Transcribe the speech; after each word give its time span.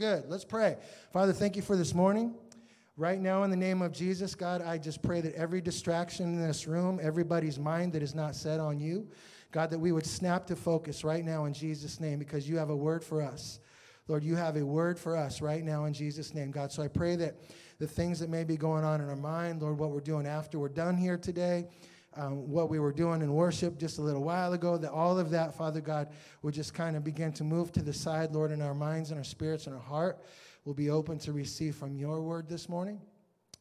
good. 0.00 0.24
Let's 0.30 0.46
pray. 0.46 0.78
Father, 1.12 1.34
thank 1.34 1.56
you 1.56 1.60
for 1.60 1.76
this 1.76 1.92
morning. 1.94 2.34
Right 2.96 3.20
now, 3.20 3.42
in 3.42 3.50
the 3.50 3.56
name 3.56 3.82
of 3.82 3.92
Jesus, 3.92 4.34
God, 4.34 4.62
I 4.62 4.78
just 4.78 5.02
pray 5.02 5.20
that 5.20 5.34
every 5.34 5.60
distraction 5.60 6.24
in 6.24 6.40
this 6.40 6.66
room, 6.66 6.98
everybody's 7.02 7.58
mind 7.58 7.92
that 7.92 8.02
is 8.02 8.14
not 8.14 8.34
set 8.34 8.60
on 8.60 8.80
you, 8.80 9.06
God, 9.52 9.68
that 9.68 9.78
we 9.78 9.92
would 9.92 10.06
snap 10.06 10.46
to 10.46 10.56
focus 10.56 11.04
right 11.04 11.22
now 11.22 11.44
in 11.44 11.52
Jesus' 11.52 12.00
name 12.00 12.18
because 12.18 12.48
you 12.48 12.56
have 12.56 12.70
a 12.70 12.76
word 12.76 13.04
for 13.04 13.20
us. 13.20 13.60
Lord, 14.08 14.24
you 14.24 14.36
have 14.36 14.56
a 14.56 14.64
word 14.64 14.98
for 14.98 15.18
us 15.18 15.42
right 15.42 15.62
now 15.62 15.84
in 15.84 15.92
Jesus' 15.92 16.32
name, 16.32 16.50
God. 16.50 16.72
So 16.72 16.82
I 16.82 16.88
pray 16.88 17.14
that 17.16 17.36
the 17.78 17.86
things 17.86 18.20
that 18.20 18.30
may 18.30 18.44
be 18.44 18.56
going 18.56 18.84
on 18.84 19.02
in 19.02 19.08
our 19.10 19.16
mind, 19.16 19.60
Lord, 19.60 19.76
what 19.76 19.90
we're 19.90 20.00
doing 20.00 20.26
after 20.26 20.58
we're 20.58 20.70
done 20.70 20.96
here 20.96 21.18
today, 21.18 21.66
um, 22.16 22.48
what 22.48 22.68
we 22.68 22.78
were 22.78 22.92
doing 22.92 23.22
in 23.22 23.32
worship 23.32 23.78
just 23.78 23.98
a 23.98 24.02
little 24.02 24.24
while 24.24 24.52
ago, 24.52 24.76
that 24.76 24.90
all 24.90 25.18
of 25.18 25.30
that, 25.30 25.54
Father 25.54 25.80
God, 25.80 26.08
would 26.42 26.54
just 26.54 26.74
kind 26.74 26.96
of 26.96 27.04
begin 27.04 27.32
to 27.34 27.44
move 27.44 27.72
to 27.72 27.82
the 27.82 27.92
side, 27.92 28.32
Lord, 28.32 28.50
in 28.50 28.60
our 28.60 28.74
minds 28.74 29.10
and 29.10 29.18
our 29.18 29.24
spirits 29.24 29.66
and 29.66 29.74
our 29.74 29.82
heart 29.82 30.24
will 30.64 30.74
be 30.74 30.90
open 30.90 31.18
to 31.20 31.32
receive 31.32 31.76
from 31.76 31.96
your 31.96 32.20
word 32.20 32.48
this 32.48 32.68
morning. 32.68 33.00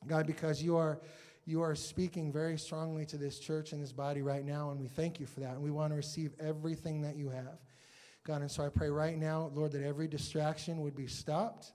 God, 0.08 0.26
because 0.26 0.62
you 0.64 0.76
are 0.78 1.00
you 1.46 1.64
are 1.64 1.74
speaking 1.74 2.32
very 2.32 2.60
strongly 2.60 3.06
to 3.08 3.18
this 3.18 3.40
church 3.40 3.72
and 3.72 3.82
this 3.82 3.92
body 3.92 4.22
right 4.22 4.46
now, 4.46 4.70
and 4.70 4.80
we 4.80 4.88
thank 4.88 5.20
you 5.20 5.26
for 5.26 5.40
that. 5.40 5.54
And 5.54 5.64
we 5.64 5.72
want 5.72 5.92
to 5.92 5.96
receive 5.96 6.32
everything 6.40 7.02
that 7.02 7.16
you 7.16 7.30
have. 7.30 7.58
God, 8.24 8.42
and 8.42 8.52
so 8.52 8.64
I 8.64 8.70
pray 8.70 8.92
right 8.92 9.18
now, 9.18 9.50
Lord, 9.56 9.72
that 9.72 9.84
every 9.84 10.08
distraction 10.08 10.82
would 10.82 10.96
be 10.96 11.08
stopped 11.08 11.72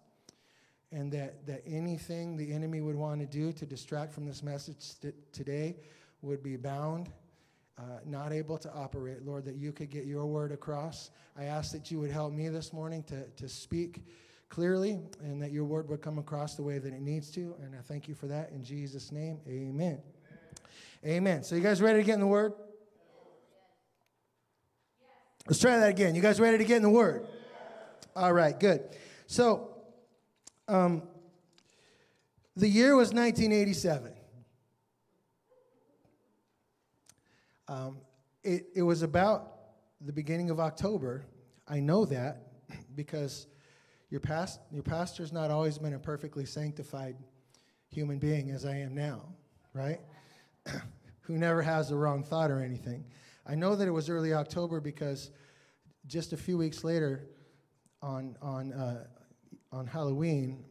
and 0.92 1.11
that, 1.11 1.45
that 1.47 1.62
anything 1.66 2.36
the 2.36 2.52
enemy 2.52 2.80
would 2.80 2.95
want 2.95 3.20
to 3.20 3.27
do 3.27 3.52
to 3.52 3.66
distract 3.66 4.12
from 4.12 4.27
this 4.27 4.45
message 4.45 4.92
today 5.33 5.77
would 6.24 6.42
be 6.42 6.56
bound, 6.56 7.10
uh, 7.78 7.83
not 8.05 8.33
able 8.33 8.58
to 8.58 8.72
operate. 8.72 9.25
Lord, 9.25 9.44
that 9.44 9.56
you 9.56 9.72
could 9.72 9.91
get 9.91 10.05
your 10.05 10.27
word 10.27 10.53
across. 10.53 11.11
I 11.39 11.44
ask 11.44 11.72
that 11.72 11.91
you 11.91 12.00
would 12.00 12.11
help 12.11 12.33
me 12.33 12.48
this 12.48 12.72
morning 12.72 13.03
to, 13.05 13.25
to 13.28 13.48
speak 13.48 14.03
clearly 14.48 15.00
and 15.22 15.42
that 15.42 15.53
your 15.53 15.64
word 15.64 15.89
would 15.89 16.00
come 16.00 16.19
across 16.19 16.55
the 16.55 16.62
way 16.62 16.78
that 16.78 16.92
it 16.92 17.00
needs 17.00 17.31
to. 17.33 17.55
And 17.62 17.75
I 17.75 17.83
thank 17.83 18.08
you 18.08 18.14
for 18.14 18.27
that. 18.27 18.50
In 18.50 18.62
Jesus' 18.62 19.12
name, 19.12 19.39
amen. 19.47 20.00
Amen. 21.05 21.16
amen. 21.16 21.42
So, 21.42 21.56
you 21.56 21.62
guys 21.62 21.83
ready 21.83 21.98
to 21.98 22.05
get 22.05 22.14
in 22.14 22.20
the 22.20 22.27
word? 22.27 22.53
Let's 25.47 25.61
try 25.61 25.77
that 25.78 25.91
again. 25.91 26.14
You 26.14 26.22
guys 26.22 26.41
ready 26.41 26.56
to 26.56 26.64
get 26.64 26.77
in 26.77 26.83
the 26.83 26.91
word? 26.91 27.27
All 28.16 28.33
right, 28.33 28.59
good. 28.59 28.83
So, 29.27 29.77
um, 30.69 31.03
the 32.56 32.69
year 32.69 32.94
was 32.94 33.12
1987. 33.12 34.14
Um, 37.69 37.98
it, 38.43 38.67
it 38.75 38.83
was 38.83 39.03
about 39.03 39.53
the 40.01 40.12
beginning 40.12 40.51
of 40.51 40.61
October. 40.61 41.25
I 41.67 41.81
know 41.81 42.05
that 42.06 42.53
because 42.95 43.47
your, 44.11 44.21
past, 44.21 44.61
your 44.71 44.83
pastor's 44.83 45.33
not 45.33 45.51
always 45.51 45.79
been 45.79 45.95
a 45.95 45.98
perfectly 45.98 46.45
sanctified 46.45 47.17
human 47.89 48.19
being 48.19 48.51
as 48.51 48.65
I 48.65 48.77
am 48.77 48.95
now, 48.95 49.23
right? 49.73 50.01
Who 51.23 51.39
never 51.39 51.62
has 51.62 51.89
the 51.89 51.97
wrong 51.97 52.23
thought 52.23 52.51
or 52.51 52.61
anything. 52.61 53.05
I 53.47 53.55
know 53.55 53.77
that 53.77 53.89
it 53.89 53.91
was 53.91 54.11
early 54.11 54.34
October 54.34 54.81
because 54.81 55.31
just 56.06 56.33
a 56.33 56.37
few 56.37 56.59
weeks 56.59 56.84
later, 56.84 57.28
on, 58.03 58.37
on, 58.43 58.73
uh, 58.73 59.05
on 59.73 59.87
Halloween, 59.87 60.65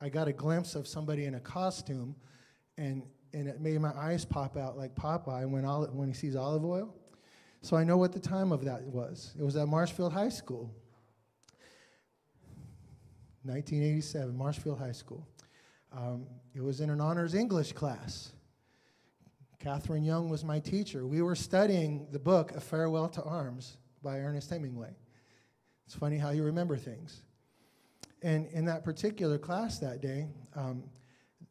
I 0.00 0.08
got 0.08 0.28
a 0.28 0.32
glimpse 0.32 0.74
of 0.74 0.86
somebody 0.86 1.26
in 1.26 1.34
a 1.34 1.40
costume, 1.40 2.16
and, 2.78 3.02
and 3.32 3.48
it 3.48 3.60
made 3.60 3.80
my 3.80 3.92
eyes 3.96 4.24
pop 4.24 4.56
out 4.56 4.76
like 4.76 4.94
Popeye 4.94 5.48
when, 5.48 5.64
when 5.64 6.08
he 6.08 6.14
sees 6.14 6.36
olive 6.36 6.64
oil. 6.64 6.94
So 7.62 7.76
I 7.76 7.84
know 7.84 7.96
what 7.96 8.12
the 8.12 8.20
time 8.20 8.52
of 8.52 8.64
that 8.64 8.82
was. 8.82 9.34
It 9.38 9.42
was 9.42 9.56
at 9.56 9.68
Marshfield 9.68 10.12
High 10.12 10.28
School. 10.28 10.70
1987, 13.44 14.36
Marshfield 14.36 14.78
High 14.78 14.92
School. 14.92 15.26
Um, 15.92 16.26
it 16.54 16.62
was 16.62 16.80
in 16.80 16.90
an 16.90 17.00
honors 17.00 17.34
English 17.34 17.72
class. 17.72 18.32
Catherine 19.58 20.04
Young 20.04 20.28
was 20.28 20.44
my 20.44 20.60
teacher. 20.60 21.06
We 21.06 21.22
were 21.22 21.34
studying 21.34 22.06
the 22.12 22.18
book 22.18 22.52
A 22.52 22.60
Farewell 22.60 23.08
to 23.08 23.22
Arms 23.22 23.76
by 24.02 24.20
Ernest 24.20 24.50
Hemingway. 24.50 24.94
It's 25.86 25.94
funny 25.94 26.18
how 26.18 26.30
you 26.30 26.44
remember 26.44 26.76
things. 26.76 27.22
And 28.22 28.46
in 28.48 28.66
that 28.66 28.84
particular 28.84 29.38
class 29.38 29.78
that 29.78 30.00
day, 30.00 30.28
um, 30.54 30.84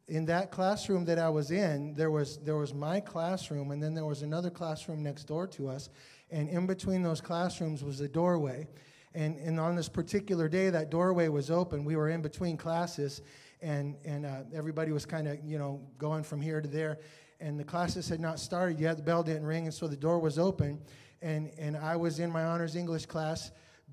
in 0.08 0.24
that 0.26 0.50
classroom 0.50 1.04
that 1.04 1.18
I 1.18 1.28
was 1.28 1.50
in, 1.50 1.92
there 1.94 2.10
was, 2.10 2.38
there 2.38 2.56
was 2.56 2.72
my 2.72 2.98
classroom, 2.98 3.70
and 3.70 3.82
then 3.82 3.94
there 3.94 4.06
was 4.06 4.22
another 4.22 4.50
classroom 4.50 5.02
next 5.02 5.24
door 5.24 5.46
to 5.48 5.68
us. 5.68 5.90
And 6.30 6.48
in 6.48 6.66
between 6.66 7.02
those 7.02 7.20
classrooms 7.20 7.84
was 7.84 8.00
a 8.00 8.08
doorway. 8.08 8.66
And, 9.14 9.36
and 9.38 9.60
on 9.60 9.76
this 9.76 9.88
particular 9.88 10.48
day, 10.48 10.70
that 10.70 10.90
doorway 10.90 11.28
was 11.28 11.50
open. 11.50 11.84
We 11.84 11.96
were 11.96 12.08
in 12.08 12.22
between 12.22 12.56
classes, 12.56 13.20
and, 13.60 13.96
and 14.04 14.24
uh, 14.24 14.42
everybody 14.54 14.92
was 14.92 15.04
kind 15.04 15.28
of, 15.28 15.38
you 15.44 15.58
know, 15.58 15.80
going 15.98 16.22
from 16.22 16.40
here 16.40 16.60
to 16.60 16.68
there. 16.68 16.98
And 17.40 17.60
the 17.60 17.64
classes 17.64 18.08
had 18.08 18.20
not 18.20 18.40
started 18.40 18.80
yet. 18.80 18.96
The 18.96 19.02
bell 19.02 19.22
didn't 19.22 19.46
ring, 19.46 19.64
and 19.64 19.74
so 19.74 19.88
the 19.88 19.96
door 19.96 20.18
was 20.18 20.38
open. 20.38 20.80
And, 21.20 21.50
and 21.58 21.76
I 21.76 21.96
was 21.96 22.18
in 22.18 22.30
my 22.30 22.44
honors 22.44 22.76
English 22.76 23.06
class, 23.06 23.50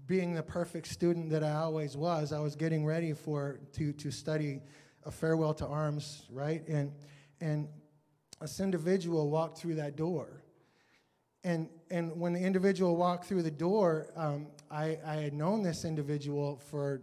being 0.07 0.33
the 0.33 0.43
perfect 0.43 0.87
student 0.87 1.29
that 1.31 1.43
I 1.43 1.53
always 1.53 1.97
was. 1.97 2.31
I 2.31 2.39
was 2.39 2.55
getting 2.55 2.85
ready 2.85 3.13
for 3.13 3.59
to, 3.73 3.91
to 3.93 4.11
study 4.11 4.61
a 5.05 5.11
farewell 5.11 5.53
to 5.53 5.67
arms, 5.67 6.23
right? 6.31 6.67
And, 6.67 6.91
and 7.39 7.67
this 8.41 8.59
individual 8.59 9.29
walked 9.29 9.57
through 9.57 9.75
that 9.75 9.95
door. 9.95 10.41
And, 11.43 11.69
and 11.91 12.19
when 12.19 12.33
the 12.33 12.39
individual 12.39 12.95
walked 12.95 13.25
through 13.25 13.43
the 13.43 13.51
door, 13.51 14.07
um, 14.15 14.47
I, 14.71 14.97
I 15.05 15.15
had 15.15 15.33
known 15.33 15.61
this 15.61 15.85
individual 15.85 16.57
for, 16.57 17.01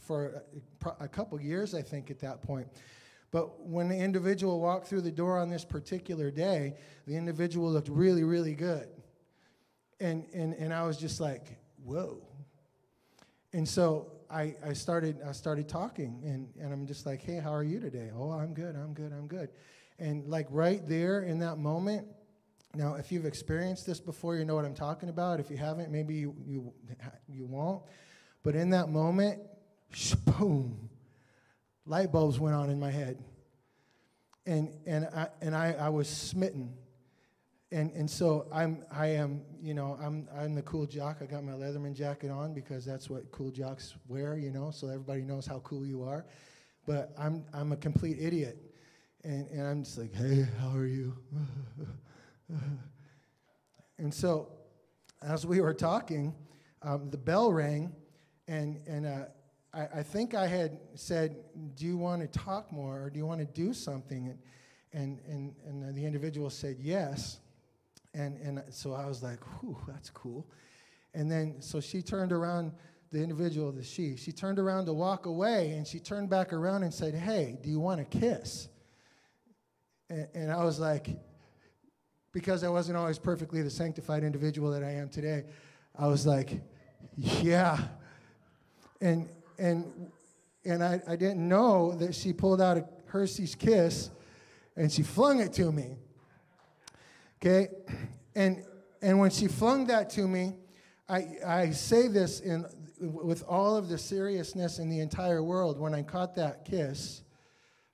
for 0.00 0.42
a, 0.84 1.04
a 1.04 1.08
couple 1.08 1.40
years, 1.40 1.74
I 1.74 1.82
think, 1.82 2.10
at 2.10 2.18
that 2.20 2.42
point. 2.42 2.68
But 3.30 3.66
when 3.66 3.88
the 3.88 3.96
individual 3.96 4.60
walked 4.60 4.86
through 4.86 5.02
the 5.02 5.10
door 5.10 5.38
on 5.38 5.50
this 5.50 5.64
particular 5.64 6.30
day, 6.30 6.74
the 7.06 7.16
individual 7.16 7.70
looked 7.70 7.88
really, 7.88 8.24
really 8.24 8.54
good. 8.54 8.88
And, 10.00 10.26
and, 10.34 10.54
and 10.54 10.72
I 10.72 10.84
was 10.84 10.96
just 10.96 11.20
like, 11.20 11.58
whoa. 11.84 12.22
And 13.52 13.68
so 13.68 14.10
I, 14.32 14.54
I, 14.64 14.72
started, 14.72 15.18
I 15.26 15.32
started 15.32 15.68
talking, 15.68 16.22
and, 16.24 16.48
and 16.60 16.72
I'm 16.72 16.86
just 16.86 17.04
like, 17.04 17.22
hey, 17.22 17.36
how 17.36 17.52
are 17.52 17.62
you 17.62 17.78
today? 17.80 18.10
Oh, 18.16 18.30
I'm 18.30 18.54
good, 18.54 18.74
I'm 18.74 18.94
good, 18.94 19.12
I'm 19.12 19.26
good. 19.26 19.50
And 19.98 20.26
like 20.26 20.46
right 20.50 20.80
there 20.88 21.22
in 21.22 21.38
that 21.40 21.58
moment, 21.58 22.06
now, 22.74 22.94
if 22.94 23.12
you've 23.12 23.26
experienced 23.26 23.86
this 23.86 24.00
before, 24.00 24.36
you 24.36 24.46
know 24.46 24.54
what 24.54 24.64
I'm 24.64 24.74
talking 24.74 25.10
about. 25.10 25.40
If 25.40 25.50
you 25.50 25.58
haven't, 25.58 25.90
maybe 25.90 26.14
you, 26.14 26.34
you, 26.42 26.72
you 27.28 27.44
won't. 27.44 27.82
But 28.42 28.54
in 28.54 28.70
that 28.70 28.88
moment, 28.88 29.40
boom, 30.24 30.88
light 31.84 32.10
bulbs 32.10 32.40
went 32.40 32.56
on 32.56 32.70
in 32.70 32.80
my 32.80 32.90
head. 32.90 33.22
And, 34.46 34.72
and, 34.86 35.06
I, 35.14 35.28
and 35.42 35.54
I, 35.54 35.72
I 35.72 35.88
was 35.90 36.08
smitten. 36.08 36.72
And, 37.72 37.90
and 37.92 38.08
so 38.08 38.46
I'm, 38.52 38.84
I 38.90 39.06
am, 39.06 39.40
you 39.62 39.72
know, 39.72 39.98
I'm, 40.00 40.28
I'm 40.36 40.54
the 40.54 40.60
cool 40.62 40.84
jock. 40.84 41.18
I 41.22 41.24
got 41.24 41.42
my 41.42 41.52
letterman 41.52 41.94
jacket 41.94 42.30
on 42.30 42.52
because 42.52 42.84
that's 42.84 43.08
what 43.08 43.30
cool 43.32 43.50
jocks 43.50 43.94
wear, 44.08 44.36
you 44.36 44.50
know, 44.50 44.70
so 44.70 44.88
everybody 44.88 45.22
knows 45.22 45.46
how 45.46 45.60
cool 45.60 45.86
you 45.86 46.02
are. 46.02 46.26
But 46.86 47.14
I'm, 47.18 47.44
I'm 47.54 47.72
a 47.72 47.76
complete 47.76 48.18
idiot. 48.20 48.58
And, 49.24 49.48
and 49.48 49.66
I'm 49.66 49.84
just 49.84 49.96
like, 49.96 50.14
hey, 50.14 50.46
how 50.60 50.76
are 50.76 50.84
you? 50.84 51.16
and 53.98 54.12
so, 54.12 54.48
as 55.22 55.46
we 55.46 55.62
were 55.62 55.72
talking, 55.72 56.34
um, 56.82 57.08
the 57.10 57.16
bell 57.16 57.52
rang, 57.52 57.94
and, 58.48 58.80
and 58.86 59.06
uh, 59.06 59.24
I, 59.72 60.00
I, 60.00 60.02
think 60.02 60.34
I 60.34 60.46
had 60.46 60.78
said, 60.94 61.36
Do 61.76 61.86
you 61.86 61.96
want 61.96 62.20
to 62.20 62.38
talk 62.38 62.70
more 62.72 63.00
or 63.00 63.08
do 63.08 63.18
you 63.18 63.24
want 63.24 63.40
to 63.40 63.46
do 63.46 63.72
something? 63.72 64.36
And, 64.92 65.20
and, 65.26 65.54
and, 65.64 65.82
and 65.84 65.96
the 65.96 66.04
individual 66.04 66.50
said, 66.50 66.76
Yes. 66.80 67.38
And, 68.14 68.38
and 68.38 68.62
so 68.70 68.92
I 68.94 69.06
was 69.06 69.22
like, 69.22 69.40
Whew, 69.60 69.78
that's 69.86 70.10
cool. 70.10 70.46
And 71.14 71.30
then, 71.30 71.60
so 71.60 71.80
she 71.80 72.02
turned 72.02 72.32
around, 72.32 72.72
the 73.10 73.22
individual, 73.22 73.70
the 73.72 73.84
she, 73.84 74.16
she 74.16 74.32
turned 74.32 74.58
around 74.58 74.86
to 74.86 74.92
walk 74.94 75.26
away, 75.26 75.72
and 75.72 75.86
she 75.86 75.98
turned 75.98 76.30
back 76.30 76.52
around 76.52 76.82
and 76.82 76.92
said, 76.92 77.14
Hey, 77.14 77.58
do 77.62 77.68
you 77.68 77.78
want 77.78 78.00
a 78.00 78.04
kiss? 78.04 78.68
And, 80.08 80.26
and 80.34 80.52
I 80.52 80.64
was 80.64 80.80
like, 80.80 81.08
because 82.32 82.64
I 82.64 82.68
wasn't 82.68 82.96
always 82.96 83.18
perfectly 83.18 83.62
the 83.62 83.70
sanctified 83.70 84.24
individual 84.24 84.70
that 84.70 84.82
I 84.82 84.92
am 84.92 85.10
today, 85.10 85.44
I 85.96 86.06
was 86.06 86.26
like, 86.26 86.62
yeah. 87.16 87.78
And 89.00 89.28
and 89.58 90.10
and 90.64 90.82
I, 90.82 91.00
I 91.06 91.16
didn't 91.16 91.46
know 91.46 91.92
that 91.96 92.14
she 92.14 92.32
pulled 92.32 92.60
out 92.60 92.78
a 92.78 92.86
Hershey's 93.06 93.54
kiss 93.54 94.10
and 94.76 94.90
she 94.90 95.02
flung 95.02 95.40
it 95.40 95.52
to 95.54 95.70
me. 95.70 95.96
Okay? 97.42 97.68
And 98.34 98.64
and 99.00 99.18
when 99.18 99.30
she 99.30 99.48
flung 99.48 99.86
that 99.86 100.10
to 100.10 100.28
me, 100.28 100.54
I 101.08 101.26
I 101.44 101.70
say 101.70 102.08
this 102.08 102.40
in 102.40 102.64
with 103.00 103.42
all 103.48 103.76
of 103.76 103.88
the 103.88 103.98
seriousness 103.98 104.78
in 104.78 104.88
the 104.88 105.00
entire 105.00 105.42
world, 105.42 105.78
when 105.80 105.92
I 105.92 106.02
caught 106.02 106.36
that 106.36 106.64
kiss, 106.64 107.22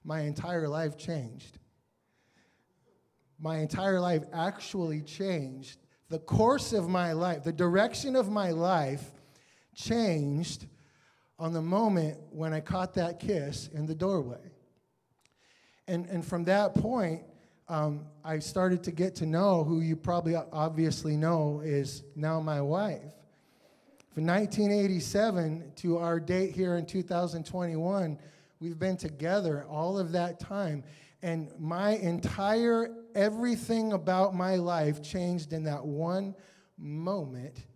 my 0.05 0.21
entire 0.21 0.69
life 0.69 0.99
changed 0.99 1.59
my 3.39 3.59
entire 3.59 4.01
life 4.01 4.25
actually 4.33 5.03
changed. 5.03 5.79
The 6.09 6.19
course 6.19 6.73
of 6.73 6.89
my 6.89 7.13
life, 7.13 7.45
the 7.45 7.53
direction 7.53 8.17
of 8.17 8.31
my 8.31 8.51
life 8.51 9.13
changed 9.75 10.67
on 11.39 11.53
the 11.53 11.63
moment 11.63 12.19
when 12.31 12.53
I 12.53 12.61
caught 12.61 12.95
that 12.95 13.21
kiss 13.21 13.69
in 13.69 13.87
the 13.87 13.95
doorway. 13.95 14.53
And, 15.87 16.07
and 16.07 16.25
from 16.25 16.45
that 16.45 16.75
point, 16.75 17.23
um, 17.69 18.07
I 18.25 18.39
started 18.39 18.83
to 18.85 18.91
get 18.91 19.15
to 19.17 19.27
know 19.27 19.63
who 19.63 19.81
you 19.81 19.95
probably 19.95 20.35
obviously 20.35 21.17
know 21.17 21.61
is 21.63 22.03
now 22.17 22.41
my 22.41 22.61
wife. 22.61 23.13
From 24.15 24.27
1987 24.27 25.73
to 25.77 25.99
our 25.99 26.19
date 26.19 26.53
here 26.53 26.77
in 26.77 26.87
2021, 26.87 28.19
we've 28.59 28.79
been 28.79 28.97
together 28.97 29.67
all 29.69 29.99
of 29.99 30.13
that 30.13 30.41
time. 30.41 30.83
And 31.23 31.53
my 31.59 31.91
entire 31.91 32.91
everything 33.15 33.93
about 33.93 34.35
my 34.35 34.57
life 34.57 35.03
changed 35.03 35.53
in 35.53 35.65
that 35.65 35.85
one 35.85 36.35
moment 36.79 37.67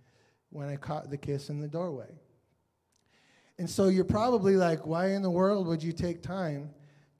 when 0.50 0.68
I 0.68 0.76
caught 0.76 1.10
the 1.10 1.18
kiss 1.18 1.50
in 1.50 1.60
the 1.60 1.68
doorway. 1.68 2.10
And 3.58 3.68
so 3.68 3.88
you're 3.88 4.04
probably 4.04 4.56
like, 4.56 4.86
why 4.86 5.10
in 5.10 5.22
the 5.22 5.30
world 5.30 5.66
would 5.66 5.82
you 5.82 5.92
take 5.92 6.22
time 6.22 6.70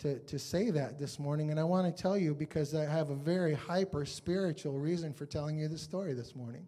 to, 0.02 0.18
to 0.18 0.38
say 0.38 0.70
that 0.70 0.98
this 0.98 1.20
morning? 1.20 1.50
And 1.50 1.60
I 1.60 1.64
want 1.64 1.86
to 1.86 2.02
tell 2.02 2.18
you 2.18 2.34
because 2.34 2.74
I 2.74 2.84
have 2.84 3.10
a 3.10 3.14
very 3.14 3.54
hyper 3.54 4.04
spiritual 4.04 4.78
reason 4.78 5.12
for 5.12 5.26
telling 5.26 5.56
you 5.58 5.68
this 5.68 5.82
story 5.82 6.12
this 6.12 6.34
morning. 6.34 6.66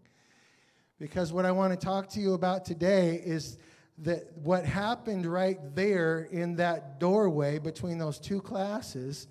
Because 1.01 1.33
what 1.33 1.45
I 1.45 1.51
want 1.51 1.79
to 1.79 1.85
talk 1.85 2.09
to 2.11 2.21
you 2.21 2.35
about 2.35 2.65
today 2.65 3.21
is 3.25 3.59
that 3.99 4.31
what 4.37 4.65
happened 4.65 5.27
right 5.27 5.59
there 5.75 6.29
in 6.31 6.55
that 6.57 7.01
doorway 7.01 7.59
between 7.59 7.99
those 7.99 8.21
two 8.21 8.41
classes, 8.41 9.27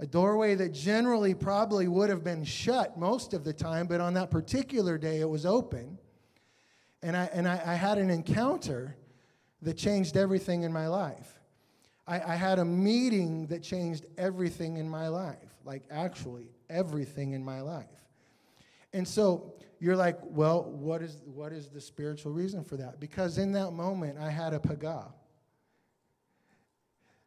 a 0.00 0.06
doorway 0.06 0.56
that 0.56 0.72
generally 0.72 1.32
probably 1.32 1.86
would 1.86 2.10
have 2.10 2.24
been 2.24 2.44
shut 2.44 2.98
most 2.98 3.34
of 3.34 3.44
the 3.44 3.52
time, 3.52 3.86
but 3.86 4.00
on 4.00 4.14
that 4.14 4.32
particular 4.32 4.98
day 4.98 5.20
it 5.20 5.28
was 5.28 5.46
open. 5.46 5.96
And 7.02 7.16
I, 7.16 7.30
and 7.32 7.46
I, 7.46 7.62
I 7.64 7.74
had 7.74 7.98
an 7.98 8.10
encounter 8.10 8.96
that 9.62 9.74
changed 9.74 10.16
everything 10.16 10.64
in 10.64 10.72
my 10.72 10.88
life. 10.88 11.33
I, 12.06 12.20
I 12.20 12.34
had 12.34 12.58
a 12.58 12.64
meeting 12.64 13.46
that 13.46 13.62
changed 13.62 14.06
everything 14.18 14.76
in 14.76 14.88
my 14.88 15.08
life, 15.08 15.58
like 15.64 15.84
actually 15.90 16.50
everything 16.68 17.32
in 17.32 17.44
my 17.44 17.60
life. 17.60 17.86
And 18.92 19.06
so 19.06 19.54
you're 19.80 19.96
like, 19.96 20.18
well, 20.22 20.64
what 20.64 21.02
is, 21.02 21.22
what 21.24 21.52
is 21.52 21.68
the 21.68 21.80
spiritual 21.80 22.32
reason 22.32 22.62
for 22.62 22.76
that? 22.76 23.00
Because 23.00 23.38
in 23.38 23.52
that 23.52 23.72
moment, 23.72 24.18
I 24.18 24.30
had 24.30 24.54
a 24.54 24.60
paga. 24.60 25.12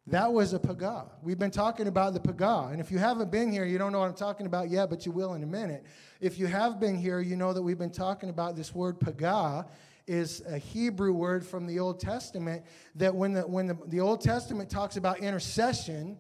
That 0.07 0.31
was 0.31 0.53
a 0.53 0.59
paga. 0.59 1.07
We've 1.21 1.37
been 1.37 1.51
talking 1.51 1.87
about 1.87 2.13
the 2.13 2.21
paga. 2.21 2.69
And 2.71 2.79
if 2.79 2.89
you 2.89 2.97
haven't 2.97 3.29
been 3.29 3.51
here, 3.51 3.65
you 3.65 3.77
don't 3.77 3.91
know 3.91 3.99
what 3.99 4.07
I'm 4.07 4.15
talking 4.15 4.45
about 4.45 4.69
yet, 4.69 4.89
but 4.89 5.05
you 5.05 5.11
will 5.11 5.33
in 5.33 5.43
a 5.43 5.47
minute. 5.47 5.83
If 6.21 6.39
you 6.39 6.47
have 6.47 6.79
been 6.79 6.95
here, 6.95 7.19
you 7.19 7.35
know 7.35 7.51
that 7.51 7.61
we've 7.61 7.77
been 7.77 7.91
talking 7.91 8.29
about 8.29 8.55
this 8.55 8.73
word 8.73 8.99
paga 8.99 9.65
is 10.07 10.41
a 10.47 10.57
Hebrew 10.57 11.11
word 11.11 11.45
from 11.45 11.67
the 11.67 11.79
Old 11.79 11.99
Testament 11.99 12.63
that 12.95 13.13
when 13.13 13.33
the, 13.33 13.41
when 13.41 13.67
the, 13.67 13.77
the 13.87 13.99
Old 13.99 14.21
Testament 14.21 14.69
talks 14.69 14.97
about 14.97 15.19
intercession, 15.19 16.17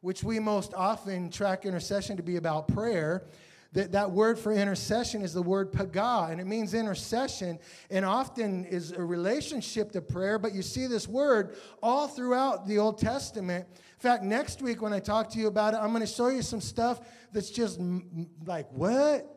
which 0.00 0.22
we 0.22 0.38
most 0.38 0.72
often 0.74 1.30
track 1.30 1.66
intercession 1.66 2.16
to 2.16 2.22
be 2.22 2.36
about 2.36 2.68
prayer, 2.68 3.26
that, 3.72 3.90
that 3.90 4.12
word 4.12 4.38
for 4.38 4.52
intercession 4.52 5.22
is 5.22 5.34
the 5.34 5.42
word 5.42 5.72
paga, 5.72 6.28
and 6.30 6.40
it 6.40 6.46
means 6.46 6.74
intercession, 6.74 7.58
and 7.90 8.04
often 8.04 8.64
is 8.66 8.92
a 8.92 9.02
relationship 9.02 9.90
to 9.92 10.00
prayer. 10.00 10.38
But 10.38 10.54
you 10.54 10.62
see 10.62 10.86
this 10.86 11.08
word 11.08 11.56
all 11.82 12.06
throughout 12.06 12.68
the 12.68 12.78
Old 12.78 12.98
Testament. 12.98 13.66
In 13.68 13.98
fact, 13.98 14.22
next 14.22 14.62
week 14.62 14.80
when 14.80 14.92
I 14.92 15.00
talk 15.00 15.28
to 15.30 15.40
you 15.40 15.48
about 15.48 15.74
it, 15.74 15.78
I'm 15.78 15.90
going 15.90 16.06
to 16.06 16.06
show 16.06 16.28
you 16.28 16.42
some 16.42 16.60
stuff 16.60 17.00
that's 17.32 17.50
just 17.50 17.80
like, 18.46 18.70
what? 18.70 19.33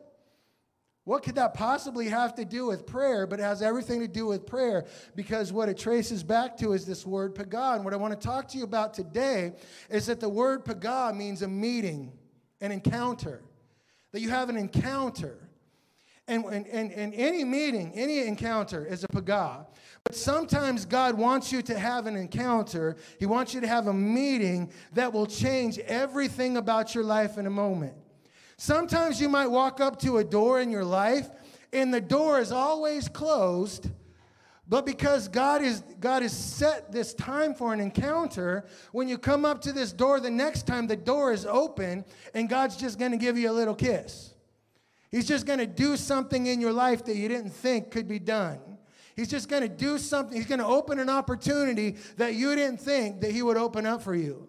What 1.08 1.22
could 1.22 1.36
that 1.36 1.54
possibly 1.54 2.10
have 2.10 2.34
to 2.34 2.44
do 2.44 2.66
with 2.66 2.86
prayer? 2.86 3.26
But 3.26 3.40
it 3.40 3.42
has 3.42 3.62
everything 3.62 4.00
to 4.00 4.06
do 4.06 4.26
with 4.26 4.44
prayer 4.44 4.84
because 5.16 5.54
what 5.54 5.70
it 5.70 5.78
traces 5.78 6.22
back 6.22 6.58
to 6.58 6.74
is 6.74 6.84
this 6.84 7.06
word 7.06 7.34
paga. 7.34 7.80
What 7.82 7.94
I 7.94 7.96
want 7.96 8.12
to 8.12 8.26
talk 8.26 8.46
to 8.48 8.58
you 8.58 8.64
about 8.64 8.92
today 8.92 9.54
is 9.88 10.04
that 10.04 10.20
the 10.20 10.28
word 10.28 10.66
paga 10.66 11.14
means 11.14 11.40
a 11.40 11.48
meeting, 11.48 12.12
an 12.60 12.72
encounter, 12.72 13.40
that 14.12 14.20
you 14.20 14.28
have 14.28 14.50
an 14.50 14.58
encounter. 14.58 15.48
And, 16.26 16.44
and, 16.44 16.66
and, 16.66 16.92
and 16.92 17.14
any 17.14 17.42
meeting, 17.42 17.90
any 17.94 18.26
encounter 18.26 18.84
is 18.84 19.02
a 19.02 19.08
pagah. 19.08 19.64
But 20.04 20.14
sometimes 20.14 20.84
God 20.84 21.14
wants 21.14 21.50
you 21.50 21.62
to 21.62 21.78
have 21.78 22.06
an 22.06 22.16
encounter. 22.16 22.96
He 23.18 23.24
wants 23.24 23.54
you 23.54 23.62
to 23.62 23.66
have 23.66 23.86
a 23.86 23.94
meeting 23.94 24.70
that 24.92 25.14
will 25.14 25.24
change 25.24 25.78
everything 25.78 26.58
about 26.58 26.94
your 26.94 27.04
life 27.04 27.38
in 27.38 27.46
a 27.46 27.50
moment. 27.50 27.94
Sometimes 28.58 29.20
you 29.20 29.28
might 29.28 29.46
walk 29.46 29.80
up 29.80 30.00
to 30.00 30.18
a 30.18 30.24
door 30.24 30.60
in 30.60 30.70
your 30.70 30.84
life 30.84 31.28
and 31.72 31.94
the 31.94 32.00
door 32.00 32.40
is 32.40 32.50
always 32.50 33.08
closed. 33.08 33.88
But 34.68 34.84
because 34.84 35.28
God 35.28 35.62
is 35.62 35.82
God 36.00 36.22
has 36.22 36.36
set 36.36 36.92
this 36.92 37.14
time 37.14 37.54
for 37.54 37.72
an 37.72 37.80
encounter, 37.80 38.66
when 38.92 39.08
you 39.08 39.16
come 39.16 39.44
up 39.44 39.62
to 39.62 39.72
this 39.72 39.92
door 39.92 40.20
the 40.20 40.30
next 40.30 40.66
time 40.66 40.88
the 40.88 40.96
door 40.96 41.32
is 41.32 41.46
open 41.46 42.04
and 42.34 42.48
God's 42.48 42.76
just 42.76 42.98
going 42.98 43.12
to 43.12 43.16
give 43.16 43.38
you 43.38 43.48
a 43.50 43.52
little 43.52 43.76
kiss. 43.76 44.34
He's 45.10 45.26
just 45.26 45.46
going 45.46 45.60
to 45.60 45.66
do 45.66 45.96
something 45.96 46.46
in 46.46 46.60
your 46.60 46.72
life 46.72 47.04
that 47.04 47.16
you 47.16 47.28
didn't 47.28 47.50
think 47.50 47.92
could 47.92 48.08
be 48.08 48.18
done. 48.18 48.58
He's 49.16 49.28
just 49.28 49.48
going 49.48 49.62
to 49.62 49.68
do 49.68 49.98
something. 49.98 50.36
He's 50.36 50.46
going 50.46 50.60
to 50.60 50.66
open 50.66 50.98
an 50.98 51.08
opportunity 51.08 51.96
that 52.16 52.34
you 52.34 52.54
didn't 52.54 52.78
think 52.78 53.20
that 53.20 53.30
he 53.30 53.40
would 53.40 53.56
open 53.56 53.86
up 53.86 54.02
for 54.02 54.16
you. 54.16 54.48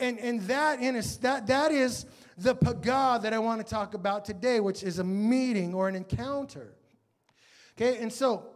And 0.00 0.18
and 0.18 0.40
that 0.42 0.80
in 0.80 0.96
a, 0.96 1.02
that 1.20 1.46
that 1.46 1.70
is 1.70 2.06
the 2.36 2.54
paga 2.54 3.20
that 3.22 3.32
I 3.32 3.38
want 3.38 3.64
to 3.64 3.68
talk 3.68 3.94
about 3.94 4.24
today, 4.24 4.60
which 4.60 4.82
is 4.82 4.98
a 4.98 5.04
meeting 5.04 5.74
or 5.74 5.88
an 5.88 5.94
encounter. 5.94 6.74
Okay, 7.76 7.98
and 7.98 8.12
so 8.12 8.46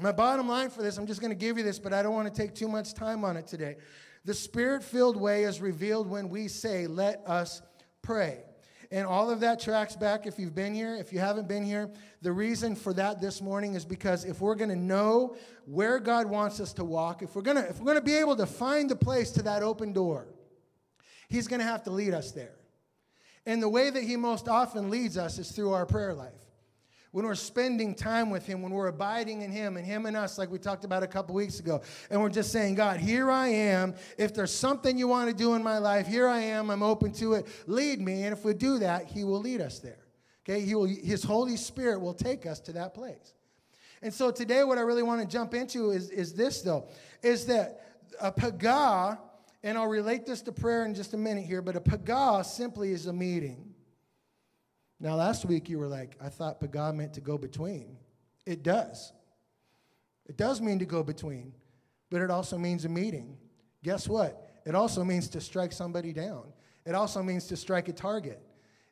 my 0.00 0.12
bottom 0.12 0.48
line 0.48 0.70
for 0.70 0.82
this, 0.82 0.96
I'm 0.96 1.06
just 1.06 1.20
going 1.20 1.30
to 1.30 1.36
give 1.36 1.58
you 1.58 1.64
this, 1.64 1.78
but 1.78 1.92
I 1.92 2.02
don't 2.02 2.14
want 2.14 2.32
to 2.32 2.40
take 2.40 2.54
too 2.54 2.68
much 2.68 2.94
time 2.94 3.24
on 3.24 3.36
it 3.36 3.46
today. 3.46 3.76
The 4.24 4.34
spirit 4.34 4.82
filled 4.82 5.16
way 5.16 5.44
is 5.44 5.60
revealed 5.60 6.08
when 6.08 6.28
we 6.28 6.48
say, 6.48 6.86
Let 6.86 7.22
us 7.26 7.62
pray. 8.02 8.44
And 8.90 9.06
all 9.06 9.30
of 9.30 9.40
that 9.40 9.58
tracks 9.58 9.96
back 9.96 10.26
if 10.26 10.38
you've 10.38 10.54
been 10.54 10.74
here. 10.74 10.94
If 10.94 11.14
you 11.14 11.18
haven't 11.18 11.48
been 11.48 11.64
here, 11.64 11.90
the 12.20 12.30
reason 12.30 12.76
for 12.76 12.92
that 12.92 13.22
this 13.22 13.40
morning 13.40 13.74
is 13.74 13.86
because 13.86 14.26
if 14.26 14.42
we're 14.42 14.54
going 14.54 14.68
to 14.68 14.76
know 14.76 15.34
where 15.64 15.98
God 15.98 16.26
wants 16.26 16.60
us 16.60 16.74
to 16.74 16.84
walk, 16.84 17.22
if 17.22 17.34
we're 17.34 17.40
going 17.40 17.56
to 17.56 17.66
if 17.66 17.78
we're 17.78 17.86
going 17.86 17.96
to 17.96 18.04
be 18.04 18.16
able 18.16 18.36
to 18.36 18.44
find 18.44 18.90
the 18.90 18.96
place 18.96 19.30
to 19.32 19.42
that 19.44 19.62
open 19.62 19.94
door, 19.94 20.28
he's 21.30 21.48
going 21.48 21.60
to 21.60 21.66
have 21.66 21.82
to 21.84 21.90
lead 21.90 22.12
us 22.12 22.32
there. 22.32 22.54
And 23.46 23.62
the 23.62 23.68
way 23.68 23.90
that 23.90 24.02
He 24.02 24.16
most 24.16 24.48
often 24.48 24.90
leads 24.90 25.16
us 25.16 25.38
is 25.38 25.50
through 25.50 25.72
our 25.72 25.86
prayer 25.86 26.14
life. 26.14 26.32
When 27.10 27.26
we're 27.26 27.34
spending 27.34 27.94
time 27.94 28.30
with 28.30 28.46
Him, 28.46 28.62
when 28.62 28.72
we're 28.72 28.86
abiding 28.86 29.42
in 29.42 29.50
Him 29.50 29.76
and 29.76 29.84
Him 29.84 30.06
and 30.06 30.16
us, 30.16 30.38
like 30.38 30.50
we 30.50 30.58
talked 30.58 30.84
about 30.84 31.02
a 31.02 31.06
couple 31.06 31.34
weeks 31.34 31.60
ago, 31.60 31.82
and 32.10 32.22
we're 32.22 32.30
just 32.30 32.50
saying, 32.50 32.74
God, 32.74 33.00
here 33.00 33.30
I 33.30 33.48
am. 33.48 33.94
If 34.16 34.32
there's 34.32 34.52
something 34.52 34.96
you 34.96 35.08
want 35.08 35.28
to 35.28 35.36
do 35.36 35.54
in 35.54 35.62
my 35.62 35.76
life, 35.76 36.06
here 36.06 36.26
I 36.26 36.40
am. 36.40 36.70
I'm 36.70 36.82
open 36.82 37.12
to 37.14 37.34
it. 37.34 37.46
Lead 37.66 38.00
me. 38.00 38.22
And 38.22 38.32
if 38.32 38.44
we 38.44 38.54
do 38.54 38.78
that, 38.78 39.06
He 39.06 39.24
will 39.24 39.40
lead 39.40 39.60
us 39.60 39.78
there. 39.78 39.98
Okay? 40.44 40.64
He 40.64 40.74
will, 40.74 40.86
His 40.86 41.22
Holy 41.22 41.58
Spirit 41.58 42.00
will 42.00 42.14
take 42.14 42.46
us 42.46 42.60
to 42.60 42.72
that 42.72 42.94
place. 42.94 43.34
And 44.00 44.12
so 44.12 44.30
today, 44.30 44.64
what 44.64 44.78
I 44.78 44.80
really 44.80 45.02
want 45.02 45.20
to 45.20 45.26
jump 45.26 45.52
into 45.52 45.90
is, 45.90 46.08
is 46.08 46.32
this, 46.32 46.62
though, 46.62 46.88
is 47.22 47.44
that 47.46 47.80
a 48.20 48.32
paga 48.32 49.18
and 49.62 49.78
I'll 49.78 49.86
relate 49.86 50.26
this 50.26 50.42
to 50.42 50.52
prayer 50.52 50.84
in 50.84 50.94
just 50.94 51.14
a 51.14 51.16
minute 51.16 51.44
here, 51.44 51.62
but 51.62 51.76
a 51.76 51.80
paga 51.80 52.42
simply 52.44 52.92
is 52.92 53.06
a 53.06 53.12
meeting. 53.12 53.74
Now, 54.98 55.16
last 55.16 55.44
week 55.44 55.68
you 55.68 55.78
were 55.78 55.88
like, 55.88 56.16
I 56.20 56.28
thought 56.28 56.60
paga 56.60 56.92
meant 56.92 57.14
to 57.14 57.20
go 57.20 57.38
between. 57.38 57.96
It 58.46 58.62
does. 58.62 59.12
It 60.26 60.36
does 60.36 60.60
mean 60.60 60.78
to 60.78 60.84
go 60.84 61.02
between, 61.02 61.52
but 62.10 62.22
it 62.22 62.30
also 62.30 62.58
means 62.58 62.84
a 62.84 62.88
meeting. 62.88 63.36
Guess 63.82 64.08
what? 64.08 64.48
It 64.64 64.74
also 64.74 65.04
means 65.04 65.28
to 65.30 65.40
strike 65.40 65.72
somebody 65.72 66.12
down. 66.12 66.52
It 66.86 66.94
also 66.94 67.22
means 67.22 67.46
to 67.48 67.56
strike 67.56 67.88
a 67.88 67.92
target. 67.92 68.40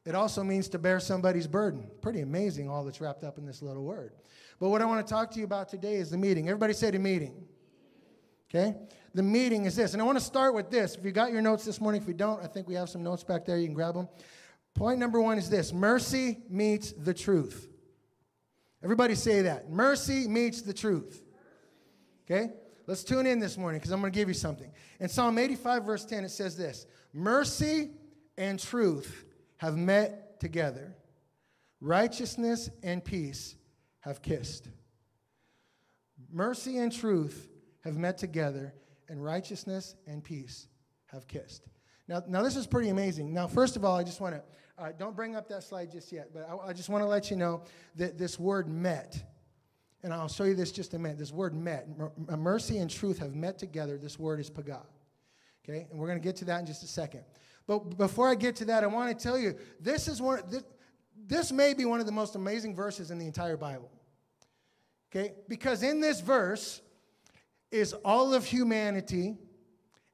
It 0.05 0.15
also 0.15 0.43
means 0.43 0.69
to 0.71 0.79
bear 0.79 0.99
somebody's 0.99 1.47
burden. 1.47 1.89
Pretty 2.01 2.21
amazing, 2.21 2.69
all 2.69 2.85
that's 2.85 3.01
wrapped 3.01 3.23
up 3.23 3.39
in 3.39 3.47
this 3.47 3.63
little 3.63 3.85
word. 3.85 4.13
But 4.59 4.71
what 4.71 4.83
I 4.83 4.85
want 4.87 5.07
to 5.07 5.13
talk 5.13 5.31
to 5.33 5.39
you 5.39 5.45
about 5.45 5.69
today 5.69 5.97
is 5.97 6.11
the 6.11 6.17
meeting. 6.17 6.49
Everybody 6.49 6.73
say 6.73 6.91
the 6.91 6.99
meeting. 6.99 7.45
Okay? 8.49 8.75
The 9.15 9.23
meeting 9.23 9.65
is 9.65 9.77
this. 9.77 9.93
And 9.93 10.01
I 10.01 10.05
want 10.05 10.19
to 10.19 10.25
start 10.25 10.55
with 10.55 10.71
this. 10.71 10.95
If 10.95 11.05
you 11.05 11.11
got 11.11 11.33
your 11.33 11.43
notes 11.43 11.65
this 11.65 11.81
morning, 11.81 12.01
if 12.01 12.09
you 12.09 12.15
don't, 12.15 12.43
I 12.43 12.47
think 12.47 12.69
we 12.69 12.75
have 12.75 12.89
some 12.89 13.03
notes 13.03 13.25
back 13.25 13.45
there. 13.45 13.59
You 13.59 13.67
can 13.67 13.75
grab 13.75 13.95
them. 13.95 14.09
Point 14.75 14.99
number 14.99 15.21
one 15.21 15.37
is 15.39 15.51
this 15.51 15.73
mercy 15.73 16.39
meets 16.49 16.93
the 16.93 17.13
truth. 17.13 17.69
Everybody 18.83 19.15
say 19.15 19.43
that. 19.43 19.71
Mercy 19.71 20.27
meets 20.29 20.63
the 20.63 20.73
truth. 20.73 21.23
Okay? 22.25 22.53
Let's 22.87 23.05
tune 23.05 23.27
in 23.27 23.39
this 23.39 23.57
morning 23.59 23.79
because 23.79 23.91
I'm 23.91 24.01
going 24.01 24.13
to 24.13 24.19
give 24.19 24.29
you 24.29 24.35
something. 24.35 24.73
In 25.01 25.09
Psalm 25.09 25.39
85, 25.39 25.85
verse 25.85 26.05
10, 26.05 26.25
it 26.25 26.31
says 26.31 26.57
this 26.57 26.87
Mercy 27.13 27.91
and 28.39 28.59
truth 28.59 29.25
have 29.59 29.77
met 29.77 30.41
together, 30.41 30.97
righteousness 31.81 32.71
and 32.83 33.05
peace 33.05 33.57
have 34.01 34.23
kissed. 34.23 34.69
Mercy 36.33 36.79
and 36.79 36.93
truth 36.93 37.49
have 37.85 37.97
met 37.97 38.19
together, 38.19 38.75
and 39.11 39.23
righteousness 39.23 39.97
and 40.07 40.25
peace 40.25 40.69
have 41.07 41.27
kissed. 41.27 41.67
Now, 42.09 42.23
now 42.27 42.43
this 42.43 42.57
is 42.57 42.67
pretty 42.67 42.89
amazing. 42.89 43.35
Now, 43.35 43.47
first 43.47 43.77
of 43.77 43.85
all, 43.85 43.97
I 43.97 44.05
just 44.05 44.21
want 44.21 44.37
to, 44.37 44.43
uh, 44.83 44.93
don't 44.99 45.15
bring 45.15 45.37
up 45.37 45.49
that 45.49 45.63
slide 45.63 45.91
just 45.93 46.11
yet, 46.11 46.31
but 46.33 46.49
I, 46.49 46.69
I 46.69 46.73
just 46.73 46.89
want 46.89 47.03
to 47.05 47.09
let 47.09 47.31
you 47.31 47.37
know 47.37 47.63
that 47.97 48.17
this 48.17 48.39
word 48.39 48.69
met 48.69 49.23
And 50.03 50.15
I'll 50.15 50.29
show 50.29 50.45
you 50.45 50.55
this 50.55 50.73
just 50.73 50.95
a 50.95 50.99
minute. 50.99 51.19
This 51.19 51.33
word 51.33 51.55
met, 51.55 51.87
mercy 52.39 52.79
and 52.79 52.91
truth 52.91 53.19
have 53.19 53.35
met 53.35 53.59
together. 53.59 53.99
This 53.99 54.19
word 54.19 54.41
is 54.41 54.49
paga. 54.49 54.81
Okay? 55.63 55.87
And 55.91 56.01
we're 56.01 56.07
going 56.07 56.19
to 56.19 56.25
get 56.25 56.37
to 56.37 56.45
that 56.47 56.61
in 56.61 56.67
just 56.67 56.83
a 56.83 56.87
second. 56.87 57.23
But 57.67 57.99
before 57.99 58.29
I 58.29 58.35
get 58.35 58.57
to 58.57 58.65
that, 58.67 58.83
I 58.83 58.87
want 58.87 59.17
to 59.17 59.23
tell 59.23 59.39
you 59.39 59.57
this 59.79 60.09
is 60.09 60.23
one, 60.23 60.41
this, 60.49 60.65
this 61.27 61.53
may 61.53 61.75
be 61.75 61.85
one 61.85 62.01
of 62.01 62.07
the 62.07 62.13
most 62.13 62.35
amazing 62.35 62.75
verses 62.75 63.11
in 63.11 63.19
the 63.19 63.27
entire 63.27 63.59
Bible. 63.59 63.91
Okay? 65.11 65.35
Because 65.49 65.83
in 65.83 66.01
this 66.01 66.21
verse 66.21 66.81
is 67.71 67.93
all 68.05 68.35
of 68.35 68.45
humanity, 68.45 69.37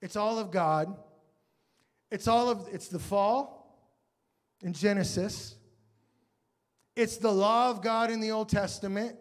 it's 0.01 0.17
all 0.17 0.39
of 0.39 0.51
God, 0.51 0.97
it's 2.11 2.29
all 2.29 2.49
of, 2.49 2.69
it's 2.73 2.89
the 2.89 2.99
fall 2.99 3.79
in 4.63 4.73
Genesis, 4.73 5.57
it's 6.95 7.17
the 7.17 7.33
law 7.33 7.71
of 7.71 7.83
God 7.83 8.11
in 8.11 8.21
the 8.21 8.31
Old 8.31 8.49
Testament, 8.49 9.17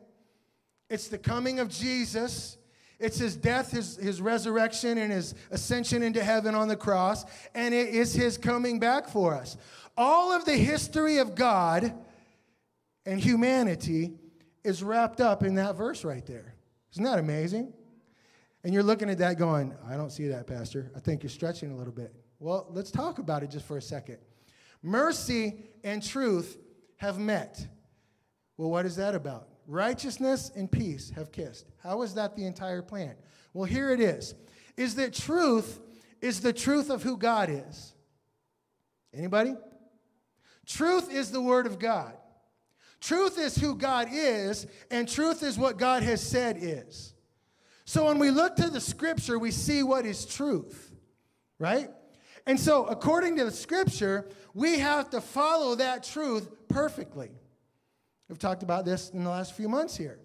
it's 0.90 1.08
the 1.08 1.18
coming 1.18 1.60
of 1.60 1.70
Jesus. 1.70 2.58
It's 2.98 3.18
his 3.18 3.36
death, 3.36 3.72
his, 3.72 3.98
his 3.98 4.22
resurrection, 4.22 4.98
and 4.98 5.12
his 5.12 5.36
ascension 5.52 6.02
into 6.02 6.24
heaven 6.24 6.56
on 6.56 6.70
the 6.70 6.78
cross, 6.78 7.26
and 7.54 7.74
it 7.74 7.90
is 7.90 8.14
his 8.14 8.38
coming 8.38 8.80
back 8.80 9.10
for 9.10 9.34
us. 9.34 9.58
All 9.98 10.32
of 10.32 10.46
the 10.46 10.56
history 10.56 11.18
of 11.18 11.36
God 11.36 11.94
and 13.06 13.20
humanity 13.20 14.14
is 14.64 14.82
wrapped 14.82 15.20
up 15.20 15.44
in 15.44 15.56
that 15.56 15.76
verse 15.76 16.04
right 16.04 16.26
there. 16.26 16.56
Isn't 16.94 17.04
that 17.04 17.20
amazing? 17.20 17.74
And 18.66 18.74
you're 18.74 18.82
looking 18.82 19.12
at 19.12 19.20
that 19.20 19.38
going, 19.38 19.76
I 19.88 19.96
don't 19.96 20.10
see 20.10 20.28
that, 20.30 20.48
Pastor. 20.48 20.92
I 20.96 21.00
think 21.00 21.22
you're 21.22 21.30
stretching 21.30 21.70
a 21.70 21.76
little 21.76 21.94
bit. 21.94 22.16
Well, 22.40 22.66
let's 22.72 22.90
talk 22.90 23.20
about 23.20 23.44
it 23.44 23.52
just 23.52 23.64
for 23.64 23.78
a 23.78 23.82
second. 23.82 24.18
Mercy 24.82 25.70
and 25.84 26.02
truth 26.02 26.58
have 26.98 27.20
met. 27.20 27.64
Well, 28.58 28.72
what 28.72 28.88
is 28.88 28.96
that 28.96 29.14
about? 29.14 29.50
Righteousness 29.68 30.52
and 30.56 30.72
peace 30.72 31.12
have 31.12 31.32
kissed. 31.32 31.68
How 31.84 32.02
is 32.02 32.16
that 32.16 32.36
the 32.36 32.48
entire 32.48 32.82
plan? 32.82 33.14
Well, 33.54 33.66
here 33.66 33.92
it 33.92 34.00
is. 34.00 34.34
Is 34.78 34.96
that 34.96 35.14
truth 35.14 35.80
is 36.20 36.42
the 36.42 36.52
truth 36.52 36.90
of 36.90 37.04
who 37.04 37.18
God 37.18 37.52
is. 37.52 37.94
Anybody? 39.14 39.54
Truth 40.66 41.14
is 41.14 41.30
the 41.30 41.42
word 41.42 41.68
of 41.68 41.78
God. 41.78 42.14
Truth 43.00 43.38
is 43.38 43.56
who 43.58 43.76
God 43.76 44.08
is, 44.12 44.66
and 44.90 45.08
truth 45.08 45.44
is 45.44 45.56
what 45.56 45.78
God 45.78 46.02
has 46.02 46.20
said 46.20 46.58
is. 46.60 47.15
So 47.86 48.06
when 48.06 48.18
we 48.18 48.32
look 48.32 48.56
to 48.58 48.70
the 48.70 48.82
scripture, 48.82 49.38
we 49.38 49.52
see 49.52 49.84
what 49.84 50.06
is 50.06 50.26
truth, 50.26 50.92
right? 51.60 51.90
And 52.48 52.60
so, 52.60 52.86
according 52.86 53.38
to 53.38 53.46
the 53.46 53.52
scripture, 53.52 54.28
we 54.54 54.80
have 54.80 55.10
to 55.12 55.22
follow 55.22 55.76
that 55.76 56.04
truth 56.04 56.50
perfectly. 56.68 57.32
We've 58.28 58.40
talked 58.40 58.64
about 58.64 58.86
this 58.86 59.10
in 59.10 59.24
the 59.24 59.30
last 59.30 59.54
few 59.54 59.70
months 59.70 59.96
here. 59.96 60.20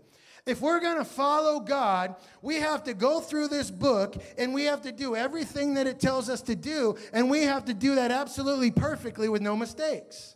If 0.47 0.63
we're 0.63 0.81
going 0.81 0.99
to 0.99 1.05
follow 1.05 1.61
God, 1.61 2.17
we 2.41 2.57
have 2.57 2.83
to 2.85 2.95
go 2.95 3.21
through 3.21 3.49
this 3.49 3.71
book 3.71 4.17
and 4.39 4.55
we 4.55 4.65
have 4.65 4.83
to 4.83 4.93
do 4.93 5.15
everything 5.15 5.75
that 5.75 5.87
it 5.87 6.01
tells 6.01 6.31
us 6.31 6.41
to 6.43 6.57
do, 6.57 6.97
and 7.13 7.31
we 7.31 7.43
have 7.43 7.67
to 7.67 7.75
do 7.75 7.97
that 7.97 8.11
absolutely 8.11 8.71
perfectly 8.71 9.29
with 9.29 9.43
no 9.43 9.55
mistakes 9.55 10.35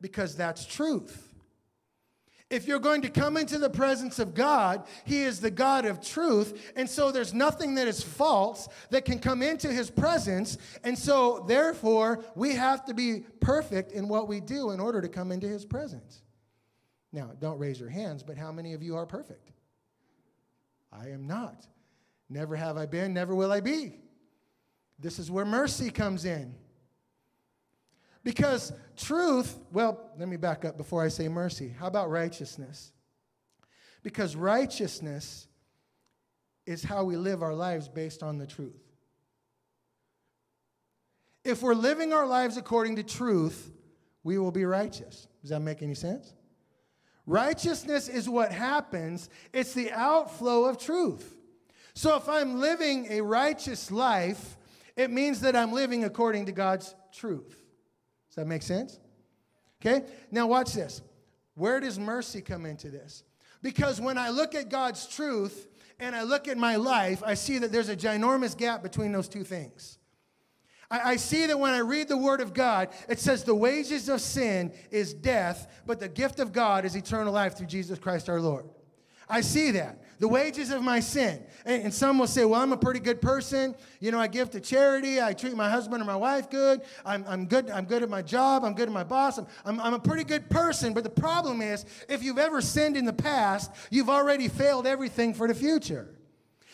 because 0.00 0.36
that's 0.36 0.64
truth. 0.64 1.27
If 2.50 2.66
you're 2.66 2.78
going 2.78 3.02
to 3.02 3.10
come 3.10 3.36
into 3.36 3.58
the 3.58 3.68
presence 3.68 4.18
of 4.18 4.34
God, 4.34 4.86
He 5.04 5.22
is 5.22 5.40
the 5.40 5.50
God 5.50 5.84
of 5.84 6.00
truth. 6.00 6.72
And 6.76 6.88
so 6.88 7.12
there's 7.12 7.34
nothing 7.34 7.74
that 7.74 7.86
is 7.86 8.02
false 8.02 8.68
that 8.88 9.04
can 9.04 9.18
come 9.18 9.42
into 9.42 9.68
His 9.68 9.90
presence. 9.90 10.56
And 10.82 10.98
so, 10.98 11.44
therefore, 11.46 12.24
we 12.34 12.54
have 12.54 12.86
to 12.86 12.94
be 12.94 13.26
perfect 13.40 13.92
in 13.92 14.08
what 14.08 14.28
we 14.28 14.40
do 14.40 14.70
in 14.70 14.80
order 14.80 15.02
to 15.02 15.08
come 15.08 15.30
into 15.30 15.46
His 15.46 15.66
presence. 15.66 16.22
Now, 17.12 17.32
don't 17.38 17.58
raise 17.58 17.78
your 17.78 17.90
hands, 17.90 18.22
but 18.22 18.38
how 18.38 18.50
many 18.50 18.72
of 18.72 18.82
you 18.82 18.96
are 18.96 19.06
perfect? 19.06 19.52
I 20.90 21.08
am 21.08 21.26
not. 21.26 21.66
Never 22.30 22.56
have 22.56 22.78
I 22.78 22.86
been, 22.86 23.12
never 23.12 23.34
will 23.34 23.52
I 23.52 23.60
be. 23.60 24.00
This 24.98 25.18
is 25.18 25.30
where 25.30 25.44
mercy 25.44 25.90
comes 25.90 26.24
in. 26.24 26.54
Because 28.24 28.72
truth, 28.96 29.56
well, 29.72 30.10
let 30.18 30.28
me 30.28 30.36
back 30.36 30.64
up 30.64 30.76
before 30.76 31.02
I 31.02 31.08
say 31.08 31.28
mercy. 31.28 31.74
How 31.78 31.86
about 31.86 32.10
righteousness? 32.10 32.92
Because 34.02 34.36
righteousness 34.36 35.46
is 36.66 36.82
how 36.82 37.04
we 37.04 37.16
live 37.16 37.42
our 37.42 37.54
lives 37.54 37.88
based 37.88 38.22
on 38.22 38.38
the 38.38 38.46
truth. 38.46 38.82
If 41.44 41.62
we're 41.62 41.74
living 41.74 42.12
our 42.12 42.26
lives 42.26 42.56
according 42.56 42.96
to 42.96 43.02
truth, 43.02 43.72
we 44.22 44.36
will 44.38 44.50
be 44.50 44.64
righteous. 44.64 45.28
Does 45.40 45.50
that 45.50 45.60
make 45.60 45.82
any 45.82 45.94
sense? 45.94 46.34
Righteousness 47.26 48.08
is 48.08 48.28
what 48.28 48.52
happens, 48.52 49.28
it's 49.52 49.74
the 49.74 49.92
outflow 49.92 50.64
of 50.64 50.78
truth. 50.78 51.36
So 51.94 52.16
if 52.16 52.28
I'm 52.28 52.60
living 52.60 53.06
a 53.10 53.20
righteous 53.20 53.90
life, 53.90 54.56
it 54.96 55.10
means 55.10 55.40
that 55.40 55.54
I'm 55.54 55.72
living 55.72 56.04
according 56.04 56.46
to 56.46 56.52
God's 56.52 56.94
truth 57.12 57.67
that 58.38 58.46
make 58.46 58.62
sense? 58.62 58.98
Okay, 59.80 60.06
now 60.30 60.46
watch 60.46 60.72
this. 60.72 61.02
Where 61.54 61.80
does 61.80 61.98
mercy 61.98 62.40
come 62.40 62.66
into 62.66 62.90
this? 62.90 63.22
Because 63.62 64.00
when 64.00 64.18
I 64.18 64.30
look 64.30 64.54
at 64.54 64.68
God's 64.68 65.06
truth 65.06 65.66
and 65.98 66.14
I 66.14 66.22
look 66.22 66.48
at 66.48 66.56
my 66.56 66.76
life, 66.76 67.22
I 67.24 67.34
see 67.34 67.58
that 67.58 67.72
there's 67.72 67.88
a 67.88 67.96
ginormous 67.96 68.56
gap 68.56 68.82
between 68.82 69.12
those 69.12 69.28
two 69.28 69.44
things. 69.44 69.98
I, 70.90 71.12
I 71.12 71.16
see 71.16 71.46
that 71.46 71.58
when 71.58 71.74
I 71.74 71.78
read 71.78 72.08
the 72.08 72.16
Word 72.16 72.40
of 72.40 72.54
God, 72.54 72.88
it 73.08 73.18
says 73.18 73.44
the 73.44 73.54
wages 73.54 74.08
of 74.08 74.20
sin 74.20 74.72
is 74.90 75.12
death, 75.14 75.82
but 75.86 76.00
the 76.00 76.08
gift 76.08 76.38
of 76.38 76.52
God 76.52 76.84
is 76.84 76.94
eternal 76.94 77.32
life 77.32 77.56
through 77.56 77.66
Jesus 77.66 77.98
Christ 77.98 78.28
our 78.28 78.40
Lord. 78.40 78.66
I 79.28 79.40
see 79.40 79.72
that. 79.72 80.02
The 80.18 80.28
wages 80.28 80.70
of 80.70 80.82
my 80.82 81.00
sin. 81.00 81.44
And, 81.64 81.84
and, 81.84 81.94
some 81.94 82.18
will 82.18 82.26
say, 82.26 82.44
well, 82.44 82.60
I'm 82.60 82.72
a 82.72 82.76
pretty 82.76 82.98
good 82.98 83.20
person. 83.20 83.74
You 84.00 84.10
know, 84.10 84.18
I 84.18 84.26
give 84.26 84.50
to 84.50 84.60
charity. 84.60 85.20
I 85.22 85.32
treat 85.32 85.54
my 85.54 85.70
husband 85.70 86.02
or 86.02 86.06
my 86.06 86.16
wife 86.16 86.50
good. 86.50 86.82
I'm, 87.04 87.24
I'm 87.28 87.46
good. 87.46 87.70
I'm 87.70 87.84
good 87.84 88.02
at 88.02 88.08
my 88.08 88.22
job. 88.22 88.64
I'm 88.64 88.74
good 88.74 88.88
at 88.88 88.92
my 88.92 89.04
boss. 89.04 89.38
I'm, 89.38 89.46
I'm, 89.64 89.80
I'm 89.80 89.94
a 89.94 89.98
pretty 89.98 90.24
good 90.24 90.50
person. 90.50 90.92
But 90.92 91.04
the 91.04 91.10
problem 91.10 91.62
is, 91.62 91.84
if 92.08 92.22
you've 92.24 92.38
ever 92.38 92.60
sinned 92.60 92.96
in 92.96 93.04
the 93.04 93.12
past, 93.12 93.70
you've 93.90 94.10
already 94.10 94.48
failed 94.48 94.86
everything 94.86 95.34
for 95.34 95.46
the 95.46 95.54
future. 95.54 96.14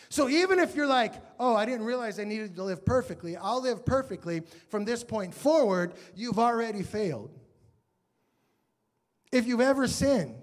So 0.09 0.29
even 0.29 0.59
if 0.59 0.75
you're 0.75 0.87
like, 0.87 1.13
oh, 1.39 1.55
I 1.55 1.65
didn't 1.65 1.85
realize 1.85 2.19
I 2.19 2.23
needed 2.23 2.55
to 2.55 2.63
live 2.63 2.85
perfectly, 2.85 3.35
I'll 3.35 3.61
live 3.61 3.85
perfectly 3.85 4.43
from 4.69 4.85
this 4.85 5.03
point 5.03 5.33
forward, 5.33 5.93
you've 6.15 6.39
already 6.39 6.83
failed. 6.83 7.31
If 9.31 9.47
you've 9.47 9.61
ever 9.61 9.87
sinned, 9.87 10.35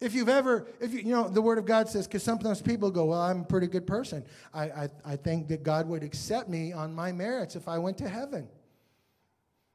if 0.00 0.14
you've 0.14 0.28
ever, 0.28 0.66
if 0.80 0.92
you, 0.92 1.00
you 1.00 1.10
know, 1.10 1.28
the 1.28 1.42
Word 1.42 1.58
of 1.58 1.66
God 1.66 1.88
says, 1.88 2.06
because 2.06 2.22
sometimes 2.22 2.62
people 2.62 2.90
go, 2.90 3.06
well, 3.06 3.20
I'm 3.20 3.40
a 3.40 3.44
pretty 3.44 3.66
good 3.66 3.86
person. 3.86 4.24
I, 4.54 4.64
I, 4.64 4.88
I 5.04 5.16
think 5.16 5.48
that 5.48 5.62
God 5.62 5.88
would 5.88 6.02
accept 6.02 6.48
me 6.48 6.72
on 6.72 6.94
my 6.94 7.10
merits 7.10 7.56
if 7.56 7.66
I 7.66 7.78
went 7.78 7.98
to 7.98 8.08
heaven. 8.08 8.48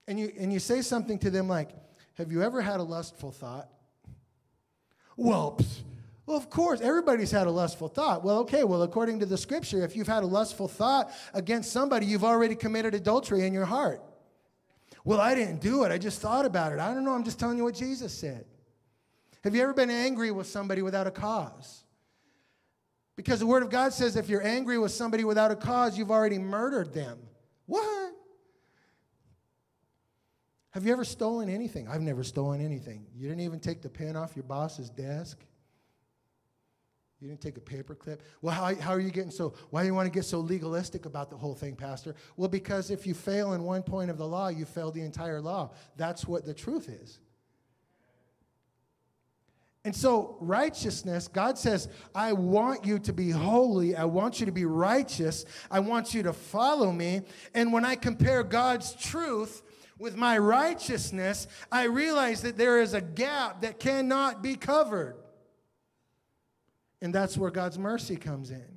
And 0.08 0.20
you, 0.20 0.32
and 0.38 0.52
you 0.52 0.60
say 0.60 0.82
something 0.82 1.20
to 1.20 1.30
them 1.30 1.48
like, 1.48 1.70
have 2.16 2.32
you 2.32 2.42
ever 2.42 2.62
had 2.62 2.80
a 2.80 2.84
lustful 2.84 3.32
thought? 3.32 3.68
Well, 5.18 5.58
psh, 5.60 5.80
well, 6.26 6.38
of 6.38 6.50
course, 6.50 6.80
everybody's 6.80 7.32
had 7.32 7.48
a 7.48 7.52
lustful 7.52 7.90
thought. 7.90 8.24
Well, 8.24 8.40
okay, 8.40 8.64
well, 8.64 8.84
according 8.84 9.20
to 9.20 9.26
the 9.26 9.38
scripture, 9.38 9.84
if 9.84 9.96
you've 9.96 10.08
had 10.08 10.24
a 10.24 10.28
lustful 10.28 10.70
thought 10.70 11.12
against 11.34 11.72
somebody, 11.74 12.06
you've 12.06 12.24
already 12.24 12.56
committed 12.56 12.96
adultery 12.96 13.46
in 13.46 13.54
your 13.54 13.66
heart. 13.66 14.02
Well, 15.04 15.20
I 15.20 15.36
didn't 15.36 15.60
do 15.60 15.84
it. 15.84 15.92
I 15.92 15.98
just 15.98 16.22
thought 16.22 16.46
about 16.46 16.72
it. 16.72 16.80
I 16.80 16.94
don't 16.94 17.04
know. 17.04 17.12
I'm 17.12 17.26
just 17.26 17.40
telling 17.40 17.58
you 17.58 17.66
what 17.66 17.76
Jesus 17.76 18.14
said. 18.14 18.46
Have 19.44 19.56
you 19.56 19.62
ever 19.62 19.74
been 19.74 19.90
angry 19.90 20.32
with 20.32 20.48
somebody 20.48 20.82
without 20.82 21.06
a 21.06 21.12
cause? 21.12 21.84
Because 23.16 23.40
the 23.40 23.46
Word 23.46 23.62
of 23.62 23.70
God 23.70 23.94
says 23.94 24.16
if 24.16 24.30
you're 24.30 24.46
angry 24.46 24.78
with 24.78 24.92
somebody 24.92 25.24
without 25.24 25.52
a 25.52 25.56
cause, 25.56 25.98
you've 25.98 26.12
already 26.12 26.40
murdered 26.40 26.94
them. 26.94 27.20
What? 27.66 28.14
Have 30.72 30.86
you 30.86 30.92
ever 30.92 31.04
stolen 31.04 31.50
anything? 31.50 31.88
I've 31.88 32.02
never 32.02 32.24
stolen 32.24 32.60
anything. 32.60 33.06
You 33.16 33.28
didn't 33.28 33.42
even 33.42 33.60
take 33.60 33.82
the 33.82 33.90
pen 33.90 34.16
off 34.16 34.36
your 34.36 34.44
boss's 34.44 34.90
desk. 34.90 35.38
You 37.20 37.30
didn't 37.30 37.42
take 37.42 37.58
a 37.58 37.62
paper 37.62 37.96
clip. 37.96 38.24
Well, 38.42 38.56
how, 38.56 38.74
how 38.76 38.92
are 38.92 39.00
you 39.00 39.12
getting 39.12 39.32
so, 39.32 39.54
why 39.70 39.82
do 39.82 39.88
you 39.88 39.94
want 39.94 40.08
to 40.08 40.12
get 40.12 40.26
so 40.26 40.40
legalistic 40.40 41.06
about 41.06 41.30
the 41.30 41.38
whole 41.38 41.54
thing, 41.54 41.76
Pastor? 41.76 42.16
Well, 42.36 42.50
because 42.50 42.90
if 42.90 43.06
you 43.06 43.14
fail 43.14 43.54
in 43.54 43.64
one 43.64 43.84
point 43.84 44.10
of 44.10 44.18
the 44.18 44.28
law, 44.28 44.48
you 44.48 44.66
fail 44.66 44.90
the 44.90 45.02
entire 45.02 45.40
law. 45.40 45.72
That's 45.96 46.28
what 46.28 46.46
the 46.46 46.54
truth 46.54 46.90
is. 46.90 47.20
And 49.86 49.94
so, 49.94 50.38
righteousness, 50.40 51.28
God 51.28 51.58
says, 51.58 51.90
I 52.16 52.32
want 52.32 52.86
you 52.86 53.00
to 53.00 53.12
be 53.12 53.32
holy. 53.32 53.96
I 53.98 54.06
want 54.06 54.40
you 54.40 54.46
to 54.46 54.52
be 54.52 54.64
righteous. 54.64 55.44
I 55.70 55.82
want 55.82 56.14
you 56.14 56.24
to 56.24 56.32
follow 56.32 56.92
me. 56.92 57.22
And 57.54 57.74
when 57.74 57.84
I 57.84 57.96
compare 57.96 58.44
God's 58.44 58.94
truth 58.96 59.62
with 60.00 60.16
my 60.16 60.38
righteousness, 60.38 61.48
I 61.70 61.84
realize 61.84 62.42
that 62.44 62.58
there 62.58 62.82
is 62.82 62.94
a 62.94 63.02
gap 63.02 63.62
that 63.62 63.80
cannot 63.80 64.42
be 64.42 64.56
covered. 64.56 65.18
And 67.02 67.14
that's 67.14 67.38
where 67.38 67.52
God's 67.52 67.78
mercy 67.78 68.16
comes 68.16 68.52
in. 68.52 68.73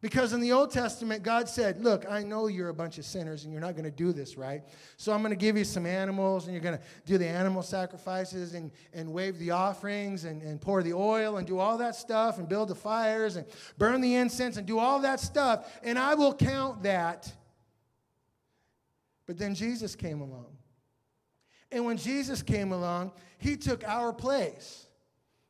Because 0.00 0.32
in 0.32 0.40
the 0.40 0.52
Old 0.52 0.70
Testament, 0.70 1.24
God 1.24 1.48
said, 1.48 1.82
Look, 1.82 2.06
I 2.08 2.22
know 2.22 2.46
you're 2.46 2.68
a 2.68 2.74
bunch 2.74 2.98
of 2.98 3.04
sinners 3.04 3.44
and 3.44 3.52
you're 3.52 3.60
not 3.60 3.72
going 3.72 3.84
to 3.84 3.90
do 3.90 4.12
this 4.12 4.36
right. 4.36 4.62
So 4.96 5.12
I'm 5.12 5.20
going 5.22 5.30
to 5.30 5.36
give 5.36 5.56
you 5.56 5.64
some 5.64 5.86
animals 5.86 6.44
and 6.44 6.54
you're 6.54 6.62
going 6.62 6.78
to 6.78 6.84
do 7.04 7.18
the 7.18 7.26
animal 7.26 7.62
sacrifices 7.62 8.54
and, 8.54 8.70
and 8.92 9.12
wave 9.12 9.38
the 9.38 9.50
offerings 9.50 10.24
and, 10.24 10.40
and 10.42 10.60
pour 10.60 10.84
the 10.84 10.92
oil 10.92 11.38
and 11.38 11.46
do 11.46 11.58
all 11.58 11.78
that 11.78 11.96
stuff 11.96 12.38
and 12.38 12.48
build 12.48 12.68
the 12.68 12.76
fires 12.76 13.34
and 13.34 13.44
burn 13.76 14.00
the 14.00 14.14
incense 14.14 14.56
and 14.56 14.66
do 14.66 14.78
all 14.78 15.00
that 15.00 15.18
stuff. 15.18 15.80
And 15.82 15.98
I 15.98 16.14
will 16.14 16.34
count 16.34 16.84
that. 16.84 17.32
But 19.26 19.36
then 19.36 19.54
Jesus 19.54 19.96
came 19.96 20.20
along. 20.20 20.46
And 21.72 21.84
when 21.84 21.96
Jesus 21.96 22.40
came 22.40 22.70
along, 22.72 23.12
he 23.38 23.56
took 23.56 23.86
our 23.86 24.12
place. 24.12 24.86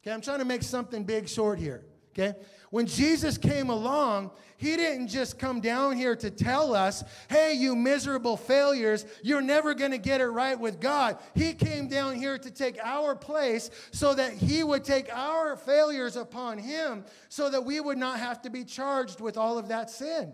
Okay, 0.02 0.12
I'm 0.12 0.21
trying 0.23 0.38
to 0.38 0.45
make 0.45 0.62
something 0.62 1.05
big 1.05 1.28
short 1.28 1.59
here. 1.59 1.85
Okay? 2.11 2.35
When 2.70 2.87
Jesus 2.87 3.38
came 3.38 3.70
along, 3.70 4.30
he 4.58 4.76
didn't 4.76 5.08
just 5.08 5.38
come 5.38 5.60
down 5.60 5.96
here 5.96 6.14
to 6.16 6.30
tell 6.30 6.75
us, 6.75 7.02
hey, 7.30 7.54
you 7.54 7.75
miserable 7.75 8.37
failures, 8.37 9.06
you're 9.22 9.40
never 9.40 9.72
going 9.72 9.92
to 9.92 9.98
get 9.98 10.20
it 10.20 10.26
right 10.26 10.58
with 10.58 10.80
God. 10.80 11.18
He 11.34 11.54
came 11.54 11.88
down 11.88 12.16
here 12.16 12.37
to 12.37 12.50
take 12.50 12.78
our 12.82 13.14
place 13.14 13.70
so 13.92 14.14
that 14.14 14.32
he 14.32 14.64
would 14.64 14.84
take 14.84 15.08
our 15.14 15.56
failures 15.56 16.16
upon 16.16 16.58
him 16.58 17.04
so 17.28 17.48
that 17.48 17.64
we 17.64 17.80
would 17.80 17.98
not 17.98 18.18
have 18.18 18.42
to 18.42 18.50
be 18.50 18.64
charged 18.64 19.20
with 19.20 19.38
all 19.38 19.58
of 19.58 19.68
that 19.68 19.90
sin. 19.90 20.32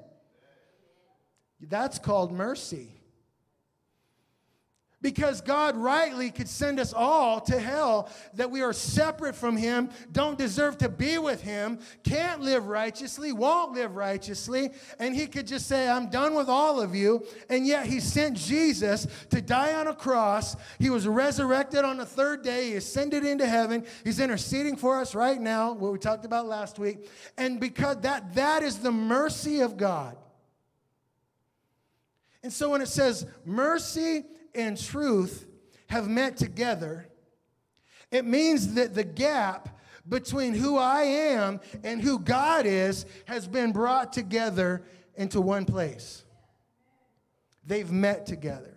That's 1.60 1.98
called 1.98 2.32
mercy 2.32 3.03
because 5.04 5.42
God 5.42 5.76
rightly 5.76 6.30
could 6.30 6.48
send 6.48 6.80
us 6.80 6.94
all 6.94 7.38
to 7.42 7.60
hell, 7.60 8.08
that 8.32 8.50
we 8.50 8.62
are 8.62 8.72
separate 8.72 9.34
from 9.34 9.54
Him, 9.54 9.90
don't 10.10 10.38
deserve 10.38 10.78
to 10.78 10.88
be 10.88 11.18
with 11.18 11.42
Him, 11.42 11.78
can't 12.04 12.40
live 12.40 12.68
righteously, 12.68 13.30
won't 13.30 13.74
live 13.74 13.96
righteously, 13.96 14.70
and 14.98 15.14
He 15.14 15.26
could 15.26 15.46
just 15.46 15.66
say, 15.66 15.90
I'm 15.90 16.08
done 16.08 16.34
with 16.34 16.48
all 16.48 16.80
of 16.80 16.94
you. 16.94 17.22
And 17.50 17.66
yet 17.66 17.84
He 17.84 18.00
sent 18.00 18.38
Jesus 18.38 19.06
to 19.28 19.42
die 19.42 19.74
on 19.74 19.88
a 19.88 19.94
cross. 19.94 20.56
He 20.78 20.88
was 20.88 21.06
resurrected 21.06 21.84
on 21.84 21.98
the 21.98 22.06
third 22.06 22.42
day, 22.42 22.70
He 22.70 22.76
ascended 22.76 23.26
into 23.26 23.46
heaven. 23.46 23.84
He's 24.04 24.20
interceding 24.20 24.74
for 24.74 24.98
us 24.98 25.14
right 25.14 25.38
now, 25.38 25.74
what 25.74 25.92
we 25.92 25.98
talked 25.98 26.24
about 26.24 26.46
last 26.46 26.78
week. 26.78 27.10
And 27.36 27.60
because 27.60 28.00
that, 28.00 28.34
that 28.36 28.62
is 28.62 28.78
the 28.78 28.90
mercy 28.90 29.60
of 29.60 29.76
God. 29.76 30.16
And 32.42 32.50
so 32.50 32.70
when 32.70 32.80
it 32.80 32.88
says 32.88 33.26
mercy 33.44 34.24
and 34.54 34.80
truth 34.80 35.46
have 35.88 36.08
met 36.08 36.36
together, 36.36 37.08
it 38.10 38.24
means 38.24 38.74
that 38.74 38.94
the 38.94 39.04
gap 39.04 39.68
between 40.08 40.54
who 40.54 40.76
I 40.76 41.02
am 41.02 41.60
and 41.82 42.00
who 42.00 42.18
God 42.18 42.66
is 42.66 43.06
has 43.26 43.46
been 43.46 43.72
brought 43.72 44.12
together 44.12 44.84
into 45.14 45.40
one 45.40 45.64
place. 45.64 46.24
They've 47.66 47.90
met 47.90 48.26
together. 48.26 48.76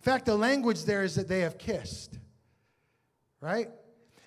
In 0.00 0.04
fact, 0.04 0.26
the 0.26 0.36
language 0.36 0.84
there 0.84 1.02
is 1.02 1.16
that 1.16 1.28
they 1.28 1.40
have 1.40 1.58
kissed, 1.58 2.18
right? 3.40 3.68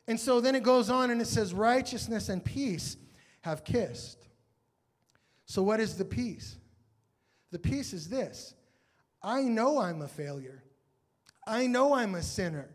And 0.07 0.19
so 0.19 0.39
then 0.39 0.55
it 0.55 0.63
goes 0.63 0.89
on 0.89 1.11
and 1.11 1.21
it 1.21 1.27
says, 1.27 1.53
righteousness 1.53 2.29
and 2.29 2.43
peace 2.43 2.97
have 3.41 3.63
kissed. 3.63 4.27
So, 5.45 5.61
what 5.63 5.79
is 5.79 5.95
the 5.95 6.05
peace? 6.05 6.57
The 7.51 7.59
peace 7.59 7.93
is 7.93 8.09
this 8.09 8.55
I 9.21 9.43
know 9.43 9.79
I'm 9.79 10.01
a 10.01 10.07
failure. 10.07 10.64
I 11.47 11.67
know 11.67 11.93
I'm 11.93 12.15
a 12.15 12.23
sinner. 12.23 12.69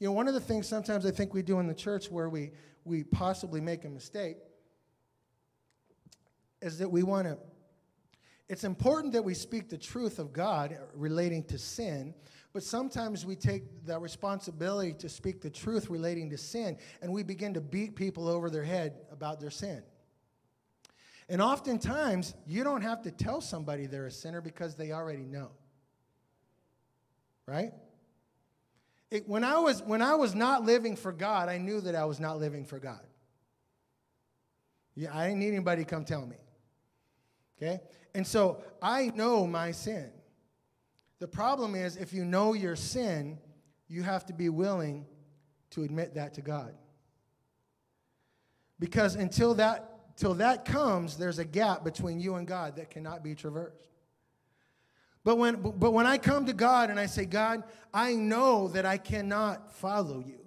You 0.00 0.08
know, 0.08 0.12
one 0.12 0.26
of 0.26 0.34
the 0.34 0.40
things 0.40 0.66
sometimes 0.66 1.06
I 1.06 1.12
think 1.12 1.32
we 1.32 1.42
do 1.42 1.60
in 1.60 1.66
the 1.66 1.74
church 1.74 2.10
where 2.10 2.28
we, 2.28 2.50
we 2.84 3.04
possibly 3.04 3.60
make 3.60 3.84
a 3.84 3.88
mistake 3.88 4.38
is 6.60 6.78
that 6.78 6.90
we 6.90 7.02
want 7.02 7.28
to. 7.28 7.38
It's 8.48 8.64
important 8.64 9.12
that 9.12 9.22
we 9.22 9.34
speak 9.34 9.68
the 9.68 9.78
truth 9.78 10.18
of 10.18 10.32
God 10.32 10.76
relating 10.94 11.44
to 11.44 11.58
sin, 11.58 12.14
but 12.52 12.62
sometimes 12.62 13.24
we 13.24 13.36
take 13.36 13.86
the 13.86 13.98
responsibility 13.98 14.92
to 14.94 15.08
speak 15.08 15.40
the 15.40 15.50
truth 15.50 15.88
relating 15.88 16.28
to 16.30 16.36
sin 16.36 16.76
and 17.00 17.12
we 17.12 17.22
begin 17.22 17.54
to 17.54 17.60
beat 17.60 17.94
people 17.94 18.28
over 18.28 18.50
their 18.50 18.64
head 18.64 18.94
about 19.10 19.40
their 19.40 19.50
sin. 19.50 19.82
And 21.28 21.40
oftentimes, 21.40 22.34
you 22.44 22.64
don't 22.64 22.82
have 22.82 23.02
to 23.02 23.10
tell 23.10 23.40
somebody 23.40 23.86
they're 23.86 24.06
a 24.06 24.10
sinner 24.10 24.40
because 24.40 24.74
they 24.74 24.90
already 24.90 25.24
know 25.24 25.52
right? 27.46 27.72
It, 29.10 29.28
when, 29.28 29.44
I 29.44 29.58
was, 29.58 29.82
when 29.82 30.00
I 30.00 30.14
was 30.14 30.34
not 30.34 30.64
living 30.64 30.96
for 30.96 31.12
God, 31.12 31.48
I 31.48 31.58
knew 31.58 31.80
that 31.82 31.94
I 31.94 32.04
was 32.04 32.18
not 32.18 32.38
living 32.38 32.64
for 32.64 32.78
God. 32.78 33.00
Yeah, 34.94 35.16
I 35.16 35.26
didn't 35.26 35.40
need 35.40 35.48
anybody 35.48 35.84
to 35.84 35.88
come 35.88 36.04
tell 36.04 36.26
me. 36.26 36.36
Okay? 37.56 37.80
And 38.14 38.26
so 38.26 38.62
I 38.80 39.12
know 39.14 39.46
my 39.46 39.72
sin. 39.72 40.10
The 41.18 41.28
problem 41.28 41.74
is, 41.74 41.96
if 41.96 42.12
you 42.12 42.24
know 42.24 42.52
your 42.54 42.74
sin, 42.74 43.38
you 43.88 44.02
have 44.02 44.26
to 44.26 44.32
be 44.32 44.48
willing 44.48 45.06
to 45.70 45.82
admit 45.82 46.14
that 46.14 46.34
to 46.34 46.40
God. 46.40 46.74
Because 48.78 49.14
until 49.14 49.54
that, 49.54 50.00
until 50.08 50.34
that 50.34 50.64
comes, 50.64 51.16
there's 51.16 51.38
a 51.38 51.44
gap 51.44 51.84
between 51.84 52.18
you 52.18 52.34
and 52.34 52.46
God 52.46 52.76
that 52.76 52.90
cannot 52.90 53.22
be 53.22 53.34
traversed. 53.34 53.91
But 55.24 55.36
when, 55.36 55.56
but 55.56 55.92
when 55.92 56.06
I 56.06 56.18
come 56.18 56.46
to 56.46 56.52
God 56.52 56.90
and 56.90 56.98
I 56.98 57.06
say, 57.06 57.24
God, 57.24 57.62
I 57.94 58.14
know 58.14 58.68
that 58.68 58.84
I 58.84 58.98
cannot 58.98 59.72
follow 59.72 60.18
you. 60.18 60.42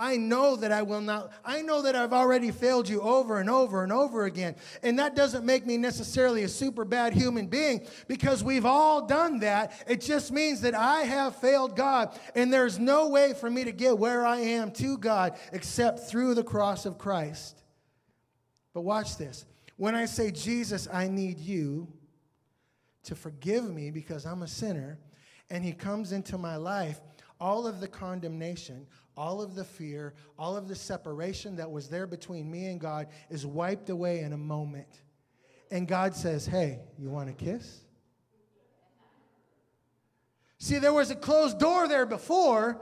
I 0.00 0.16
know 0.16 0.56
that 0.56 0.72
I 0.72 0.80
will 0.80 1.02
not, 1.02 1.30
I 1.44 1.60
know 1.60 1.82
that 1.82 1.94
I've 1.94 2.14
already 2.14 2.50
failed 2.52 2.88
you 2.88 3.02
over 3.02 3.38
and 3.38 3.50
over 3.50 3.82
and 3.82 3.92
over 3.92 4.24
again. 4.24 4.56
And 4.82 4.98
that 4.98 5.14
doesn't 5.14 5.44
make 5.44 5.66
me 5.66 5.76
necessarily 5.76 6.42
a 6.44 6.48
super 6.48 6.86
bad 6.86 7.12
human 7.12 7.48
being 7.48 7.86
because 8.08 8.42
we've 8.42 8.64
all 8.64 9.06
done 9.06 9.40
that. 9.40 9.84
It 9.86 10.00
just 10.00 10.32
means 10.32 10.62
that 10.62 10.74
I 10.74 11.00
have 11.00 11.36
failed 11.36 11.76
God. 11.76 12.18
And 12.34 12.50
there's 12.50 12.78
no 12.78 13.10
way 13.10 13.34
for 13.34 13.50
me 13.50 13.64
to 13.64 13.72
get 13.72 13.98
where 13.98 14.24
I 14.24 14.38
am 14.38 14.70
to 14.72 14.96
God 14.96 15.36
except 15.52 16.08
through 16.08 16.32
the 16.34 16.44
cross 16.44 16.86
of 16.86 16.96
Christ. 16.96 17.62
But 18.72 18.82
watch 18.82 19.18
this. 19.18 19.44
When 19.76 19.94
I 19.94 20.06
say, 20.06 20.30
Jesus, 20.30 20.88
I 20.90 21.08
need 21.08 21.38
you, 21.38 21.88
to 23.10 23.16
forgive 23.16 23.68
me 23.68 23.90
because 23.90 24.24
I'm 24.24 24.42
a 24.42 24.48
sinner, 24.48 24.96
and 25.50 25.64
He 25.64 25.72
comes 25.72 26.12
into 26.12 26.38
my 26.38 26.54
life, 26.54 27.00
all 27.40 27.66
of 27.66 27.80
the 27.80 27.88
condemnation, 27.88 28.86
all 29.16 29.42
of 29.42 29.56
the 29.56 29.64
fear, 29.64 30.14
all 30.38 30.56
of 30.56 30.68
the 30.68 30.76
separation 30.76 31.56
that 31.56 31.68
was 31.68 31.88
there 31.88 32.06
between 32.06 32.48
me 32.48 32.66
and 32.66 32.80
God 32.80 33.08
is 33.28 33.44
wiped 33.44 33.90
away 33.90 34.20
in 34.20 34.32
a 34.32 34.38
moment. 34.38 35.02
And 35.72 35.88
God 35.88 36.14
says, 36.14 36.46
Hey, 36.46 36.78
you 36.96 37.10
want 37.10 37.30
a 37.30 37.32
kiss? 37.32 37.80
See, 40.58 40.78
there 40.78 40.92
was 40.92 41.10
a 41.10 41.16
closed 41.16 41.58
door 41.58 41.88
there 41.88 42.06
before, 42.06 42.80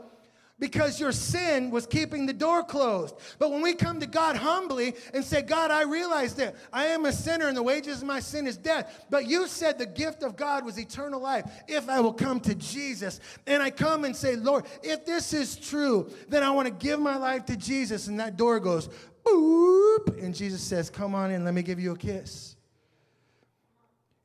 because 0.58 0.98
your 0.98 1.12
sin 1.12 1.70
was 1.70 1.86
keeping 1.86 2.26
the 2.26 2.32
door 2.32 2.64
closed. 2.64 3.14
But 3.38 3.50
when 3.50 3.62
we 3.62 3.74
come 3.74 4.00
to 4.00 4.06
God 4.06 4.36
humbly 4.36 4.94
and 5.14 5.24
say, 5.24 5.42
God, 5.42 5.70
I 5.70 5.82
realize 5.82 6.34
that 6.34 6.56
I 6.72 6.86
am 6.86 7.04
a 7.04 7.12
sinner 7.12 7.46
and 7.46 7.56
the 7.56 7.62
wages 7.62 8.02
of 8.02 8.08
my 8.08 8.20
sin 8.20 8.46
is 8.46 8.56
death. 8.56 9.06
But 9.08 9.26
you 9.26 9.46
said 9.46 9.78
the 9.78 9.86
gift 9.86 10.22
of 10.22 10.36
God 10.36 10.64
was 10.64 10.78
eternal 10.78 11.20
life 11.20 11.48
if 11.68 11.88
I 11.88 12.00
will 12.00 12.12
come 12.12 12.40
to 12.40 12.54
Jesus. 12.54 13.20
And 13.46 13.62
I 13.62 13.70
come 13.70 14.04
and 14.04 14.16
say, 14.16 14.36
Lord, 14.36 14.64
if 14.82 15.06
this 15.06 15.32
is 15.32 15.56
true, 15.56 16.10
then 16.28 16.42
I 16.42 16.50
want 16.50 16.66
to 16.66 16.74
give 16.74 16.98
my 16.98 17.16
life 17.16 17.46
to 17.46 17.56
Jesus. 17.56 18.08
And 18.08 18.18
that 18.18 18.36
door 18.36 18.58
goes, 18.58 18.88
boop. 19.24 20.22
And 20.22 20.34
Jesus 20.34 20.62
says, 20.62 20.90
Come 20.90 21.14
on 21.14 21.30
in, 21.30 21.44
let 21.44 21.54
me 21.54 21.62
give 21.62 21.80
you 21.80 21.92
a 21.92 21.96
kiss. 21.96 22.56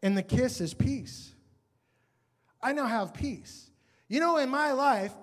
And 0.02 0.18
the 0.18 0.24
kiss 0.24 0.60
is 0.60 0.74
peace. 0.74 1.34
I 2.62 2.74
now 2.74 2.86
have 2.86 3.14
peace. 3.14 3.70
You 4.08 4.20
know, 4.20 4.38
in 4.38 4.50
my 4.50 4.72
life, 4.74 5.14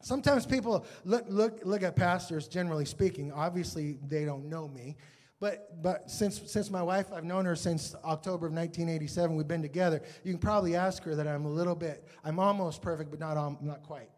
Sometimes 0.00 0.46
people 0.46 0.86
look, 1.04 1.24
look, 1.28 1.60
look 1.64 1.82
at 1.82 1.94
pastors, 1.94 2.48
generally 2.48 2.86
speaking. 2.86 3.32
Obviously, 3.32 3.98
they 4.08 4.24
don't 4.24 4.48
know 4.48 4.66
me. 4.68 4.96
But, 5.40 5.82
but 5.82 6.10
since, 6.10 6.40
since 6.50 6.70
my 6.70 6.82
wife, 6.82 7.06
I've 7.12 7.24
known 7.24 7.46
her 7.46 7.56
since 7.56 7.94
October 8.04 8.46
of 8.46 8.52
1987, 8.52 9.34
we've 9.34 9.48
been 9.48 9.62
together. 9.62 10.02
You 10.22 10.32
can 10.32 10.40
probably 10.40 10.76
ask 10.76 11.02
her 11.04 11.14
that 11.14 11.26
I'm 11.26 11.46
a 11.46 11.50
little 11.50 11.74
bit, 11.74 12.06
I'm 12.24 12.38
almost 12.38 12.82
perfect, 12.82 13.10
but 13.10 13.20
not, 13.20 13.38
um, 13.38 13.56
not 13.62 13.82
quite. 13.82 14.10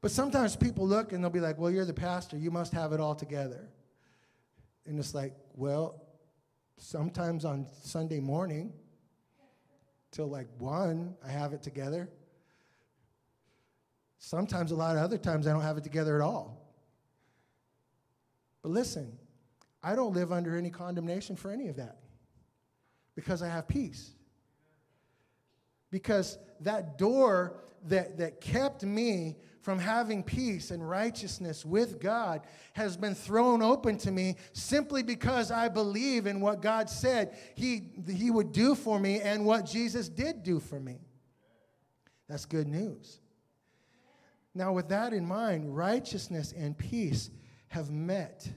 But 0.00 0.10
sometimes 0.10 0.54
people 0.54 0.86
look 0.86 1.12
and 1.12 1.22
they'll 1.24 1.30
be 1.30 1.40
like, 1.40 1.56
well, 1.56 1.70
you're 1.70 1.86
the 1.86 1.94
pastor, 1.94 2.36
you 2.36 2.50
must 2.50 2.72
have 2.72 2.92
it 2.92 3.00
all 3.00 3.14
together. 3.14 3.68
And 4.86 4.98
it's 4.98 5.14
like, 5.14 5.34
well, 5.54 6.02
sometimes 6.76 7.44
on 7.44 7.66
Sunday 7.80 8.20
morning, 8.20 8.72
till 10.14 10.28
like 10.28 10.46
one, 10.58 11.14
I 11.26 11.30
have 11.30 11.52
it 11.52 11.62
together. 11.62 12.08
Sometimes, 14.18 14.70
a 14.70 14.76
lot 14.76 14.96
of 14.96 15.02
other 15.02 15.18
times, 15.18 15.46
I 15.46 15.52
don't 15.52 15.62
have 15.62 15.76
it 15.76 15.84
together 15.84 16.14
at 16.16 16.22
all. 16.22 16.64
But 18.62 18.70
listen, 18.70 19.18
I 19.82 19.94
don't 19.94 20.14
live 20.14 20.32
under 20.32 20.56
any 20.56 20.70
condemnation 20.70 21.36
for 21.36 21.50
any 21.50 21.68
of 21.68 21.76
that 21.76 21.98
because 23.14 23.42
I 23.42 23.48
have 23.48 23.68
peace. 23.68 24.12
Because 25.94 26.38
that 26.58 26.98
door 26.98 27.54
that, 27.86 28.18
that 28.18 28.40
kept 28.40 28.82
me 28.82 29.36
from 29.62 29.78
having 29.78 30.24
peace 30.24 30.72
and 30.72 30.90
righteousness 30.90 31.64
with 31.64 32.00
God 32.00 32.40
has 32.72 32.96
been 32.96 33.14
thrown 33.14 33.62
open 33.62 33.96
to 33.98 34.10
me 34.10 34.34
simply 34.54 35.04
because 35.04 35.52
I 35.52 35.68
believe 35.68 36.26
in 36.26 36.40
what 36.40 36.60
God 36.60 36.90
said 36.90 37.38
he, 37.54 37.92
he 38.10 38.32
would 38.32 38.50
do 38.50 38.74
for 38.74 38.98
me 38.98 39.20
and 39.20 39.46
what 39.46 39.66
Jesus 39.66 40.08
did 40.08 40.42
do 40.42 40.58
for 40.58 40.80
me. 40.80 40.98
That's 42.28 42.44
good 42.44 42.66
news. 42.66 43.20
Now, 44.52 44.72
with 44.72 44.88
that 44.88 45.12
in 45.12 45.24
mind, 45.24 45.76
righteousness 45.76 46.52
and 46.56 46.76
peace 46.76 47.30
have 47.68 47.92
met. 47.92 48.48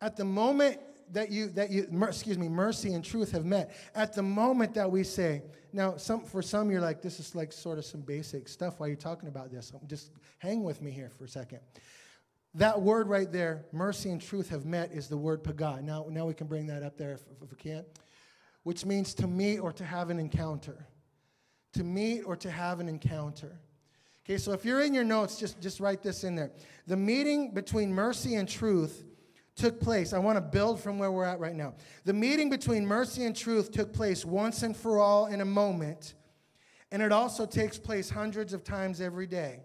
At 0.00 0.16
the 0.16 0.24
moment 0.24 0.78
that 1.14 1.30
you, 1.30 1.48
that 1.50 1.70
you, 1.70 1.86
excuse 2.02 2.36
me, 2.36 2.48
mercy 2.48 2.92
and 2.92 3.04
truth 3.04 3.30
have 3.32 3.44
met, 3.44 3.74
at 3.94 4.12
the 4.14 4.22
moment 4.22 4.74
that 4.74 4.90
we 4.90 5.04
say, 5.04 5.42
now, 5.72 5.96
some, 5.96 6.24
for 6.24 6.42
some, 6.42 6.70
you're 6.70 6.80
like, 6.80 7.02
this 7.02 7.18
is 7.18 7.34
like 7.34 7.52
sort 7.52 7.78
of 7.78 7.84
some 7.84 8.00
basic 8.00 8.48
stuff. 8.48 8.78
Why 8.78 8.86
are 8.86 8.90
you 8.90 8.96
talking 8.96 9.28
about 9.28 9.50
this? 9.50 9.72
Um, 9.74 9.80
just 9.86 10.10
hang 10.38 10.62
with 10.62 10.82
me 10.82 10.90
here 10.90 11.08
for 11.08 11.24
a 11.24 11.28
second. 11.28 11.60
That 12.54 12.80
word 12.80 13.08
right 13.08 13.30
there, 13.30 13.64
mercy 13.72 14.10
and 14.10 14.20
truth 14.20 14.48
have 14.50 14.64
met, 14.64 14.92
is 14.92 15.08
the 15.08 15.16
word 15.16 15.42
paga. 15.42 15.80
Now, 15.82 16.06
now 16.10 16.26
we 16.26 16.34
can 16.34 16.46
bring 16.46 16.66
that 16.66 16.82
up 16.82 16.96
there 16.96 17.12
if, 17.12 17.22
if 17.42 17.50
we 17.50 17.56
can't, 17.56 17.86
which 18.64 18.84
means 18.84 19.14
to 19.14 19.26
meet 19.26 19.58
or 19.58 19.72
to 19.72 19.84
have 19.84 20.10
an 20.10 20.18
encounter. 20.18 20.86
To 21.74 21.84
meet 21.84 22.22
or 22.22 22.36
to 22.36 22.50
have 22.50 22.80
an 22.80 22.88
encounter. 22.88 23.60
Okay, 24.24 24.38
so 24.38 24.52
if 24.52 24.64
you're 24.64 24.82
in 24.82 24.94
your 24.94 25.04
notes, 25.04 25.38
just, 25.38 25.60
just 25.60 25.80
write 25.80 26.02
this 26.02 26.24
in 26.24 26.34
there. 26.34 26.50
The 26.86 26.96
meeting 26.96 27.52
between 27.52 27.92
mercy 27.92 28.36
and 28.36 28.48
truth 28.48 29.04
took 29.56 29.80
place. 29.80 30.12
I 30.12 30.18
want 30.18 30.36
to 30.36 30.40
build 30.40 30.80
from 30.80 30.98
where 30.98 31.12
we're 31.12 31.24
at 31.24 31.38
right 31.38 31.54
now. 31.54 31.74
The 32.04 32.12
meeting 32.12 32.50
between 32.50 32.86
mercy 32.86 33.24
and 33.24 33.34
truth 33.34 33.70
took 33.70 33.92
place 33.92 34.24
once 34.24 34.62
and 34.62 34.76
for 34.76 34.98
all 34.98 35.26
in 35.26 35.40
a 35.40 35.44
moment, 35.44 36.14
and 36.90 37.02
it 37.02 37.12
also 37.12 37.46
takes 37.46 37.78
place 37.78 38.10
hundreds 38.10 38.52
of 38.52 38.64
times 38.64 39.00
every 39.00 39.26
day. 39.26 39.60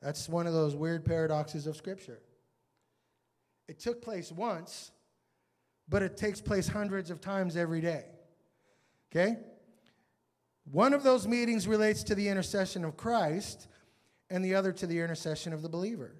That's 0.00 0.28
one 0.28 0.46
of 0.46 0.52
those 0.52 0.76
weird 0.76 1.04
paradoxes 1.04 1.66
of 1.66 1.76
Scripture. 1.76 2.20
It 3.68 3.80
took 3.80 4.02
place 4.02 4.30
once, 4.30 4.90
but 5.88 6.02
it 6.02 6.16
takes 6.16 6.40
place 6.40 6.68
hundreds 6.68 7.10
of 7.10 7.20
times 7.20 7.56
every 7.56 7.80
day. 7.80 8.04
Okay? 9.10 9.36
One 10.70 10.92
of 10.92 11.02
those 11.02 11.26
meetings 11.26 11.66
relates 11.66 12.02
to 12.04 12.14
the 12.14 12.28
intercession 12.28 12.84
of 12.84 12.96
Christ, 12.96 13.68
and 14.30 14.44
the 14.44 14.54
other 14.54 14.72
to 14.72 14.86
the 14.86 15.00
intercession 15.00 15.52
of 15.52 15.62
the 15.62 15.68
believer. 15.68 16.16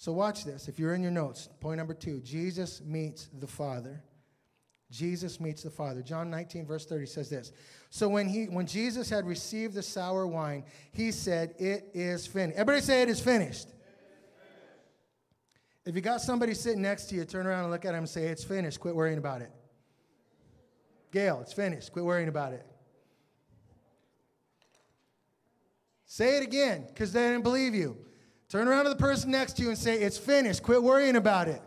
So, 0.00 0.12
watch 0.12 0.46
this. 0.46 0.66
If 0.66 0.78
you're 0.78 0.94
in 0.94 1.02
your 1.02 1.10
notes, 1.10 1.50
point 1.60 1.76
number 1.76 1.92
two 1.92 2.20
Jesus 2.20 2.80
meets 2.80 3.28
the 3.38 3.46
Father. 3.46 4.02
Jesus 4.90 5.38
meets 5.38 5.62
the 5.62 5.68
Father. 5.68 6.00
John 6.00 6.30
19, 6.30 6.64
verse 6.64 6.86
30 6.86 7.04
says 7.04 7.28
this. 7.28 7.52
So 7.90 8.08
when 8.08 8.26
he 8.26 8.46
when 8.46 8.66
Jesus 8.66 9.10
had 9.10 9.26
received 9.26 9.74
the 9.74 9.82
sour 9.82 10.26
wine, 10.26 10.64
he 10.92 11.12
said, 11.12 11.54
It 11.58 11.90
is 11.92 12.26
finished. 12.26 12.58
Everybody 12.58 12.80
say 12.80 13.02
it 13.02 13.10
is 13.10 13.20
finished. 13.20 13.68
If 15.84 15.94
you 15.94 16.00
got 16.00 16.22
somebody 16.22 16.54
sitting 16.54 16.80
next 16.80 17.10
to 17.10 17.14
you, 17.16 17.26
turn 17.26 17.46
around 17.46 17.64
and 17.64 17.70
look 17.70 17.84
at 17.84 17.90
him 17.90 17.98
and 17.98 18.08
say, 18.08 18.28
It's 18.28 18.42
finished. 18.42 18.80
Quit 18.80 18.96
worrying 18.96 19.18
about 19.18 19.42
it. 19.42 19.50
Gail, 21.12 21.40
it's 21.42 21.52
finished. 21.52 21.92
Quit 21.92 22.06
worrying 22.06 22.28
about 22.28 22.54
it. 22.54 22.64
Say 26.06 26.38
it 26.38 26.42
again, 26.42 26.86
because 26.88 27.12
they 27.12 27.28
didn't 27.28 27.42
believe 27.42 27.74
you. 27.74 27.98
Turn 28.50 28.66
around 28.66 28.84
to 28.84 28.90
the 28.90 28.96
person 28.96 29.30
next 29.30 29.56
to 29.56 29.62
you 29.62 29.68
and 29.68 29.78
say, 29.78 30.00
It's 30.00 30.18
finished. 30.18 30.62
Quit 30.62 30.82
worrying 30.82 31.16
about 31.16 31.48
it. 31.48 31.62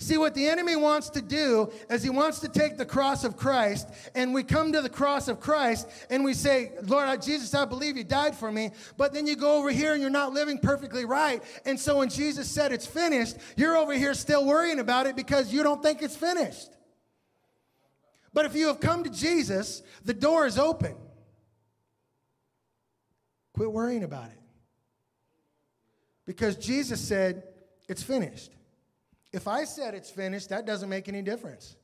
See, 0.00 0.16
what 0.16 0.34
the 0.34 0.46
enemy 0.46 0.76
wants 0.76 1.10
to 1.10 1.20
do 1.20 1.70
is 1.90 2.04
he 2.04 2.08
wants 2.08 2.38
to 2.40 2.48
take 2.48 2.78
the 2.78 2.86
cross 2.86 3.24
of 3.24 3.36
Christ, 3.36 3.88
and 4.14 4.32
we 4.32 4.44
come 4.44 4.72
to 4.72 4.80
the 4.80 4.88
cross 4.88 5.26
of 5.26 5.40
Christ 5.40 5.88
and 6.08 6.24
we 6.24 6.34
say, 6.34 6.70
Lord, 6.84 7.20
Jesus, 7.20 7.52
I 7.52 7.64
believe 7.64 7.96
you 7.96 8.04
died 8.04 8.36
for 8.36 8.50
me. 8.50 8.70
But 8.96 9.12
then 9.12 9.26
you 9.26 9.34
go 9.34 9.58
over 9.58 9.70
here 9.70 9.94
and 9.94 10.00
you're 10.00 10.08
not 10.08 10.32
living 10.32 10.58
perfectly 10.58 11.04
right. 11.04 11.42
And 11.66 11.78
so 11.78 11.98
when 11.98 12.10
Jesus 12.10 12.48
said 12.48 12.72
it's 12.72 12.86
finished, 12.86 13.36
you're 13.56 13.76
over 13.76 13.92
here 13.92 14.14
still 14.14 14.46
worrying 14.46 14.78
about 14.78 15.08
it 15.08 15.16
because 15.16 15.52
you 15.52 15.64
don't 15.64 15.82
think 15.82 16.00
it's 16.00 16.16
finished. 16.16 16.70
But 18.32 18.44
if 18.44 18.54
you 18.54 18.68
have 18.68 18.78
come 18.78 19.02
to 19.02 19.10
Jesus, 19.10 19.82
the 20.04 20.14
door 20.14 20.46
is 20.46 20.58
open. 20.58 20.94
Quit 23.58 23.72
worrying 23.72 24.04
about 24.04 24.26
it. 24.26 24.38
Because 26.24 26.54
Jesus 26.54 27.00
said, 27.00 27.42
It's 27.88 28.04
finished. 28.04 28.52
If 29.32 29.48
I 29.48 29.64
said 29.64 29.94
it's 29.94 30.10
finished, 30.10 30.50
that 30.50 30.64
doesn't 30.64 30.88
make 30.88 31.08
any 31.08 31.22
difference. 31.22 31.74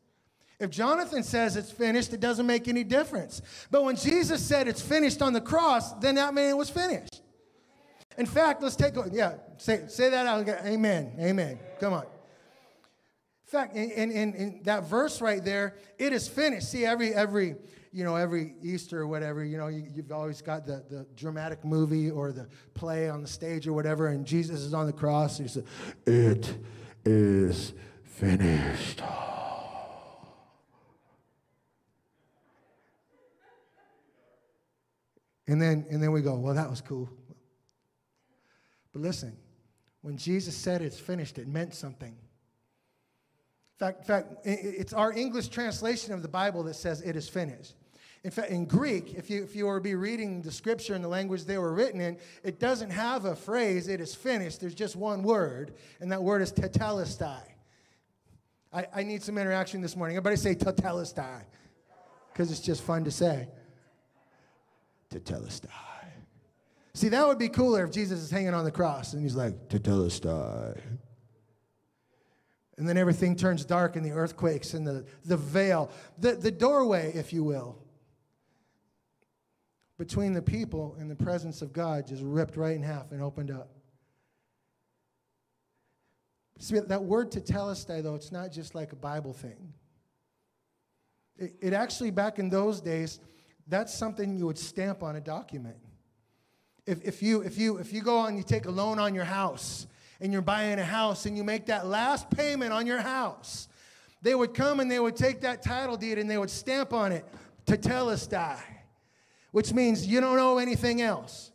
If 0.61 0.71
Jonathan 0.71 1.25
says 1.25 1.57
it's 1.57 1.73
finished, 1.73 2.13
it 2.13 2.21
doesn't 2.21 2.47
make 2.47 2.69
any 2.69 2.85
difference. 2.85 3.43
But 3.73 3.83
when 3.83 3.97
Jesus 3.97 4.41
said 4.41 4.69
it's 4.69 4.81
finished 4.81 5.21
on 5.21 5.33
the 5.33 5.41
cross, 5.41 5.95
then 5.95 6.15
that 6.15 6.33
meant 6.33 6.53
it 6.53 6.57
was 6.57 6.71
finished. 6.71 7.23
In 8.17 8.27
fact, 8.27 8.63
let's 8.63 8.77
take 8.77 8.97
a, 8.97 9.11
yeah, 9.11 9.35
say, 9.59 9.87
say 9.89 10.11
that 10.11 10.27
out. 10.27 10.49
Amen. 10.65 11.13
Amen. 11.19 11.59
Come 11.81 11.95
on. 11.95 12.05
In 12.05 12.09
fact, 13.47 13.75
in, 13.75 13.91
in, 13.91 14.35
in 14.35 14.61
that 14.63 14.85
verse 14.85 15.21
right 15.21 15.45
there, 15.45 15.75
it 15.99 16.13
is 16.13 16.29
finished. 16.29 16.71
See, 16.71 16.87
every 16.87 17.13
every 17.13 17.57
you 17.95 18.03
know, 18.03 18.17
every 18.17 18.55
Easter 18.61 19.03
or 19.03 19.07
whatever, 19.07 19.45
you 19.45 19.57
know, 19.57 19.69
you, 19.69 19.85
have 19.97 20.11
always 20.11 20.43
got 20.43 20.67
the, 20.67 20.85
the 20.91 21.07
dramatic 21.15 21.65
movie 21.65 22.11
or 22.11 22.33
the 22.33 22.49
play 22.75 23.09
on 23.09 23.23
the 23.23 23.29
stage 23.29 23.69
or 23.69 23.73
whatever, 23.73 24.09
and 24.09 24.27
Jesus 24.27 24.63
is 24.63 24.75
on 24.75 24.87
the 24.87 24.93
cross, 24.93 25.39
he 25.39 25.47
said, 25.47 25.65
It 26.05 26.59
is 27.05 27.73
finished. 28.03 29.01
And 35.47 35.63
then, 35.63 35.87
and 35.89 36.03
then 36.03 36.11
we 36.11 36.21
go, 36.21 36.35
well, 36.37 36.55
that 36.55 36.69
was 36.69 36.81
cool. 36.81 37.09
But 38.93 39.03
listen, 39.03 39.37
when 40.01 40.17
Jesus 40.17 40.57
said 40.57 40.83
it's 40.83 40.99
finished, 40.99 41.39
it 41.39 41.47
meant 41.47 41.75
something. 41.75 42.09
In 42.09 43.79
fact, 43.79 44.01
in 44.01 44.05
fact, 44.05 44.29
it's 44.45 44.93
our 44.93 45.13
English 45.13 45.49
translation 45.49 46.13
of 46.13 46.23
the 46.23 46.29
Bible 46.29 46.65
that 46.65 46.75
says 46.75 47.03
it 47.03 47.15
is 47.15 47.29
finished. 47.29 47.75
In 48.25 48.31
fact, 48.31 48.51
in 48.51 48.65
Greek, 48.65 49.15
if 49.15 49.29
you, 49.29 49.45
if 49.45 49.55
you 49.55 49.67
were 49.67 49.77
to 49.77 49.83
be 49.83 49.95
reading 49.95 50.41
the 50.41 50.51
scripture 50.51 50.95
in 50.95 51.03
the 51.03 51.09
language 51.09 51.45
they 51.45 51.59
were 51.59 51.75
written 51.75 52.01
in, 52.01 52.17
it 52.43 52.59
doesn't 52.59 52.89
have 52.89 53.27
a 53.27 53.37
phrase, 53.37 53.87
it 53.87 54.01
is 54.01 54.15
finished. 54.15 54.63
There's 54.63 54.75
just 54.75 54.97
one 54.97 55.23
word, 55.23 55.75
and 56.01 56.11
that 56.11 56.23
word 56.23 56.41
is 56.41 56.51
tetelestai. 56.51 57.43
I, 58.73 58.87
I 58.97 59.03
need 59.03 59.23
some 59.23 59.37
interaction 59.37 59.83
this 59.83 59.95
morning. 59.95 60.17
Everybody 60.17 60.37
say 60.37 60.55
tetelestai, 60.55 61.43
because 62.33 62.51
it's 62.51 62.61
just 62.61 62.83
fun 62.83 63.05
to 63.05 63.11
say. 63.11 63.47
Tetelestai. 65.11 65.69
See, 66.95 67.11
that 67.11 67.27
would 67.27 67.39
be 67.39 67.51
cooler 67.51 67.85
if 67.85 67.93
Jesus 67.93 68.21
is 68.21 68.31
hanging 68.31 68.55
on 68.55 68.65
the 68.65 68.73
cross 68.73 69.13
and 69.13 69.23
he's 69.23 69.35
like, 69.35 69.69
tetelestai. 69.69 70.81
And 72.79 72.89
then 72.89 72.97
everything 72.97 73.37
turns 73.37 73.65
dark 73.67 73.97
and 73.97 74.05
the 74.05 74.13
earthquakes 74.13 74.73
and 74.73 74.87
the, 74.87 75.05
the 75.27 75.37
veil, 75.37 75.91
the, 76.19 76.33
the 76.37 76.51
doorway, 76.51 77.13
if 77.15 77.33
you 77.33 77.45
will, 77.45 77.84
between 79.99 80.33
the 80.33 80.43
people 80.43 80.97
and 80.99 81.11
the 81.11 81.15
presence 81.15 81.63
of 81.63 81.73
God 81.73 82.07
just 82.07 82.23
ripped 82.23 82.57
right 82.57 82.75
in 82.75 82.83
half 82.83 83.13
and 83.13 83.23
opened 83.23 83.51
up. 83.51 83.71
See, 86.59 86.79
that 86.79 87.03
word 87.03 87.31
tetelestai, 87.31 88.03
though, 88.03 88.15
it's 88.15 88.33
not 88.33 88.53
just 88.53 88.75
like 88.75 88.93
a 88.93 88.97
Bible 88.97 89.33
thing. 89.33 89.73
It, 91.37 91.55
it 91.61 91.73
actually, 91.73 92.11
back 92.11 92.39
in 92.39 92.49
those 92.49 92.81
days, 92.81 93.21
that's 93.67 93.93
something 93.93 94.37
you 94.37 94.47
would 94.47 94.59
stamp 94.59 95.03
on 95.03 95.17
a 95.17 95.21
document. 95.21 95.77
If, 96.87 97.03
if, 97.05 97.23
you, 97.23 97.41
if, 97.41 97.59
you, 97.59 97.79
if 97.79 97.93
you 97.93 98.03
go 98.03 98.27
and 98.27 98.37
you 98.37 98.45
take 98.45 98.67
a 98.67 98.71
loan 98.71 98.99
on 98.99 99.15
your 99.15 99.25
house 99.25 99.87
and 100.21 100.33
you're 100.33 100.43
buying 100.43 100.79
a 100.79 100.85
house 100.85 101.27
and 101.27 101.37
you 101.37 101.43
make 101.43 101.67
that 101.67 101.87
last 101.87 102.31
payment 102.31 102.73
on 102.73 102.87
your 102.87 103.01
house, 103.01 103.69
they 104.23 104.35
would 104.35 104.55
come 104.55 104.81
and 104.81 104.91
they 104.91 105.01
would 105.01 105.17
take 105.17 105.41
that 105.41 105.63
title 105.63 105.97
deed 105.97 106.19
and 106.19 106.31
they 106.31 106.39
would 106.39 106.51
stamp 106.51 106.93
on 106.93 107.11
it, 107.11 107.25
tetelestai 107.67 108.59
which 109.55 109.73
means 109.73 110.05
you 110.05 110.21
don't 110.21 110.37
know 110.37 110.59
anything 110.59 111.01
else. 111.01 111.53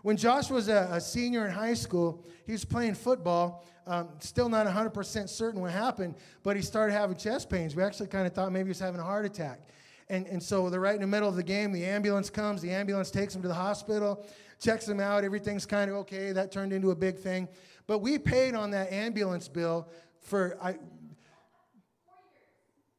When 0.00 0.16
Josh 0.16 0.48
was 0.48 0.68
a, 0.68 0.88
a 0.90 0.98
senior 1.02 1.44
in 1.44 1.52
high 1.52 1.74
school, 1.74 2.24
he 2.46 2.52
was 2.52 2.64
playing 2.64 2.94
football. 2.94 3.66
Um, 3.86 4.08
still 4.20 4.48
not 4.48 4.66
100% 4.66 5.28
certain 5.28 5.60
what 5.60 5.70
happened, 5.70 6.14
but 6.42 6.56
he 6.56 6.62
started 6.62 6.94
having 6.94 7.14
chest 7.14 7.50
pains. 7.50 7.76
We 7.76 7.82
actually 7.82 8.06
kind 8.06 8.26
of 8.26 8.32
thought 8.32 8.50
maybe 8.52 8.68
he 8.68 8.70
was 8.70 8.78
having 8.78 9.00
a 9.00 9.04
heart 9.04 9.26
attack. 9.26 9.68
And, 10.08 10.26
and 10.28 10.42
so 10.42 10.70
they're 10.70 10.80
right 10.80 10.94
in 10.94 11.02
the 11.02 11.06
middle 11.06 11.28
of 11.28 11.36
the 11.36 11.42
game. 11.42 11.72
The 11.72 11.84
ambulance 11.84 12.30
comes. 12.30 12.62
The 12.62 12.70
ambulance 12.70 13.10
takes 13.10 13.34
him 13.34 13.42
to 13.42 13.48
the 13.48 13.54
hospital, 13.54 14.24
checks 14.58 14.88
him 14.88 14.98
out. 14.98 15.22
Everything's 15.22 15.66
kind 15.66 15.90
of 15.90 15.98
okay. 15.98 16.32
That 16.32 16.50
turned 16.50 16.72
into 16.72 16.90
a 16.90 16.96
big 16.96 17.18
thing. 17.18 17.48
But 17.86 17.98
we 17.98 18.16
paid 18.16 18.54
on 18.54 18.70
that 18.70 18.90
ambulance 18.90 19.46
bill 19.46 19.90
for, 20.20 20.56
I, 20.62 20.78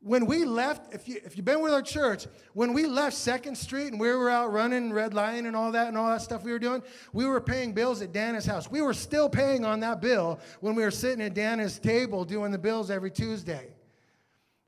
when 0.07 0.25
we 0.25 0.45
left, 0.45 0.93
if, 0.93 1.07
you, 1.07 1.19
if 1.25 1.35
you've 1.35 1.45
been 1.45 1.61
with 1.61 1.73
our 1.73 1.81
church, 1.81 2.27
when 2.53 2.71
we 2.71 2.85
left 2.85 3.15
Second 3.15 3.57
Street 3.57 3.87
and 3.87 3.99
we 3.99 4.09
were 4.09 4.29
out 4.29 4.53
running 4.53 4.93
Red 4.93 5.13
Lion 5.13 5.45
and 5.45 5.55
all 5.55 5.73
that 5.73 5.89
and 5.89 5.97
all 5.97 6.07
that 6.09 6.21
stuff 6.21 6.43
we 6.43 6.51
were 6.53 6.59
doing, 6.59 6.81
we 7.11 7.25
were 7.25 7.41
paying 7.41 7.73
bills 7.73 8.01
at 8.01 8.13
Dana's 8.13 8.45
house. 8.45 8.71
We 8.71 8.81
were 8.81 8.93
still 8.93 9.27
paying 9.27 9.65
on 9.65 9.81
that 9.81 10.01
bill 10.01 10.39
when 10.61 10.75
we 10.75 10.83
were 10.83 10.91
sitting 10.91 11.21
at 11.21 11.33
Dana's 11.33 11.77
table 11.77 12.23
doing 12.23 12.51
the 12.51 12.57
bills 12.57 12.89
every 12.89 13.11
Tuesday. 13.11 13.67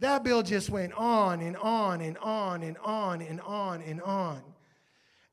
That 0.02 0.23
bill 0.23 0.43
just 0.43 0.69
went 0.69 0.93
on 0.93 1.41
and 1.41 1.56
on 1.58 2.02
and 2.02 2.17
on 2.17 2.62
and 2.62 2.78
on 2.84 3.21
and 3.21 3.39
on 3.41 3.82
and 3.82 4.02
on. 4.02 4.41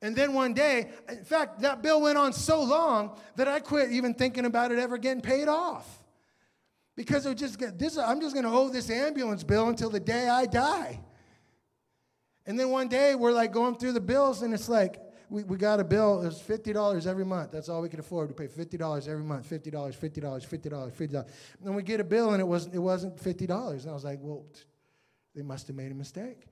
And 0.03 0.15
then 0.15 0.35
one 0.35 0.55
day, 0.55 0.91
in 1.09 1.25
fact, 1.25 1.61
that 1.63 1.83
bill 1.83 2.01
went 2.01 2.17
on 2.17 2.33
so 2.33 2.63
long 2.63 3.19
that 3.35 3.49
I 3.49 3.59
quit 3.59 3.91
even 3.91 4.15
thinking 4.15 4.45
about 4.45 4.71
it 4.71 4.79
ever 4.79 4.99
getting 4.99 5.23
paid 5.23 5.49
off. 5.49 5.96
Because 6.97 7.33
just 7.35 7.59
this, 7.79 7.99
I'm 7.99 8.21
just 8.21 8.35
going 8.35 8.47
to 8.47 8.51
owe 8.51 8.71
this 8.71 8.91
ambulance 8.91 9.45
bill 9.45 9.69
until 9.69 9.91
the 9.91 10.01
day 10.01 10.29
I 10.29 10.47
die. 10.47 11.01
And 12.47 12.59
then 12.59 12.71
one 12.71 12.89
day 12.89 13.15
we're 13.15 13.33
like 13.33 13.53
going 13.53 13.77
through 13.77 13.93
the 13.93 14.01
bills, 14.01 14.43
and 14.43 14.55
it's 14.55 14.69
like, 14.69 15.01
we, 15.29 15.43
we 15.43 15.57
got 15.57 15.81
a 15.81 15.85
bill, 15.85 16.23
it 16.23 16.27
was 16.27 16.41
$50 16.41 17.07
every 17.07 17.25
month. 17.25 17.51
That's 17.51 17.69
all 17.69 17.83
we 17.83 17.89
could 17.89 17.99
afford. 17.99 18.29
We 18.29 18.47
pay 18.47 18.53
$50 18.53 19.09
every 19.09 19.25
month, 19.25 19.51
$50, 19.51 19.73
$50, 19.73 20.23
$50, 20.23 20.93
$50. 20.93 21.15
And 21.15 21.27
then 21.63 21.75
we 21.75 21.83
get 21.83 22.01
a 22.01 22.05
bill 22.05 22.31
and 22.31 22.41
it, 22.41 22.47
was, 22.47 22.67
it 22.67 22.79
wasn't 22.79 23.17
$50. 23.17 23.83
And 23.83 23.91
I 23.91 23.93
was 23.93 24.05
like, 24.05 24.21
well, 24.23 24.45
they 25.35 25.43
must 25.43 25.67
have 25.67 25.77
made 25.77 25.91
a 25.91 25.95
mistake. 25.97 26.47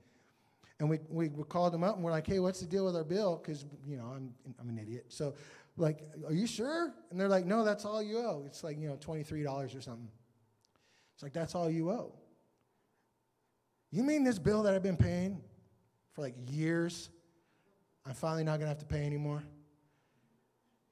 And 0.79 0.89
we, 0.89 0.99
we, 1.09 1.29
we 1.29 1.43
called 1.45 1.73
them 1.73 1.85
up 1.85 1.95
and 1.95 2.03
we're 2.03 2.11
like, 2.11 2.27
hey, 2.27 2.39
what's 2.39 2.59
the 2.59 2.65
deal 2.65 2.85
with 2.85 2.97
our 2.97 3.05
bill? 3.05 3.41
Because, 3.41 3.65
you 3.87 3.95
know, 3.95 4.11
I'm, 4.13 4.33
I'm 4.59 4.67
an 4.67 4.77
idiot. 4.77 5.05
So, 5.07 5.35
like, 5.77 6.01
are 6.27 6.33
you 6.33 6.45
sure? 6.45 6.93
And 7.11 7.19
they're 7.19 7.29
like, 7.29 7.45
no, 7.45 7.63
that's 7.63 7.85
all 7.85 8.03
you 8.03 8.17
owe. 8.17 8.43
It's 8.45 8.61
like, 8.61 8.77
you 8.77 8.89
know, 8.89 8.97
$23 8.97 9.77
or 9.77 9.81
something. 9.81 10.09
It's 11.15 11.23
like, 11.23 11.33
that's 11.33 11.55
all 11.55 11.69
you 11.69 11.89
owe. 11.89 12.13
You 13.91 14.03
mean 14.03 14.23
this 14.23 14.37
bill 14.37 14.63
that 14.63 14.75
I've 14.75 14.83
been 14.83 14.97
paying 14.97 15.41
for 16.13 16.21
like 16.21 16.35
years 16.47 17.09
I'm 18.05 18.13
finally 18.13 18.43
not 18.43 18.57
to 18.61 18.67
have 18.67 18.77
to 18.79 18.85
pay 18.85 19.05
anymore. 19.05 19.43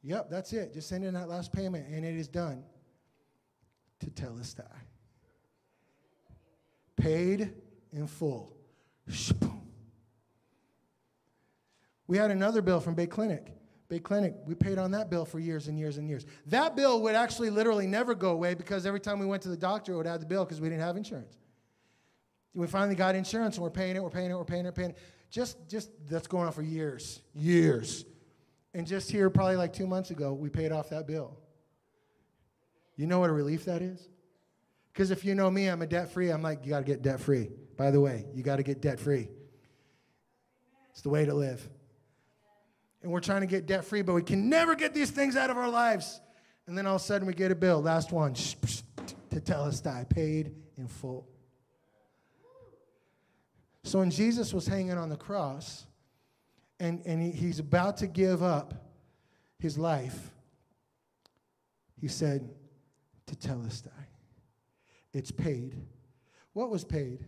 Yep, 0.02 0.30
that's 0.30 0.52
it. 0.54 0.74
Just 0.74 0.90
send 0.90 1.06
in 1.06 1.14
that 1.14 1.30
last 1.30 1.54
payment, 1.54 1.88
and 1.88 2.04
it 2.04 2.16
is 2.16 2.28
done. 2.28 2.64
Tetelestai. 4.04 4.66
Paid 6.96 7.54
in 7.92 8.08
full. 8.08 8.58
We 12.08 12.18
had 12.18 12.32
another 12.32 12.62
bill 12.62 12.80
from 12.80 12.96
Bay 12.96 13.08
Clinic. 13.08 13.54
Bay 13.89 14.00
Clinic, 14.00 14.36
we 14.46 14.56
paid 14.56 14.78
on 14.78 14.91
that 14.91 15.10
bill 15.10 15.26
for 15.26 15.39
years 15.39 15.67
and 15.67 15.78
years 15.78 15.98
and 15.98 16.10
years. 16.10 16.26
That 16.48 16.76
bill 16.76 17.02
would 17.02 17.15
actually 17.15 17.50
literally 17.50 17.86
never 17.86 18.15
go 18.15 18.32
away 18.32 18.54
because 18.54 18.86
every 18.86 19.00
time 19.00 19.19
we 19.19 19.26
went 19.26 19.43
to 19.43 19.50
the 19.50 19.58
doctor, 19.58 19.93
it 19.93 19.98
would 19.98 20.08
add 20.08 20.22
the 20.22 20.26
bill 20.26 20.46
because 20.46 20.62
we 20.62 20.69
didn't 20.69 20.82
have 20.82 20.98
insurance. 20.98 21.38
We 22.56 22.67
finally 22.67 22.96
got 22.96 23.15
insurance 23.15 23.56
and 23.56 23.63
we're 23.63 23.72
paying 23.72 23.96
it, 23.96 24.04
we're 24.04 24.10
paying 24.10 24.32
it, 24.32 24.36
we're 24.36 24.46
paying 24.46 24.65
it, 24.65 24.76
paying 24.76 24.91
it. 24.91 24.98
Just, 25.30 25.58
just 25.67 25.89
that's 26.08 26.28
going 26.28 26.46
on 26.46 26.54
for 26.54 26.62
years, 26.62 27.22
years. 27.34 28.06
And 28.74 28.88
just 28.88 29.12
here, 29.12 29.30
probably 29.30 29.56
like 29.56 29.74
two 29.74 29.88
months 29.88 30.12
ago, 30.12 30.34
we 30.34 30.50
paid 30.50 30.72
off 30.72 30.89
that 30.89 31.08
bill. 31.08 31.38
You 32.96 33.08
know 33.08 33.19
what 33.19 33.30
a 33.30 33.34
relief 33.34 33.65
that 33.65 33.82
is? 33.82 34.08
Because 34.91 35.10
if 35.10 35.26
you 35.26 35.34
know 35.34 35.50
me, 35.50 35.67
I'm 35.67 35.82
a 35.82 35.88
debt 35.88 36.12
free. 36.12 36.30
I'm 36.30 36.43
like, 36.43 36.63
you 36.63 36.69
got 36.69 36.80
to 36.80 36.86
get 36.86 37.02
debt 37.02 37.19
free. 37.19 37.50
By 37.78 37.89
the 37.89 38.00
way, 38.00 38.26
you 38.36 38.43
got 38.43 38.58
to 38.58 38.63
get 38.63 38.82
debt 38.82 39.00
free. 39.00 39.28
It's 40.91 41.02
the 41.02 41.10
way 41.10 41.26
to 41.26 41.34
live. 41.34 41.67
And 43.04 43.12
we're 43.12 43.20
trying 43.20 43.42
to 43.42 43.48
get 43.48 43.66
debt 43.66 43.84
free, 43.84 44.02
but 44.02 44.13
we 44.13 44.24
can 44.24 44.50
never 44.50 44.76
get 44.76 44.94
these 44.94 45.12
things 45.12 45.36
out 45.36 45.50
of 45.50 45.58
our 45.58 45.70
lives. 45.70 46.22
And 46.68 46.78
then 46.78 46.88
all 46.88 46.96
of 46.96 47.02
a 47.02 47.04
sudden 47.04 47.28
we 47.28 47.34
get 47.34 47.52
a 47.52 47.56
bill, 47.56 47.82
last 47.82 48.12
one, 48.12 48.34
to 48.34 49.42
tell 49.42 49.63
us 49.63 49.82
that 49.82 49.94
I 49.94 50.06
paid 50.06 50.56
in 50.78 50.88
full. 50.88 51.28
So 53.84 54.00
when 54.00 54.10
Jesus 54.10 54.54
was 54.54 54.66
hanging 54.66 54.98
on 54.98 55.10
the 55.10 55.18
cross 55.18 55.86
and, 56.80 57.02
and 57.06 57.22
he, 57.22 57.32
he's 57.32 57.60
about 57.60 57.98
to 57.98 58.08
give 58.08 58.42
up 58.42 58.74
his 59.60 59.78
life, 59.78 60.32
he 62.00 62.08
said, 62.08 62.50
Tetelestai 63.28 63.89
It's 65.13 65.32
paid. 65.32 65.76
What 66.54 66.70
was 66.70 66.84
paid? 66.84 67.26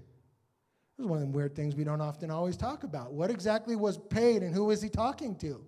This 0.98 1.06
is 1.06 1.10
one 1.10 1.22
of 1.22 1.28
the 1.28 1.32
weird 1.36 1.56
things 1.56 1.76
we 1.76 1.84
don't 1.84 2.02
often 2.02 2.32
always 2.32 2.56
talk 2.56 2.84
about. 2.84 3.14
What 3.14 3.30
exactly 3.30 3.76
was 3.76 3.98
paid 3.98 4.44
and 4.44 4.54
who 4.54 4.66
was 4.66 4.82
he 4.82 4.90
talking 4.90 5.36
to? 5.38 5.64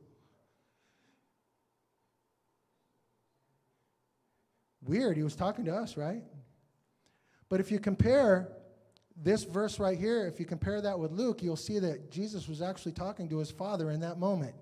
Weird, 4.84 5.18
he 5.18 5.24
was 5.24 5.36
talking 5.36 5.66
to 5.66 5.76
us, 5.76 5.98
right? 5.98 6.24
But 7.50 7.60
if 7.60 7.72
you 7.72 7.80
compare 7.80 8.50
this 9.22 9.44
verse 9.44 9.80
right 9.80 9.98
here, 9.98 10.28
if 10.28 10.40
you 10.40 10.46
compare 10.46 10.80
that 10.82 10.98
with 10.98 11.12
Luke, 11.12 11.42
you'll 11.42 11.56
see 11.56 11.80
that 11.80 12.10
Jesus 12.10 12.48
was 12.48 12.62
actually 12.62 12.94
talking 12.94 13.28
to 13.30 13.40
his 13.40 13.52
father 13.52 13.92
in 13.92 14.00
that 14.02 14.18
moment. 14.18 14.56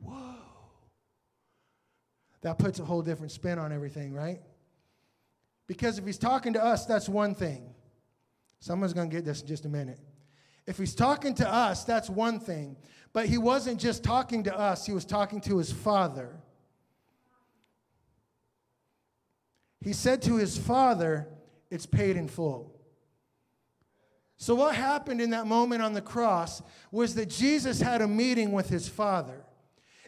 Whoa. 0.00 0.34
That 2.42 2.58
puts 2.58 2.78
a 2.78 2.84
whole 2.84 3.02
different 3.02 3.32
spin 3.32 3.58
on 3.58 3.72
everything, 3.72 4.12
right? 4.12 4.40
Because 5.66 5.98
if 5.98 6.06
he's 6.06 6.18
talking 6.18 6.52
to 6.52 6.62
us, 6.62 6.86
that's 6.86 7.08
one 7.08 7.34
thing. 7.34 7.74
Someone's 8.60 8.92
going 8.92 9.10
to 9.10 9.14
get 9.14 9.24
this 9.24 9.42
in 9.42 9.46
just 9.46 9.64
a 9.64 9.68
minute. 9.68 9.98
If 10.66 10.78
he's 10.78 10.94
talking 10.94 11.34
to 11.34 11.48
us, 11.48 11.84
that's 11.84 12.10
one 12.10 12.40
thing. 12.40 12.76
But 13.12 13.26
he 13.26 13.38
wasn't 13.38 13.80
just 13.80 14.02
talking 14.02 14.42
to 14.44 14.58
us, 14.58 14.84
he 14.84 14.92
was 14.92 15.04
talking 15.04 15.40
to 15.42 15.58
his 15.58 15.72
father. 15.72 16.36
He 19.80 19.92
said 19.92 20.22
to 20.22 20.36
his 20.36 20.58
father, 20.58 21.28
It's 21.70 21.86
paid 21.86 22.16
in 22.16 22.28
full. 22.28 22.76
So, 24.38 24.54
what 24.54 24.74
happened 24.74 25.20
in 25.20 25.30
that 25.30 25.46
moment 25.46 25.82
on 25.82 25.94
the 25.94 26.02
cross 26.02 26.62
was 26.90 27.14
that 27.14 27.30
Jesus 27.30 27.80
had 27.80 28.02
a 28.02 28.08
meeting 28.08 28.52
with 28.52 28.68
his 28.68 28.88
Father. 28.88 29.44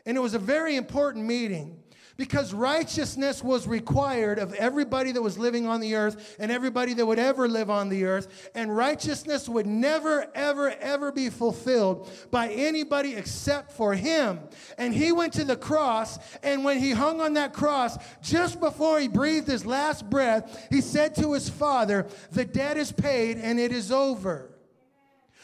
And 0.04 0.16
it 0.16 0.20
was 0.20 0.34
a 0.34 0.38
very 0.38 0.76
important 0.76 1.24
meeting 1.24 1.82
because 2.18 2.52
righteousness 2.52 3.44
was 3.44 3.68
required 3.68 4.40
of 4.40 4.52
everybody 4.54 5.12
that 5.12 5.22
was 5.22 5.38
living 5.38 5.66
on 5.68 5.80
the 5.80 5.94
earth 5.94 6.36
and 6.40 6.50
everybody 6.50 6.92
that 6.92 7.06
would 7.06 7.18
ever 7.18 7.48
live 7.48 7.70
on 7.70 7.88
the 7.88 8.04
earth. 8.04 8.50
And 8.56 8.76
righteousness 8.76 9.48
would 9.48 9.66
never, 9.66 10.26
ever, 10.34 10.70
ever 10.80 11.12
be 11.12 11.30
fulfilled 11.30 12.10
by 12.32 12.48
anybody 12.48 13.14
except 13.14 13.70
for 13.70 13.94
him. 13.94 14.40
And 14.76 14.92
he 14.92 15.12
went 15.12 15.32
to 15.34 15.44
the 15.44 15.56
cross, 15.56 16.18
and 16.42 16.64
when 16.64 16.80
he 16.80 16.90
hung 16.90 17.20
on 17.20 17.34
that 17.34 17.52
cross, 17.52 17.96
just 18.20 18.58
before 18.58 18.98
he 18.98 19.06
breathed 19.06 19.46
his 19.46 19.64
last 19.64 20.10
breath, 20.10 20.66
he 20.70 20.80
said 20.80 21.14
to 21.16 21.34
his 21.34 21.48
father, 21.48 22.08
The 22.32 22.44
debt 22.44 22.76
is 22.76 22.90
paid 22.90 23.38
and 23.38 23.60
it 23.60 23.70
is 23.70 23.92
over. 23.92 24.57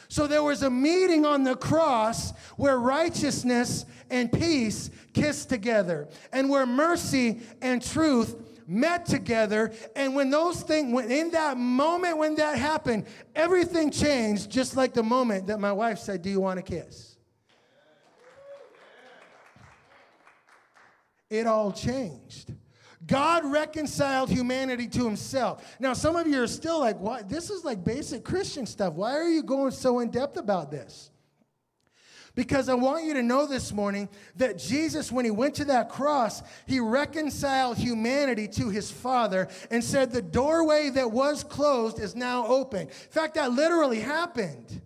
So 0.08 0.26
there 0.26 0.42
was 0.42 0.62
a 0.62 0.70
meeting 0.70 1.24
on 1.24 1.44
the 1.44 1.56
cross 1.56 2.32
where 2.56 2.78
righteousness 2.78 3.86
and 4.10 4.30
peace 4.30 4.90
kissed 5.12 5.48
together, 5.48 6.08
and 6.32 6.48
where 6.50 6.66
mercy 6.66 7.40
and 7.62 7.82
truth 7.82 8.36
met 8.66 9.06
together. 9.06 9.72
And 9.96 10.14
when 10.14 10.30
those 10.30 10.62
things, 10.62 10.92
when 10.92 11.10
in 11.10 11.30
that 11.32 11.56
moment 11.56 12.18
when 12.18 12.34
that 12.36 12.58
happened, 12.58 13.06
everything 13.34 13.90
changed, 13.90 14.50
just 14.50 14.76
like 14.76 14.94
the 14.94 15.02
moment 15.02 15.46
that 15.48 15.60
my 15.60 15.72
wife 15.72 15.98
said, 15.98 16.22
Do 16.22 16.30
you 16.30 16.40
want 16.40 16.58
a 16.58 16.62
kiss? 16.62 17.16
It 21.30 21.46
all 21.46 21.72
changed. 21.72 22.52
God 23.06 23.44
reconciled 23.44 24.30
humanity 24.30 24.88
to 24.88 25.04
himself. 25.04 25.76
Now, 25.78 25.92
some 25.92 26.16
of 26.16 26.26
you 26.26 26.42
are 26.42 26.46
still 26.46 26.80
like, 26.80 26.98
what? 27.00 27.28
This 27.28 27.50
is 27.50 27.64
like 27.64 27.84
basic 27.84 28.24
Christian 28.24 28.66
stuff. 28.66 28.94
Why 28.94 29.12
are 29.16 29.28
you 29.28 29.42
going 29.42 29.72
so 29.72 30.00
in 30.00 30.10
depth 30.10 30.36
about 30.36 30.70
this? 30.70 31.10
Because 32.34 32.68
I 32.68 32.74
want 32.74 33.04
you 33.04 33.14
to 33.14 33.22
know 33.22 33.46
this 33.46 33.72
morning 33.72 34.08
that 34.36 34.58
Jesus, 34.58 35.12
when 35.12 35.24
he 35.24 35.30
went 35.30 35.54
to 35.56 35.66
that 35.66 35.88
cross, 35.88 36.42
he 36.66 36.80
reconciled 36.80 37.78
humanity 37.78 38.48
to 38.48 38.70
his 38.70 38.90
Father 38.90 39.48
and 39.70 39.84
said, 39.84 40.10
The 40.10 40.22
doorway 40.22 40.90
that 40.90 41.12
was 41.12 41.44
closed 41.44 42.00
is 42.00 42.16
now 42.16 42.46
open. 42.46 42.82
In 42.82 42.88
fact, 42.88 43.34
that 43.34 43.52
literally 43.52 44.00
happened. 44.00 44.80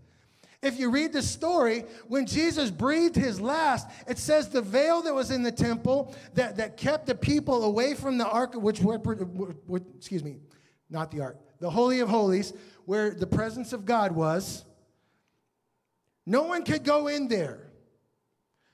If 0.61 0.79
you 0.79 0.91
read 0.91 1.13
the 1.13 1.23
story, 1.23 1.85
when 2.09 2.27
Jesus 2.27 2.71
breathed 2.71 3.15
his 3.15 3.41
last, 3.41 3.87
it 4.09 4.19
says 4.19 4.49
the 4.49 4.61
veil 4.61 5.03
that 5.03 5.15
was 5.15 5.31
in 5.31 5.45
the 5.45 5.53
temple 5.53 6.15
that, 6.35 6.57
that 6.57 6.77
kept 6.77 7.07
the 7.07 7.15
people 7.15 7.65
away 7.65 7.95
from 7.95 8.19
the 8.19 8.27
ark, 8.27 8.55
which, 8.55 8.81
excuse 9.97 10.25
me, 10.25 10.39
not 10.91 11.13
the 11.13 11.21
ark, 11.21 11.39
the 11.61 11.71
Holy 11.71 12.01
of 12.01 12.09
Holies, 12.09 12.53
where 12.87 13.11
the 13.11 13.27
presence 13.27 13.73
of 13.73 13.85
God 13.85 14.13
was, 14.13 14.65
no 16.27 16.43
one 16.43 16.65
could 16.65 16.83
go 16.83 17.07
in 17.07 17.29
there 17.29 17.71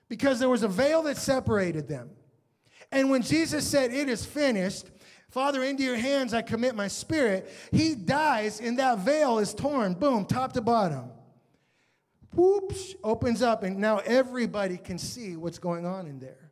because 0.08 0.38
there 0.38 0.48
was 0.48 0.62
a 0.62 0.68
veil 0.68 1.02
that 1.02 1.18
separated 1.18 1.86
them. 1.86 2.10
And 2.90 3.10
when 3.10 3.22
Jesus 3.22 3.66
said, 3.68 3.92
It 3.92 4.08
is 4.08 4.24
finished, 4.24 4.90
Father, 5.28 5.62
into 5.62 5.82
your 5.82 5.96
hands 5.96 6.32
I 6.32 6.42
commit 6.42 6.74
my 6.74 6.88
spirit, 6.88 7.50
he 7.72 7.94
dies 7.94 8.60
and 8.60 8.78
that 8.78 9.00
veil 9.00 9.38
is 9.38 9.52
torn, 9.52 9.94
boom, 9.94 10.24
top 10.24 10.54
to 10.54 10.62
bottom 10.62 11.10
whoops, 12.36 12.94
opens 13.02 13.42
up, 13.42 13.62
and 13.62 13.78
now 13.78 13.98
everybody 13.98 14.76
can 14.76 14.98
see 14.98 15.36
what's 15.36 15.58
going 15.58 15.86
on 15.86 16.06
in 16.06 16.18
there. 16.18 16.50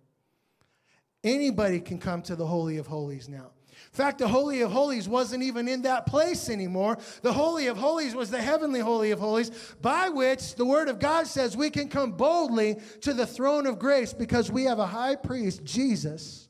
Anybody 1.25 1.81
can 1.81 1.99
come 1.99 2.23
to 2.23 2.37
the 2.37 2.47
Holy 2.47 2.79
of 2.79 2.87
Holies 2.87 3.29
now. 3.29 3.51
In 3.93 3.97
fact, 3.97 4.19
the 4.19 4.29
Holy 4.29 4.63
of 4.63 4.73
Holies 4.73 5.09
wasn't 5.09 5.43
even 5.43 5.69
in 5.69 5.83
that 5.83 6.07
place 6.07 6.49
anymore. 6.49 6.97
The 7.21 7.33
Holy 7.33 7.67
of 7.67 7.77
Holies 7.77 8.15
was 8.15 8.31
the 8.31 8.41
heavenly 8.41 8.81
Holy 8.81 9.11
of 9.11 9.19
Holies, 9.19 9.51
by 9.83 10.09
which 10.09 10.55
the 10.55 10.65
Word 10.65 10.89
of 10.89 10.99
God 10.99 11.27
says 11.27 11.57
we 11.57 11.71
can 11.71 11.89
come 11.89 12.13
boldly 12.13 12.77
to 13.03 13.13
the 13.13 13.27
throne 13.27 13.67
of 13.67 13.79
grace 13.79 14.13
because 14.13 14.51
we 14.51 14.65
have 14.65 14.79
a 14.79 14.87
high 14.87 15.17
priest, 15.17 15.63
Jesus, 15.65 16.49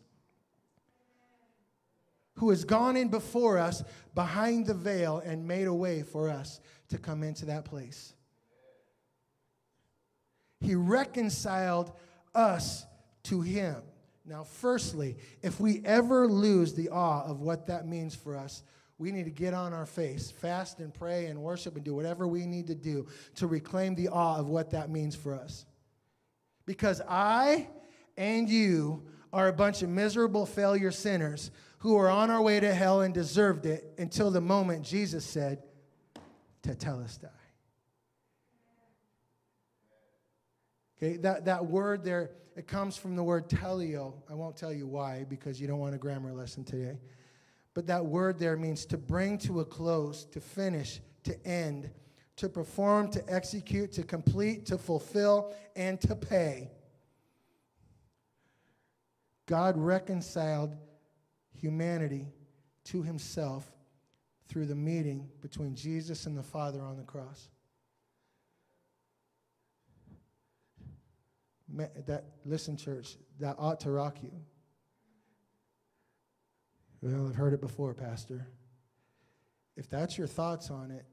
who 2.37 2.51
has 2.51 2.65
gone 2.65 2.97
in 2.97 3.09
before 3.09 3.59
us 3.59 3.83
behind 4.15 4.67
the 4.67 4.75
veil 4.75 5.21
and 5.25 5.47
made 5.47 5.67
a 5.67 5.75
way 5.75 6.03
for 6.03 6.29
us 6.29 6.61
to 6.91 6.99
come 6.99 7.23
into 7.23 7.47
that 7.47 7.65
place. 7.65 8.15
He 10.63 10.75
reconciled 10.75 11.93
us 12.35 12.87
to 13.25 13.41
Him. 13.41 13.77
Now, 14.25 14.45
firstly, 14.45 15.17
if 15.43 15.59
we 15.61 15.83
ever 15.85 16.29
lose 16.29 16.75
the 16.75 16.89
awe 16.91 17.25
of 17.25 17.41
what 17.41 17.67
that 17.67 17.87
means 17.87 18.15
for 18.15 18.37
us, 18.37 18.63
we 18.99 19.11
need 19.11 19.25
to 19.25 19.31
get 19.31 19.53
on 19.53 19.73
our 19.73 19.87
face, 19.87 20.31
fast 20.31 20.79
and 20.79 20.95
pray 20.95 21.27
and 21.27 21.43
worship 21.43 21.75
and 21.75 21.85
do 21.85 21.95
whatever 21.95 22.29
we 22.29 22.47
need 22.47 22.69
to 22.69 22.75
do 22.75 23.09
to 23.35 23.49
reclaim 23.49 23.97
the 23.97 24.09
awe 24.09 24.37
of 24.37 24.49
what 24.49 24.71
that 24.71 24.91
means 24.91 25.17
for 25.17 25.35
us. 25.35 25.65
Because 26.67 27.03
I 27.09 27.69
and 28.17 28.49
you 28.49 29.03
are 29.33 29.49
a 29.49 29.53
bunch 29.53 29.83
of 29.83 29.89
miserable 29.89 30.47
failure 30.47 30.93
sinners 30.93 31.51
who 31.79 31.97
are 31.97 32.09
on 32.09 32.31
our 32.31 32.41
way 32.41 32.61
to 32.61 32.73
hell 32.73 33.01
and 33.01 33.13
deserved 33.13 33.67
it 33.67 33.93
until 33.99 34.31
the 34.31 34.41
moment 34.41 34.85
Jesus 34.85 35.25
said, 35.25 35.65
Tetelestai. 36.63 37.31
Okay, 41.03 41.17
that, 41.17 41.45
that 41.47 41.67
word 41.67 42.05
there, 42.05 42.31
it 42.55 42.69
comes 42.69 42.97
from 42.97 43.17
the 43.17 43.25
word 43.25 43.49
teleo. 43.49 44.15
I 44.31 44.35
won't 44.35 44.57
tell 44.57 44.73
you 44.73 44.87
why 44.87 45.27
because 45.29 45.61
you 45.61 45.67
don't 45.67 45.81
want 45.81 45.95
a 45.95 45.99
grammar 45.99 46.33
lesson 46.33 46.63
today. 46.63 46.99
But 47.75 47.87
that 47.89 48.05
word 48.05 48.39
there 48.39 48.57
means 48.57 48.87
to 48.87 48.99
bring 48.99 49.39
to 49.39 49.61
a 49.61 49.65
close, 49.65 50.25
to 50.27 50.41
finish, 50.41 51.01
to 51.25 51.47
end, 51.47 51.91
to 52.37 52.49
perform, 52.49 53.11
to 53.13 53.25
execute, 53.29 53.91
to 53.93 54.05
complete, 54.05 54.67
to 54.67 54.79
fulfill, 54.79 55.55
and 55.75 56.01
to 56.03 56.15
pay. 56.15 56.71
God 59.47 59.77
reconciled 59.77 60.77
humanity 61.59 62.29
to 62.85 63.03
himself 63.03 63.69
through 64.49 64.67
the 64.67 64.75
meeting 64.77 65.29
between 65.41 65.75
Jesus 65.75 66.27
and 66.27 66.39
the 66.39 66.43
Father 66.43 66.81
on 66.81 66.97
the 66.97 67.03
cross. 67.03 67.49
That, 71.75 72.25
listen, 72.45 72.77
church, 72.77 73.17
that 73.41 73.57
ought 73.59 73.81
to 73.81 73.91
rock 73.91 74.23
you. 74.23 74.33
Well, 77.01 77.29
I've 77.29 77.35
heard 77.35 77.53
it 77.53 77.61
before, 77.61 77.95
Pastor. 77.95 78.47
If 79.77 79.89
that's 79.89 80.19
your 80.19 80.27
thoughts 80.27 80.71
on 80.71 80.91
it, 80.91 81.05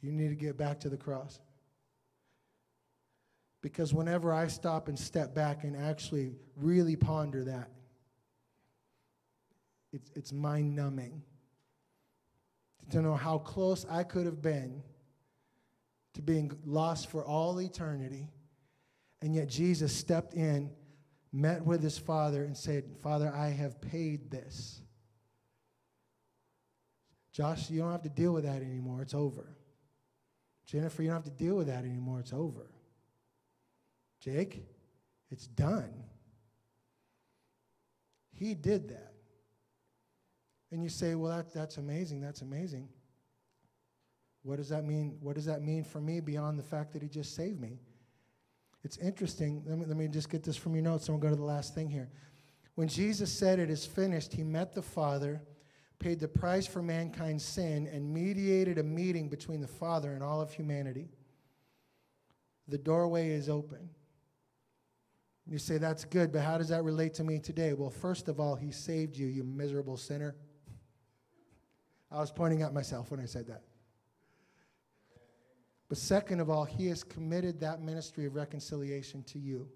you 0.00 0.12
need 0.12 0.28
to 0.28 0.36
get 0.36 0.56
back 0.56 0.80
to 0.80 0.88
the 0.88 0.96
cross. 0.96 1.40
Because 3.62 3.92
whenever 3.92 4.32
I 4.32 4.46
stop 4.46 4.88
and 4.88 4.98
step 4.98 5.34
back 5.34 5.64
and 5.64 5.76
actually 5.76 6.36
really 6.56 6.96
ponder 6.96 7.44
that, 7.44 7.70
it's, 9.92 10.10
it's 10.14 10.32
mind 10.32 10.74
numbing 10.76 11.22
to 12.90 13.00
know 13.00 13.14
how 13.14 13.38
close 13.38 13.86
I 13.88 14.02
could 14.02 14.26
have 14.26 14.42
been 14.42 14.82
to 16.14 16.22
being 16.22 16.52
lost 16.64 17.10
for 17.10 17.24
all 17.24 17.60
eternity. 17.60 18.28
And 19.24 19.34
yet 19.34 19.48
Jesus 19.48 19.90
stepped 19.96 20.34
in, 20.34 20.70
met 21.32 21.64
with 21.64 21.82
his 21.82 21.96
father, 21.96 22.44
and 22.44 22.54
said, 22.54 22.84
Father, 23.02 23.32
I 23.34 23.48
have 23.48 23.80
paid 23.80 24.30
this. 24.30 24.82
Josh, 27.32 27.70
you 27.70 27.80
don't 27.80 27.90
have 27.90 28.02
to 28.02 28.10
deal 28.10 28.34
with 28.34 28.44
that 28.44 28.60
anymore. 28.60 29.00
It's 29.00 29.14
over. 29.14 29.56
Jennifer, 30.66 31.02
you 31.02 31.08
don't 31.08 31.16
have 31.16 31.24
to 31.24 31.42
deal 31.42 31.56
with 31.56 31.68
that 31.68 31.84
anymore. 31.86 32.20
It's 32.20 32.34
over. 32.34 32.70
Jake, 34.20 34.62
it's 35.30 35.46
done. 35.46 36.04
He 38.34 38.52
did 38.52 38.90
that. 38.90 39.14
And 40.70 40.82
you 40.82 40.90
say, 40.90 41.14
well, 41.14 41.34
that, 41.34 41.54
that's 41.54 41.78
amazing. 41.78 42.20
That's 42.20 42.42
amazing. 42.42 42.90
What 44.42 44.56
does 44.56 44.68
that 44.68 44.84
mean? 44.84 45.16
What 45.22 45.34
does 45.34 45.46
that 45.46 45.62
mean 45.62 45.82
for 45.82 46.02
me 46.02 46.20
beyond 46.20 46.58
the 46.58 46.62
fact 46.62 46.92
that 46.92 47.00
he 47.00 47.08
just 47.08 47.34
saved 47.34 47.58
me? 47.58 47.78
It's 48.84 48.98
interesting. 48.98 49.64
Let 49.66 49.78
me, 49.78 49.86
let 49.86 49.96
me 49.96 50.08
just 50.08 50.30
get 50.30 50.44
this 50.44 50.56
from 50.56 50.74
your 50.74 50.84
notes 50.84 51.08
and 51.08 51.16
we'll 51.16 51.22
go 51.22 51.34
to 51.34 51.40
the 51.40 51.44
last 51.46 51.74
thing 51.74 51.90
here. 51.90 52.10
When 52.74 52.86
Jesus 52.86 53.32
said 53.32 53.58
it 53.58 53.70
is 53.70 53.86
finished, 53.86 54.32
he 54.32 54.44
met 54.44 54.74
the 54.74 54.82
Father 54.82 55.42
paid 56.04 56.20
the 56.20 56.28
price 56.28 56.66
for 56.66 56.82
mankind's 56.82 57.42
sin, 57.42 57.88
and 57.90 58.12
mediated 58.12 58.76
a 58.76 58.82
meeting 58.82 59.28
between 59.28 59.60
the 59.62 59.66
Father 59.66 60.12
and 60.12 60.22
all 60.22 60.38
of 60.38 60.52
humanity. 60.52 61.08
The 62.68 62.76
doorway 62.76 63.30
is 63.30 63.48
open. 63.48 63.88
You 65.46 65.58
say, 65.58 65.78
that's 65.78 66.04
good, 66.04 66.30
but 66.30 66.42
how 66.42 66.58
does 66.58 66.68
that 66.68 66.84
relate 66.84 67.14
to 67.14 67.24
me 67.24 67.38
today? 67.38 67.72
Well, 67.72 67.90
first 67.90 68.28
of 68.28 68.38
all, 68.40 68.54
He 68.54 68.70
saved 68.70 69.16
you, 69.16 69.26
you 69.26 69.44
miserable 69.44 69.96
sinner. 69.96 70.36
I 72.10 72.18
was 72.18 72.30
pointing 72.30 72.60
at 72.60 72.74
myself 72.74 73.10
when 73.10 73.20
I 73.20 73.26
said 73.26 73.46
that. 73.48 73.62
But 75.88 75.98
second 75.98 76.40
of 76.40 76.50
all, 76.50 76.64
He 76.64 76.86
has 76.88 77.04
committed 77.04 77.60
that 77.60 77.80
ministry 77.80 78.26
of 78.26 78.34
reconciliation 78.34 79.22
to 79.24 79.38
you. 79.38 79.68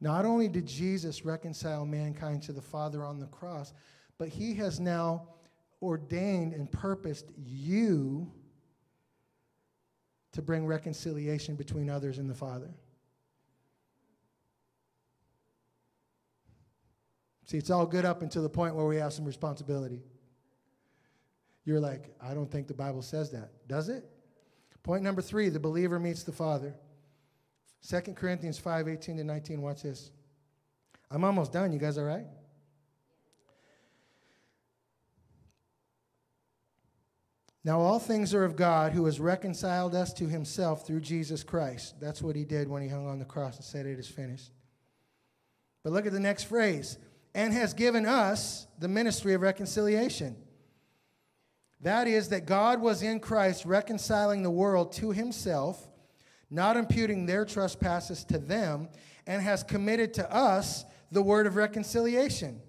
Not 0.00 0.24
only 0.24 0.48
did 0.48 0.66
Jesus 0.66 1.24
reconcile 1.24 1.84
mankind 1.84 2.42
to 2.44 2.52
the 2.52 2.62
Father 2.62 3.04
on 3.04 3.18
the 3.18 3.26
cross, 3.26 3.72
but 4.16 4.28
he 4.28 4.54
has 4.54 4.78
now 4.78 5.28
ordained 5.82 6.52
and 6.52 6.70
purposed 6.70 7.30
you 7.36 8.30
to 10.32 10.42
bring 10.42 10.66
reconciliation 10.66 11.56
between 11.56 11.90
others 11.90 12.18
and 12.18 12.30
the 12.30 12.34
Father. 12.34 12.70
See, 17.46 17.56
it's 17.56 17.70
all 17.70 17.86
good 17.86 18.04
up 18.04 18.22
until 18.22 18.42
the 18.42 18.48
point 18.48 18.74
where 18.74 18.86
we 18.86 18.96
have 18.96 19.12
some 19.12 19.24
responsibility. 19.24 20.02
You're 21.68 21.80
like, 21.80 22.14
I 22.18 22.32
don't 22.32 22.50
think 22.50 22.66
the 22.66 22.72
Bible 22.72 23.02
says 23.02 23.30
that. 23.32 23.50
Does 23.68 23.90
it? 23.90 24.02
Point 24.82 25.02
number 25.02 25.20
three 25.20 25.50
the 25.50 25.60
believer 25.60 25.98
meets 25.98 26.22
the 26.22 26.32
Father. 26.32 26.74
2 27.86 28.14
Corinthians 28.14 28.56
5 28.56 28.88
18 28.88 29.18
to 29.18 29.24
19. 29.24 29.60
Watch 29.60 29.82
this. 29.82 30.10
I'm 31.10 31.24
almost 31.24 31.52
done. 31.52 31.70
You 31.70 31.78
guys 31.78 31.98
all 31.98 32.04
right? 32.04 32.24
Now, 37.64 37.80
all 37.80 37.98
things 37.98 38.32
are 38.32 38.44
of 38.44 38.56
God 38.56 38.92
who 38.92 39.04
has 39.04 39.20
reconciled 39.20 39.94
us 39.94 40.14
to 40.14 40.26
himself 40.26 40.86
through 40.86 41.00
Jesus 41.00 41.44
Christ. 41.44 42.00
That's 42.00 42.22
what 42.22 42.34
he 42.34 42.44
did 42.44 42.66
when 42.66 42.80
he 42.80 42.88
hung 42.88 43.06
on 43.06 43.18
the 43.18 43.26
cross 43.26 43.56
and 43.56 43.64
said, 43.66 43.84
It 43.84 43.98
is 43.98 44.08
finished. 44.08 44.52
But 45.84 45.92
look 45.92 46.06
at 46.06 46.12
the 46.14 46.18
next 46.18 46.44
phrase 46.44 46.96
and 47.34 47.52
has 47.52 47.74
given 47.74 48.06
us 48.06 48.66
the 48.78 48.88
ministry 48.88 49.34
of 49.34 49.42
reconciliation. 49.42 50.34
That 51.80 52.08
is, 52.08 52.28
that 52.30 52.46
God 52.46 52.80
was 52.80 53.02
in 53.02 53.20
Christ 53.20 53.64
reconciling 53.64 54.42
the 54.42 54.50
world 54.50 54.92
to 54.94 55.12
himself 55.12 55.88
not 56.50 56.76
imputing 56.76 57.26
their 57.26 57.44
trespasses 57.44 58.24
to 58.24 58.38
them, 58.38 58.88
and 59.26 59.42
has 59.42 59.62
committed 59.62 60.14
to 60.14 60.34
us 60.34 60.84
the 61.12 61.22
word 61.22 61.46
of 61.46 61.56
reconciliation. 61.56 62.60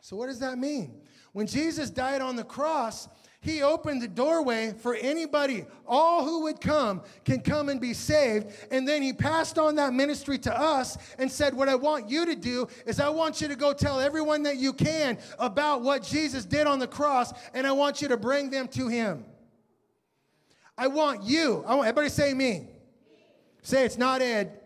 So, 0.00 0.16
what 0.16 0.26
does 0.26 0.40
that 0.40 0.58
mean? 0.58 1.02
When 1.32 1.46
Jesus 1.46 1.90
died 1.90 2.20
on 2.20 2.36
the 2.36 2.44
cross, 2.44 3.08
he 3.42 3.60
opened 3.60 4.00
the 4.00 4.08
doorway 4.08 4.72
for 4.72 4.94
anybody, 4.94 5.66
all 5.84 6.24
who 6.24 6.44
would 6.44 6.60
come 6.60 7.02
can 7.24 7.40
come 7.40 7.68
and 7.68 7.80
be 7.80 7.92
saved. 7.92 8.46
And 8.70 8.86
then 8.86 9.02
he 9.02 9.12
passed 9.12 9.58
on 9.58 9.74
that 9.74 9.92
ministry 9.92 10.38
to 10.38 10.56
us 10.56 10.96
and 11.18 11.30
said, 11.30 11.52
What 11.52 11.68
I 11.68 11.74
want 11.74 12.08
you 12.08 12.24
to 12.24 12.36
do 12.36 12.68
is 12.86 13.00
I 13.00 13.08
want 13.08 13.40
you 13.40 13.48
to 13.48 13.56
go 13.56 13.72
tell 13.72 13.98
everyone 13.98 14.44
that 14.44 14.58
you 14.58 14.72
can 14.72 15.18
about 15.40 15.82
what 15.82 16.04
Jesus 16.04 16.44
did 16.44 16.68
on 16.68 16.78
the 16.78 16.86
cross, 16.86 17.32
and 17.52 17.66
I 17.66 17.72
want 17.72 18.00
you 18.00 18.06
to 18.08 18.16
bring 18.16 18.48
them 18.48 18.68
to 18.68 18.86
him. 18.86 19.24
I 20.78 20.86
want 20.86 21.24
you. 21.24 21.64
I 21.66 21.74
want 21.74 21.88
everybody 21.88 22.10
say 22.10 22.32
me. 22.34 22.68
Say 23.60 23.84
it's 23.84 23.98
not 23.98 24.22
Ed. 24.22 24.60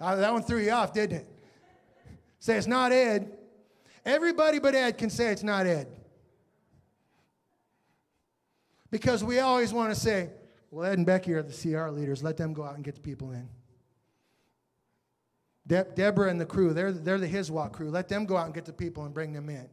Uh, 0.00 0.14
that 0.14 0.32
one 0.32 0.44
threw 0.44 0.60
you 0.60 0.70
off, 0.70 0.92
didn't 0.92 1.18
it? 1.18 1.26
Say 2.38 2.56
it's 2.56 2.68
not 2.68 2.92
Ed. 2.92 3.36
Everybody 4.04 4.60
but 4.60 4.76
Ed 4.76 4.96
can 4.96 5.10
say 5.10 5.32
it's 5.32 5.42
not 5.42 5.66
Ed. 5.66 5.88
Because 8.90 9.24
we 9.24 9.40
always 9.40 9.72
want 9.72 9.92
to 9.92 9.98
say, 9.98 10.30
well, 10.70 10.86
Ed 10.86 10.98
and 10.98 11.06
Becky 11.06 11.32
are 11.32 11.42
the 11.42 11.52
CR 11.52 11.88
leaders. 11.90 12.22
Let 12.22 12.36
them 12.36 12.52
go 12.52 12.64
out 12.64 12.74
and 12.74 12.84
get 12.84 12.94
the 12.94 13.00
people 13.00 13.32
in. 13.32 13.48
De- 15.66 15.86
Deborah 15.94 16.30
and 16.30 16.40
the 16.40 16.46
crew, 16.46 16.72
they're, 16.72 16.92
they're 16.92 17.18
the 17.18 17.28
Hiswat 17.28 17.72
crew. 17.72 17.90
Let 17.90 18.08
them 18.08 18.24
go 18.24 18.36
out 18.36 18.46
and 18.46 18.54
get 18.54 18.64
the 18.64 18.72
people 18.72 19.04
and 19.04 19.12
bring 19.12 19.32
them 19.32 19.48
in. 19.48 19.68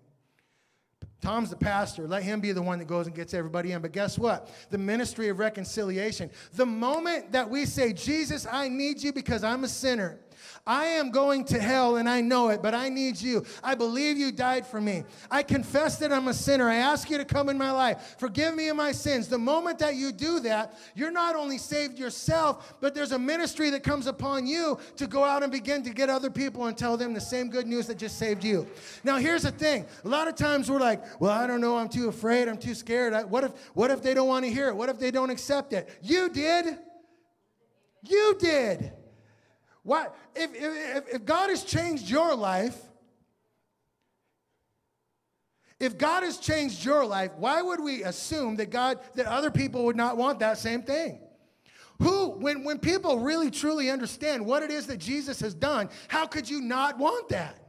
Tom's 1.21 1.49
the 1.49 1.55
pastor. 1.55 2.05
Let 2.05 2.23
him 2.23 2.41
be 2.41 2.51
the 2.51 2.61
one 2.61 2.79
that 2.79 2.85
goes 2.85 3.07
and 3.07 3.15
gets 3.15 3.33
everybody 3.33 3.71
in. 3.71 3.81
But 3.81 3.93
guess 3.93 4.19
what? 4.19 4.49
The 4.71 4.77
ministry 4.77 5.29
of 5.29 5.39
reconciliation. 5.39 6.29
The 6.53 6.65
moment 6.65 7.31
that 7.31 7.49
we 7.49 7.65
say, 7.65 7.93
Jesus, 7.93 8.45
I 8.49 8.67
need 8.67 9.01
you 9.01 9.13
because 9.13 9.41
I'm 9.41 9.63
a 9.63 9.69
sinner. 9.69 10.19
I 10.65 10.85
am 10.85 11.11
going 11.11 11.45
to 11.45 11.59
hell 11.59 11.97
and 11.97 12.09
I 12.09 12.21
know 12.21 12.49
it, 12.49 12.61
but 12.61 12.73
I 12.73 12.89
need 12.89 13.19
you. 13.19 13.45
I 13.63 13.75
believe 13.75 14.17
you 14.17 14.31
died 14.31 14.65
for 14.65 14.79
me. 14.79 15.03
I 15.29 15.43
confess 15.43 15.97
that 15.97 16.11
I'm 16.11 16.27
a 16.27 16.33
sinner. 16.33 16.69
I 16.69 16.75
ask 16.75 17.09
you 17.09 17.17
to 17.17 17.25
come 17.25 17.49
in 17.49 17.57
my 17.57 17.71
life. 17.71 18.15
Forgive 18.17 18.55
me 18.55 18.69
of 18.69 18.77
my 18.77 18.91
sins. 18.91 19.27
The 19.27 19.37
moment 19.37 19.79
that 19.79 19.95
you 19.95 20.11
do 20.11 20.39
that, 20.41 20.77
you're 20.95 21.11
not 21.11 21.35
only 21.35 21.57
saved 21.57 21.99
yourself, 21.99 22.75
but 22.79 22.95
there's 22.95 23.11
a 23.11 23.19
ministry 23.19 23.69
that 23.71 23.83
comes 23.83 24.07
upon 24.07 24.47
you 24.47 24.79
to 24.97 25.07
go 25.07 25.23
out 25.23 25.43
and 25.43 25.51
begin 25.51 25.83
to 25.83 25.89
get 25.89 26.09
other 26.09 26.29
people 26.29 26.65
and 26.67 26.77
tell 26.77 26.97
them 26.97 27.13
the 27.13 27.21
same 27.21 27.49
good 27.49 27.67
news 27.67 27.87
that 27.87 27.97
just 27.97 28.17
saved 28.17 28.43
you. 28.43 28.67
Now, 29.03 29.17
here's 29.17 29.43
the 29.43 29.51
thing. 29.51 29.85
A 30.03 30.07
lot 30.07 30.27
of 30.27 30.35
times 30.35 30.69
we're 30.69 30.79
like, 30.79 31.03
well, 31.19 31.31
I 31.31 31.47
don't 31.47 31.61
know. 31.61 31.77
I'm 31.77 31.89
too 31.89 32.09
afraid. 32.09 32.47
I'm 32.47 32.57
too 32.57 32.75
scared. 32.75 33.13
I, 33.13 33.23
what, 33.23 33.43
if, 33.43 33.51
what 33.73 33.91
if 33.91 34.01
they 34.01 34.13
don't 34.13 34.27
want 34.27 34.45
to 34.45 34.51
hear 34.51 34.69
it? 34.69 34.75
What 34.75 34.89
if 34.89 34.99
they 34.99 35.11
don't 35.11 35.29
accept 35.29 35.73
it? 35.73 35.89
You 36.01 36.29
did. 36.29 36.77
You 38.03 38.35
did. 38.39 38.91
Why, 39.83 40.07
if, 40.35 40.51
if, 40.55 41.15
if 41.15 41.25
God 41.25 41.49
has 41.49 41.63
changed 41.63 42.09
your 42.09 42.35
life, 42.35 42.77
if 45.79 45.97
God 45.97 46.23
has 46.23 46.37
changed 46.37 46.85
your 46.85 47.05
life, 47.05 47.31
why 47.37 47.61
would 47.61 47.81
we 47.81 48.03
assume 48.03 48.55
that 48.55 48.69
God, 48.69 48.99
that 49.15 49.25
other 49.25 49.51
people 49.51 49.83
would 49.85 49.97
not 49.97 50.15
want 50.15 50.39
that 50.39 50.57
same 50.57 50.81
thing? 50.81 51.19
Who, 51.99 52.31
when, 52.31 52.63
when 52.63 52.79
people 52.79 53.19
really 53.19 53.51
truly 53.51 53.89
understand 53.89 54.45
what 54.45 54.63
it 54.63 54.71
is 54.71 54.87
that 54.87 54.97
Jesus 54.97 55.41
has 55.41 55.53
done, 55.53 55.89
how 56.07 56.25
could 56.25 56.49
you 56.49 56.61
not 56.61 56.97
want 56.97 57.29
that? 57.29 57.59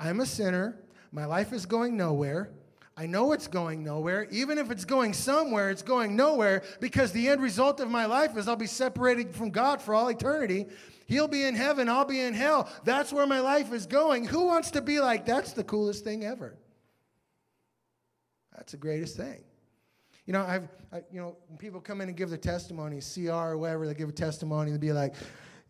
I'm 0.00 0.20
a 0.20 0.26
sinner. 0.26 0.80
My 1.12 1.26
life 1.26 1.52
is 1.52 1.66
going 1.66 1.96
nowhere. 1.96 2.50
I 2.96 3.06
know 3.06 3.32
it's 3.32 3.48
going 3.48 3.82
nowhere. 3.82 4.28
Even 4.30 4.56
if 4.56 4.70
it's 4.70 4.84
going 4.84 5.14
somewhere, 5.14 5.70
it's 5.70 5.82
going 5.82 6.14
nowhere 6.14 6.62
because 6.80 7.10
the 7.10 7.28
end 7.28 7.42
result 7.42 7.80
of 7.80 7.90
my 7.90 8.06
life 8.06 8.36
is 8.36 8.46
I'll 8.46 8.54
be 8.54 8.66
separated 8.66 9.34
from 9.34 9.50
God 9.50 9.82
for 9.82 9.94
all 9.94 10.08
eternity. 10.08 10.66
He'll 11.06 11.28
be 11.28 11.42
in 11.42 11.54
heaven, 11.56 11.88
I'll 11.88 12.04
be 12.04 12.20
in 12.20 12.34
hell. 12.34 12.68
That's 12.84 13.12
where 13.12 13.26
my 13.26 13.40
life 13.40 13.72
is 13.72 13.86
going. 13.86 14.26
Who 14.26 14.46
wants 14.46 14.70
to 14.72 14.80
be 14.80 15.00
like, 15.00 15.26
that's 15.26 15.52
the 15.52 15.64
coolest 15.64 16.04
thing 16.04 16.24
ever? 16.24 16.56
That's 18.56 18.72
the 18.72 18.78
greatest 18.78 19.16
thing. 19.16 19.42
You 20.26 20.32
know, 20.32 20.42
I've, 20.42 20.68
I, 20.92 21.02
you 21.10 21.20
know, 21.20 21.36
when 21.48 21.58
people 21.58 21.80
come 21.80 22.00
in 22.00 22.08
and 22.08 22.16
give 22.16 22.30
their 22.30 22.38
testimony, 22.38 23.00
CR 23.00 23.30
or 23.30 23.58
whatever, 23.58 23.86
they 23.86 23.94
give 23.94 24.08
a 24.08 24.12
testimony, 24.12 24.70
they'll 24.70 24.80
be 24.80 24.92
like, 24.92 25.14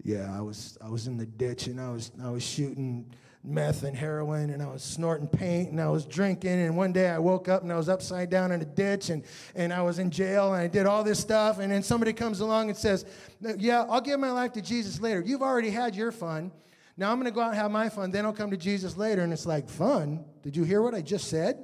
yeah, 0.03 0.37
I 0.37 0.43
was, 0.43 0.77
I 0.85 0.89
was 0.91 1.07
in 1.07 1.17
the 1.17 1.27
ditch 1.27 1.67
and 1.67 1.81
I 1.81 1.91
was, 1.91 2.13
I 2.23 2.31
was 2.31 2.43
shooting 2.45 3.11
meth 3.45 3.83
and 3.83 3.95
heroin 3.95 4.49
and 4.51 4.63
I 4.63 4.67
was 4.67 4.83
snorting 4.83 5.29
paint 5.29 5.71
and 5.71 5.81
I 5.81 5.91
was 5.91 6.07
drinking. 6.07 6.51
And 6.51 6.77
one 6.77 6.93
day 6.93 7.09
I 7.09 7.19
woke 7.19 7.49
up 7.49 7.63
and 7.63 7.73
I 7.73 7.77
was 7.77 7.89
upside 7.89 8.31
down 8.31 8.53
in 8.53 8.63
a 8.63 8.65
ditch 8.65 9.11
and, 9.11 9.23
and 9.55 9.73
I 9.73 9.83
was 9.83 9.99
in 9.99 10.11
jail 10.11 10.55
and 10.55 10.63
I 10.63 10.67
did 10.67 10.87
all 10.87 11.05
this 11.05 11.21
stuff. 11.21 11.59
And 11.59 11.71
then 11.71 11.83
somebody 11.83 12.13
comes 12.13 12.41
along 12.41 12.71
and 12.71 12.77
says, 12.77 13.05
Yeah, 13.41 13.85
I'll 13.89 14.01
give 14.01 14.19
my 14.19 14.31
life 14.31 14.53
to 14.55 14.63
Jesus 14.63 15.01
later. 15.01 15.23
You've 15.25 15.43
already 15.43 15.71
had 15.71 15.95
your 15.95 16.11
fun. 16.11 16.51
Now 16.97 17.11
I'm 17.11 17.19
going 17.19 17.31
to 17.31 17.35
go 17.35 17.41
out 17.41 17.49
and 17.49 17.57
have 17.57 17.71
my 17.71 17.89
fun. 17.89 18.11
Then 18.11 18.25
I'll 18.25 18.33
come 18.33 18.51
to 18.51 18.57
Jesus 18.57 18.97
later. 18.97 19.23
And 19.23 19.33
it's 19.33 19.47
like, 19.47 19.69
Fun? 19.69 20.25
Did 20.43 20.57
you 20.57 20.65
hear 20.65 20.81
what 20.81 20.95
I 20.95 21.03
just 21.03 21.29
said? 21.29 21.63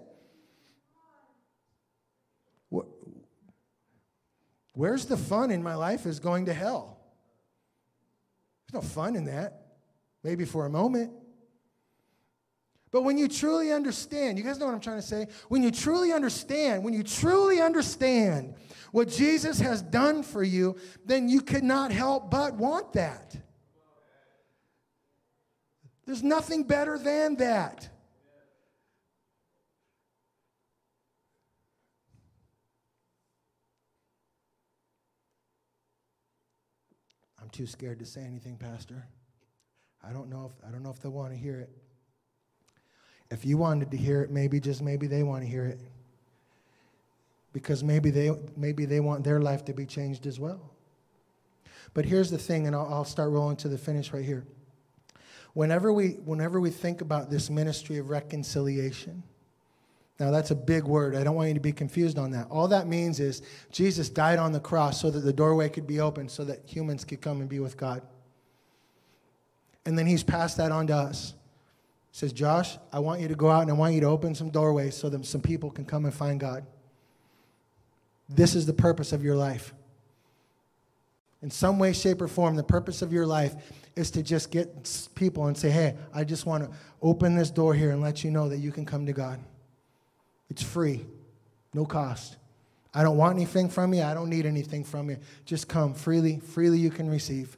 Where's 4.75 5.05
the 5.05 5.17
fun 5.17 5.51
in 5.51 5.63
my 5.63 5.75
life 5.75 6.07
is 6.07 6.21
going 6.21 6.47
to 6.47 6.55
hell? 6.55 6.99
There's 8.73 8.83
no 8.83 8.89
fun 8.89 9.17
in 9.17 9.25
that. 9.27 9.67
Maybe 10.23 10.45
for 10.45 10.67
a 10.67 10.71
moment. 10.71 11.13
But 12.93 13.03
when 13.03 13.17
you 13.17 13.29
truly 13.29 13.73
understand, 13.73 14.37
you 14.37 14.45
guys 14.45 14.59
know 14.59 14.67
what 14.67 14.75
I'm 14.75 14.81
trying 14.81 15.01
to 15.01 15.07
say? 15.07 15.29
When 15.49 15.63
you 15.63 15.71
truly 15.71 16.13
understand, 16.13 16.83
when 16.83 16.93
you 16.93 17.05
truly 17.05 17.61
understand 17.61 18.55
what 18.91 19.09
Jesus 19.09 19.61
has 19.61 19.81
done 19.81 20.23
for 20.25 20.43
you, 20.43 20.77
then 21.05 21.29
you 21.29 21.41
cannot 21.41 21.93
help 21.93 22.31
but 22.31 22.55
want 22.55 22.93
that. 22.95 23.37
There's 26.05 26.25
nothing 26.25 26.65
better 26.65 26.99
than 26.99 27.37
that. 27.37 27.89
I'm 37.41 37.49
too 37.51 37.67
scared 37.67 38.01
to 38.01 38.07
say 38.07 38.23
anything, 38.23 38.57
Pastor. 38.57 39.07
I 40.03 40.13
don't 40.13 40.29
know 40.29 40.51
if 40.53 40.67
I 40.67 40.73
don't 40.73 40.83
know 40.83 40.91
if 40.91 41.01
they 41.01 41.09
want 41.09 41.33
to 41.33 41.39
hear 41.39 41.61
it. 41.61 41.80
If 43.31 43.45
you 43.45 43.57
wanted 43.57 43.91
to 43.91 43.97
hear 43.97 44.23
it, 44.23 44.31
maybe 44.31 44.61
just 44.61 44.83
maybe 44.83 45.07
they 45.07 45.23
want 45.23 45.43
to 45.43 45.49
hear 45.49 45.65
it. 45.67 45.79
Because 47.53 47.83
maybe 47.83 48.11
they 48.11 48.31
maybe 48.57 48.85
they 48.85 49.01
want 49.01 49.25
their 49.25 49.41
life 49.41 49.65
to 49.67 49.73
be 49.73 49.87
changed 49.87 50.27
as 50.27 50.39
well. 50.39 50.61
But 51.95 52.05
here's 52.05 52.31
the 52.31 52.39
thing, 52.39 52.67
and 52.67 52.77
I'll, 52.77 52.87
I'll 52.93 53.05
start 53.05 53.31
rolling 53.31 53.57
to 53.59 53.69
the 53.69 53.79
finish 53.79 54.13
right 54.13 54.25
here. 54.25 54.45
Whenever 55.55 55.93
we 55.93 56.11
whenever 56.25 56.61
we 56.61 56.71
think 56.71 57.01
about 57.01 57.31
this 57.31 57.51
ministry 57.51 57.99
of 57.99 58.11
reconciliation, 58.11 59.25
now, 60.21 60.31
that's 60.31 60.51
a 60.51 60.55
big 60.55 60.85
word. 60.85 61.17
I 61.17 61.25
don't 61.25 61.35
want 61.35 61.49
you 61.49 61.55
to 61.55 61.61
be 61.61 61.73
confused 61.73 62.19
on 62.19 62.33
that. 62.33 62.47
All 62.51 62.69
that 62.69 62.87
means 62.87 63.21
is 63.21 63.41
Jesus 63.73 64.11
died 64.11 64.39
on 64.39 64.53
the 64.53 64.61
cross 64.61 65.01
so 65.01 65.11
that 65.11 65.21
the 65.21 65.33
doorway 65.33 65.71
could 65.71 65.87
be 65.87 65.99
open 65.99 66.29
so 66.29 66.45
that 66.45 66.61
humans 66.67 67.07
could 67.07 67.23
come 67.23 67.41
and 67.41 67.49
be 67.49 67.59
with 67.59 67.79
God. 67.79 68.03
And 69.87 69.99
then 69.99 70.07
he's 70.07 70.23
passed 70.23 70.59
that 70.59 70.73
on 70.73 70.87
to 70.89 70.95
us 70.95 71.33
says, 72.13 72.33
Josh, 72.33 72.77
I 72.93 72.99
want 72.99 73.21
you 73.21 73.29
to 73.29 73.35
go 73.35 73.51
out 73.51 73.63
and 73.63 73.71
I 73.71 73.75
want 73.75 73.95
you 73.95 74.01
to 74.01 74.07
open 74.07 74.35
some 74.35 74.51
doorways 74.51 74.97
so 74.97 75.09
that 75.09 75.25
some 75.25 75.41
people 75.41 75.71
can 75.71 75.85
come 75.85 76.05
and 76.05 76.15
find 76.15 76.41
God. 76.41 76.65
This 78.29 78.55
is 78.55 78.67
the 78.67 78.73
purpose 78.73 79.13
of 79.13 79.25
your 79.25 79.37
life. 79.37 79.75
In 81.43 81.51
some 81.51 81.79
way, 81.79 81.93
shape, 81.93 82.21
or 82.21 82.29
form, 82.29 82.55
the 82.55 82.63
purpose 82.63 83.01
of 83.01 83.13
your 83.13 83.27
life 83.27 83.55
is 83.97 84.11
to 84.13 84.23
just 84.23 84.51
get 84.51 85.09
people 85.15 85.47
and 85.47 85.57
say, 85.57 85.71
hey, 85.71 85.97
I 86.13 86.25
just 86.25 86.47
want 86.47 86.65
to 86.65 86.71
open 87.01 87.35
this 87.35 87.51
door 87.51 87.75
here 87.75 87.91
and 87.91 88.03
let 88.03 88.23
you 88.23 88.31
know 88.31 88.49
that 88.49 88.59
you 88.59 88.73
can 88.73 88.85
come 88.85 89.07
to 89.07 89.13
God. 89.13 89.41
It's 90.51 90.63
free, 90.63 91.07
no 91.73 91.85
cost. 91.87 92.37
I 92.93 93.03
don't 93.03 93.17
want 93.17 93.37
anything 93.37 93.69
from 93.69 93.95
you. 93.95 94.03
I 94.03 94.15
don't 94.15 94.29
need 94.29 94.47
anything 94.47 94.85
from 94.85 95.11
you. 95.11 95.19
Just 95.45 95.69
come 95.69 95.95
freely. 95.95 96.41
Freely 96.41 96.79
you 96.79 96.91
can 96.91 97.09
receive. 97.09 97.57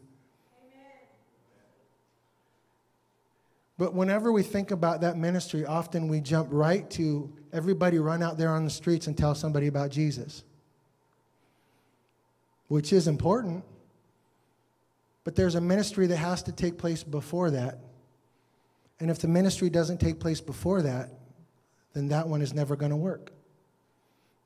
But 3.83 3.95
whenever 3.95 4.31
we 4.31 4.45
think 4.45 4.71
about 4.71 5.01
that 5.01 5.17
ministry, 5.17 5.67
often 5.67 6.07
we 6.07 6.21
jump 6.21 6.47
right 6.53 6.89
to 6.91 7.33
everybody 7.53 7.99
run 7.99 8.23
out 8.23 8.39
there 8.39 8.51
on 8.51 8.63
the 8.63 8.71
streets 8.71 9.09
and 9.09 9.19
tell 9.19 9.35
somebody 9.35 9.67
about 9.67 9.91
Jesus, 9.91 10.45
which 12.69 12.93
is 12.93 13.09
important. 13.09 13.65
But 15.25 15.35
there's 15.35 15.57
a 15.57 15.61
ministry 15.61 16.07
that 16.07 16.17
has 16.17 16.45
to 16.45 16.53
take 16.53 16.79
place 16.79 17.03
before 17.03 17.51
that. 17.51 17.81
And 19.01 19.11
if 19.11 19.19
the 19.19 19.27
ministry 19.27 19.69
doesn't 19.69 19.99
take 19.99 20.21
place 20.21 20.41
before 20.41 20.83
that, 20.83 21.11
then 21.93 22.07
that 22.07 22.29
one 22.29 22.41
is 22.41 22.55
never 22.55 22.77
going 22.77 22.91
to 22.91 22.97
work. 22.97 23.33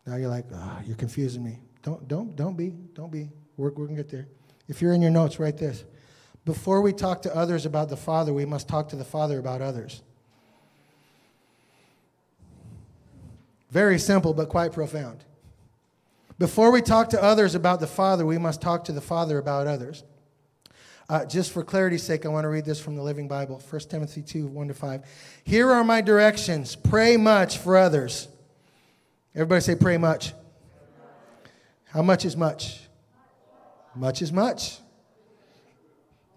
Now 0.06 0.16
you're 0.16 0.30
like, 0.30 0.46
oh, 0.50 0.78
you're 0.86 0.96
confusing 0.96 1.44
me. 1.44 1.58
Don't, 1.82 2.08
don't, 2.08 2.34
don't 2.36 2.56
be, 2.56 2.70
don't 2.94 3.12
be. 3.12 3.28
We're, 3.58 3.68
we're 3.68 3.84
going 3.84 3.96
to 3.96 4.02
get 4.02 4.10
there. 4.10 4.28
If 4.66 4.80
you're 4.80 4.94
in 4.94 5.02
your 5.02 5.10
notes, 5.10 5.38
write 5.38 5.58
this. 5.58 5.84
Before 6.46 6.80
we 6.80 6.92
talk 6.92 7.22
to 7.22 7.36
others 7.36 7.66
about 7.66 7.88
the 7.88 7.96
Father, 7.96 8.32
we 8.32 8.46
must 8.46 8.68
talk 8.68 8.88
to 8.90 8.96
the 8.96 9.04
Father 9.04 9.40
about 9.40 9.60
others. 9.60 10.00
Very 13.72 13.98
simple, 13.98 14.32
but 14.32 14.48
quite 14.48 14.72
profound. 14.72 15.24
Before 16.38 16.70
we 16.70 16.82
talk 16.82 17.10
to 17.10 17.22
others 17.22 17.56
about 17.56 17.80
the 17.80 17.88
Father, 17.88 18.24
we 18.24 18.38
must 18.38 18.62
talk 18.62 18.84
to 18.84 18.92
the 18.92 19.00
Father 19.00 19.38
about 19.38 19.66
others. 19.66 20.04
Uh, 21.08 21.24
just 21.24 21.50
for 21.50 21.64
clarity's 21.64 22.04
sake, 22.04 22.24
I 22.24 22.28
want 22.28 22.44
to 22.44 22.48
read 22.48 22.64
this 22.64 22.80
from 22.80 22.94
the 22.94 23.02
Living 23.02 23.26
Bible 23.26 23.60
1 23.68 23.80
Timothy 23.82 24.22
2 24.22 24.46
1 24.46 24.68
to 24.68 24.74
5. 24.74 25.02
Here 25.42 25.72
are 25.72 25.82
my 25.82 26.00
directions 26.00 26.76
pray 26.76 27.16
much 27.16 27.58
for 27.58 27.76
others. 27.76 28.28
Everybody 29.34 29.62
say, 29.62 29.74
pray 29.74 29.98
much. 29.98 30.32
How 31.86 32.02
much 32.02 32.24
is 32.24 32.36
much? 32.36 32.82
Much 33.96 34.22
is 34.22 34.32
much. 34.32 34.78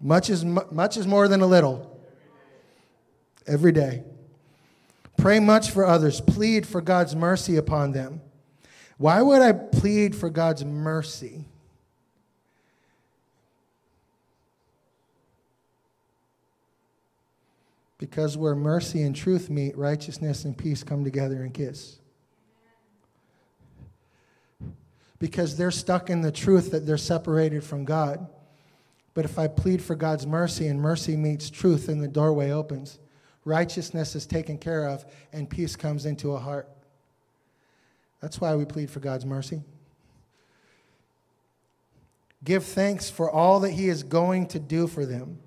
Much 0.00 0.30
is, 0.30 0.44
much 0.44 0.96
is 0.96 1.06
more 1.06 1.28
than 1.28 1.40
a 1.40 1.46
little. 1.46 2.00
Every 3.46 3.72
day. 3.72 4.04
Pray 5.16 5.40
much 5.40 5.70
for 5.70 5.84
others. 5.84 6.20
Plead 6.20 6.66
for 6.66 6.80
God's 6.80 7.14
mercy 7.14 7.56
upon 7.56 7.92
them. 7.92 8.22
Why 8.96 9.20
would 9.20 9.42
I 9.42 9.52
plead 9.52 10.16
for 10.16 10.30
God's 10.30 10.64
mercy? 10.64 11.46
Because 17.98 18.38
where 18.38 18.54
mercy 18.54 19.02
and 19.02 19.14
truth 19.14 19.50
meet, 19.50 19.76
righteousness 19.76 20.46
and 20.46 20.56
peace 20.56 20.82
come 20.82 21.04
together 21.04 21.42
and 21.42 21.52
kiss. 21.52 21.98
Because 25.18 25.58
they're 25.58 25.70
stuck 25.70 26.08
in 26.08 26.22
the 26.22 26.32
truth 26.32 26.70
that 26.70 26.86
they're 26.86 26.96
separated 26.96 27.62
from 27.62 27.84
God. 27.84 28.26
But 29.14 29.24
if 29.24 29.38
I 29.38 29.48
plead 29.48 29.82
for 29.82 29.94
God's 29.94 30.26
mercy 30.26 30.66
and 30.68 30.80
mercy 30.80 31.16
meets 31.16 31.50
truth 31.50 31.88
and 31.88 32.02
the 32.02 32.08
doorway 32.08 32.50
opens, 32.50 32.98
righteousness 33.44 34.14
is 34.14 34.26
taken 34.26 34.58
care 34.58 34.86
of 34.86 35.04
and 35.32 35.50
peace 35.50 35.76
comes 35.76 36.06
into 36.06 36.32
a 36.32 36.38
heart. 36.38 36.68
That's 38.20 38.40
why 38.40 38.54
we 38.54 38.64
plead 38.64 38.90
for 38.90 39.00
God's 39.00 39.26
mercy. 39.26 39.62
Give 42.44 42.64
thanks 42.64 43.10
for 43.10 43.30
all 43.30 43.60
that 43.60 43.70
He 43.70 43.88
is 43.88 44.02
going 44.02 44.46
to 44.48 44.58
do 44.58 44.86
for 44.86 45.04
them. 45.04 45.38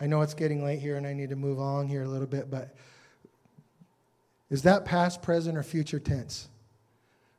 I 0.00 0.06
know 0.06 0.22
it's 0.22 0.34
getting 0.34 0.64
late 0.64 0.78
here 0.78 0.96
and 0.96 1.06
I 1.06 1.12
need 1.12 1.30
to 1.30 1.36
move 1.36 1.58
on 1.58 1.88
here 1.88 2.02
a 2.02 2.08
little 2.08 2.26
bit, 2.26 2.50
but 2.50 2.74
is 4.50 4.62
that 4.62 4.84
past, 4.84 5.22
present, 5.22 5.58
or 5.58 5.62
future 5.62 5.98
tense? 5.98 6.48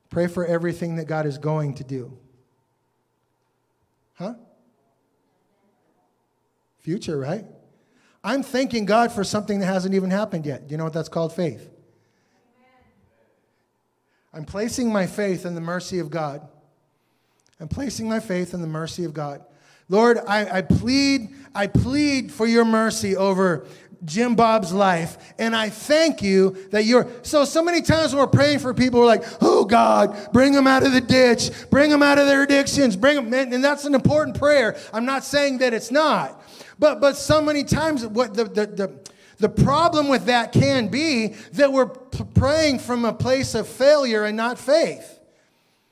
Pray 0.10 0.28
for 0.28 0.46
everything 0.46 0.98
that 0.98 1.06
God 1.06 1.26
is 1.26 1.38
going 1.38 1.74
to 1.76 1.84
do. 1.84 2.18
Huh? 4.20 4.34
Future, 6.80 7.18
right? 7.18 7.46
I'm 8.22 8.44
thanking 8.44 8.86
God 8.86 9.14
for 9.14 9.24
something 9.24 9.60
that 9.60 9.66
hasn't 9.66 9.96
even 9.96 10.12
happened 10.12 10.46
yet. 10.46 10.70
You 10.70 10.76
know 10.76 10.84
what 10.84 10.94
that's 10.94 11.08
called? 11.08 11.34
Faith. 11.34 11.70
I'm 14.34 14.44
placing 14.44 14.92
my 14.92 15.08
faith 15.08 15.46
in 15.46 15.56
the 15.56 15.62
mercy 15.62 16.00
of 16.00 16.10
God. 16.10 16.48
I'm 17.62 17.70
placing 17.70 18.08
my 18.08 18.20
faith 18.20 18.54
in 18.54 18.62
the 18.62 18.68
mercy 18.68 19.06
of 19.06 19.14
God. 19.14 19.44
Lord, 19.88 20.20
I, 20.28 20.58
I 20.58 20.62
plead, 20.62 21.30
I 21.56 21.68
plead 21.68 22.32
for 22.32 22.46
your 22.46 22.66
mercy 22.66 23.16
over 23.16 23.66
Jim 24.06 24.36
Bob's 24.36 24.72
life. 24.72 25.34
And 25.38 25.56
I 25.56 25.70
thank 25.70 26.22
you 26.22 26.58
that 26.72 26.86
you're. 26.86 27.08
So, 27.22 27.46
so 27.46 27.62
many 27.62 27.82
times 27.82 28.14
when 28.14 28.20
we're 28.20 28.28
praying 28.28 28.60
for 28.60 28.74
people, 28.74 29.00
we're 29.00 29.06
like, 29.06 29.24
oh 29.42 29.66
God, 29.66 30.32
bring 30.32 30.54
them 30.54 30.68
out 30.68 30.84
of 30.84 30.94
the 30.94 31.02
ditch, 31.02 31.52
bring 31.70 31.90
them 31.90 32.04
out 32.04 32.18
of 32.18 32.28
their 32.28 32.44
addictions, 32.44 32.96
bring 32.96 33.16
them. 33.16 33.34
And 33.54 33.64
that's 33.64 33.86
an 33.86 33.96
important 33.96 34.38
prayer. 34.38 34.78
I'm 34.94 35.06
not 35.06 35.24
saying 35.24 35.60
that 35.60 35.74
it's 35.74 35.92
not. 35.92 36.42
But, 36.78 37.02
but 37.02 37.18
so 37.18 37.42
many 37.42 37.64
times, 37.64 38.06
what 38.06 38.34
the, 38.34 38.46
the, 38.46 38.66
the, 38.66 39.00
the 39.38 39.50
problem 39.50 40.08
with 40.08 40.26
that 40.26 40.54
can 40.54 40.88
be 40.88 41.36
that 41.54 41.72
we're 41.72 41.88
praying 41.88 42.80
from 42.80 43.06
a 43.06 43.14
place 43.14 43.54
of 43.54 43.68
failure 43.68 44.24
and 44.24 44.38
not 44.38 44.58
faith. 44.58 45.19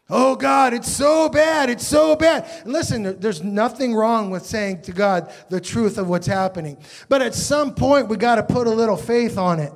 Oh 0.10 0.38
God, 0.38 0.74
it's 0.74 0.92
so 0.92 1.28
bad. 1.28 1.70
It's 1.70 1.86
so 1.86 2.16
bad. 2.16 2.50
And 2.64 2.72
listen, 2.72 3.20
there's 3.20 3.44
nothing 3.44 3.94
wrong 3.94 4.30
with 4.30 4.46
saying 4.46 4.84
to 4.84 4.94
God 4.94 5.32
the 5.50 5.60
truth 5.60 5.98
of 5.98 6.08
what's 6.08 6.28
happening. 6.28 6.78
But 7.10 7.22
at 7.22 7.36
some 7.36 7.76
point, 7.76 8.08
we 8.08 8.16
got 8.16 8.36
to 8.36 8.44
put 8.44 8.68
a 8.68 8.72
little 8.72 8.96
faith 8.96 9.38
on 9.38 9.60
it. 9.60 9.74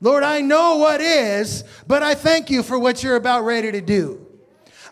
Lord, 0.00 0.22
I 0.22 0.40
know 0.40 0.76
what 0.76 1.00
is, 1.00 1.64
but 1.86 2.02
I 2.02 2.14
thank 2.14 2.50
you 2.50 2.62
for 2.62 2.78
what 2.78 3.02
you're 3.02 3.16
about 3.16 3.44
ready 3.44 3.72
to 3.72 3.80
do. 3.80 4.26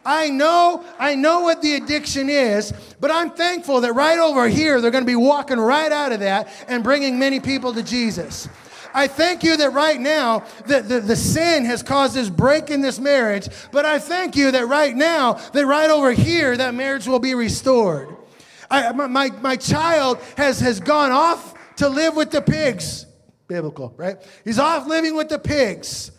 I 0.05 0.31
know, 0.31 0.85
I 0.99 1.15
know 1.15 1.41
what 1.41 1.63
the 1.63 1.75
addiction 1.75 2.29
is, 2.31 2.73
but 3.01 3.11
I'm 3.11 3.31
thankful 3.31 3.83
that 3.83 3.93
right 3.93 4.19
over 4.19 4.49
here, 4.49 4.81
they're 4.81 4.91
going 4.91 5.05
to 5.05 5.11
be 5.11 5.17
walking 5.17 5.59
right 5.59 5.93
out 5.93 6.13
of 6.13 6.21
that 6.21 6.49
and 6.69 6.83
bringing 6.83 7.19
many 7.19 7.39
people 7.39 7.75
to 7.75 7.83
Jesus. 7.83 8.49
I 8.95 9.07
thank 9.07 9.43
you 9.43 9.57
that 9.57 9.73
right 9.73 10.01
now 10.01 10.45
the, 10.67 10.81
the 10.81 11.17
sin 11.17 11.65
has 11.65 11.83
caused 11.83 12.15
this 12.15 12.29
break 12.29 12.71
in 12.71 12.81
this 12.81 12.99
marriage, 12.99 13.49
but 13.73 13.85
I 13.85 13.99
thank 13.99 14.37
you 14.37 14.51
that 14.51 14.67
right 14.67 14.95
now, 14.95 15.35
that 15.35 15.67
right 15.67 15.91
over 15.91 16.13
here, 16.13 16.57
that 16.57 16.75
marriage 16.75 17.07
will 17.07 17.19
be 17.19 17.35
restored. 17.35 18.17
I, 18.71 18.93
my, 18.93 19.31
my 19.31 19.57
child 19.57 20.19
has, 20.37 20.61
has 20.61 20.81
gone 20.81 21.11
off 21.11 21.55
to 21.77 21.89
live 21.89 22.15
with 22.17 22.31
the 22.31 22.43
pigs. 22.43 23.07
Biblical, 23.49 23.93
right? 23.97 24.17
He's 24.45 24.59
off 24.59 24.87
living 24.87 25.17
with 25.17 25.29
the 25.29 25.39
pigs. 25.39 26.13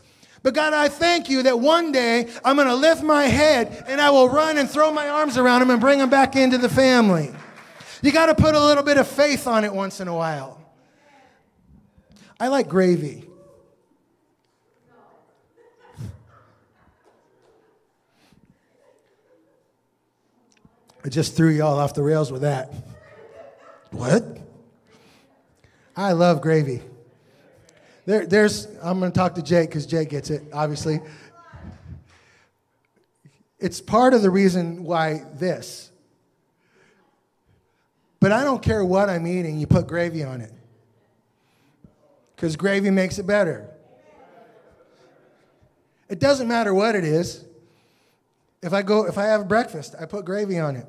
But 0.44 0.54
God, 0.54 0.74
I 0.74 0.90
thank 0.90 1.30
you 1.30 1.44
that 1.44 1.60
one 1.60 1.92
day 1.92 2.30
I'm 2.44 2.56
going 2.56 2.68
to 2.68 2.76
lift 2.76 3.04
my 3.04 3.26
head 3.26 3.86
and 3.88 4.02
I 4.02 4.10
will 4.10 4.28
run 4.28 4.58
and 4.58 4.70
throw 4.70 4.92
my 4.92 5.08
arms 5.08 5.38
around 5.38 5.62
him 5.62 5.70
and 5.70 5.80
bring 5.80 6.00
him 6.00 6.10
back 6.10 6.36
into 6.36 6.58
the 6.58 6.70
family. 6.70 7.32
You 8.02 8.12
got 8.12 8.26
to 8.26 8.36
put 8.36 8.56
a 8.56 8.60
little 8.60 8.84
bit 8.84 8.98
of 8.98 9.08
faith 9.08 9.46
on 9.48 9.64
it 9.64 9.74
once 9.74 10.00
in 10.00 10.08
a 10.08 10.16
while. 10.16 10.61
I 12.42 12.48
like 12.48 12.68
gravy. 12.68 13.24
I 21.06 21.10
just 21.10 21.38
threw 21.38 21.50
y'all 21.50 21.78
off 21.78 21.94
the 21.94 22.02
rails 22.02 22.32
with 22.32 22.42
that. 22.42 22.74
What? 23.92 24.40
I 25.96 26.14
love 26.14 26.42
gravy. 26.42 26.82
There, 28.08 28.26
there's, 28.26 28.66
I'm 28.82 28.98
going 28.98 29.12
to 29.12 29.16
talk 29.16 29.36
to 29.36 29.44
Jake 29.44 29.70
because 29.70 29.86
Jake 29.86 30.10
gets 30.10 30.32
it, 30.32 30.42
obviously. 30.52 31.00
It's 33.60 33.80
part 33.80 34.16
of 34.16 34.24
the 34.24 34.32
reason 34.32 34.84
why 34.84 35.26
this. 35.36 35.92
But 38.20 38.32
I 38.32 38.44
don't 38.44 38.64
care 38.64 38.84
what 38.84 39.12
I'm 39.12 39.28
eating, 39.28 39.60
you 39.60 39.68
put 39.68 39.86
gravy 39.86 40.24
on 40.24 40.42
it 40.42 40.52
because 42.42 42.56
gravy 42.56 42.90
makes 42.90 43.20
it 43.20 43.28
better. 43.28 43.70
It 46.10 46.20
doesn't 46.20 46.48
matter 46.48 46.74
what 46.74 46.96
it 46.96 47.04
is. 47.04 47.46
If 48.64 48.74
I 48.74 48.82
go, 48.82 49.06
if 49.06 49.20
I 49.20 49.26
have 49.26 49.48
breakfast, 49.48 49.94
I 50.00 50.08
put 50.08 50.26
gravy 50.26 50.58
on 50.58 50.76
it. 50.76 50.88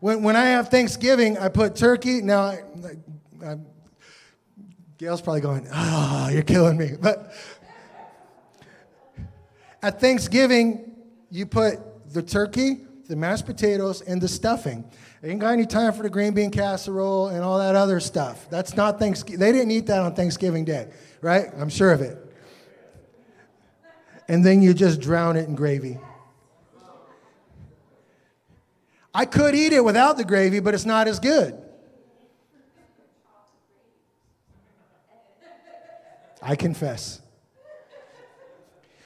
When, 0.00 0.22
when 0.22 0.36
I 0.36 0.44
have 0.44 0.68
Thanksgiving, 0.68 1.38
I 1.38 1.48
put 1.48 1.74
turkey. 1.74 2.20
Now, 2.20 2.42
I, 2.42 2.62
I, 3.42 3.56
Gail's 4.98 5.22
probably 5.22 5.40
going, 5.40 5.66
"Oh, 5.72 6.28
you're 6.30 6.42
killing 6.42 6.76
me." 6.76 6.90
But 7.00 7.32
at 9.80 10.02
Thanksgiving, 10.02 10.96
you 11.30 11.46
put 11.46 12.12
the 12.12 12.22
turkey, 12.22 12.80
the 13.08 13.16
mashed 13.16 13.46
potatoes, 13.46 14.02
and 14.02 14.20
the 14.20 14.28
stuffing. 14.28 14.84
Ain't 15.24 15.38
got 15.38 15.52
any 15.52 15.66
time 15.66 15.92
for 15.92 16.02
the 16.02 16.10
green 16.10 16.34
bean 16.34 16.50
casserole 16.50 17.28
and 17.28 17.44
all 17.44 17.58
that 17.58 17.76
other 17.76 18.00
stuff. 18.00 18.50
That's 18.50 18.76
not 18.76 18.98
Thanksgiving. 18.98 19.38
They 19.38 19.52
didn't 19.52 19.70
eat 19.70 19.86
that 19.86 20.00
on 20.00 20.14
Thanksgiving 20.14 20.64
Day, 20.64 20.88
right? 21.20 21.46
I'm 21.56 21.68
sure 21.68 21.92
of 21.92 22.00
it. 22.00 22.18
And 24.26 24.44
then 24.44 24.62
you 24.62 24.74
just 24.74 25.00
drown 25.00 25.36
it 25.36 25.46
in 25.46 25.54
gravy. 25.54 25.98
I 29.14 29.26
could 29.26 29.54
eat 29.54 29.72
it 29.72 29.84
without 29.84 30.16
the 30.16 30.24
gravy, 30.24 30.58
but 30.58 30.74
it's 30.74 30.86
not 30.86 31.06
as 31.06 31.20
good. 31.20 31.56
I 36.40 36.56
confess. 36.56 37.20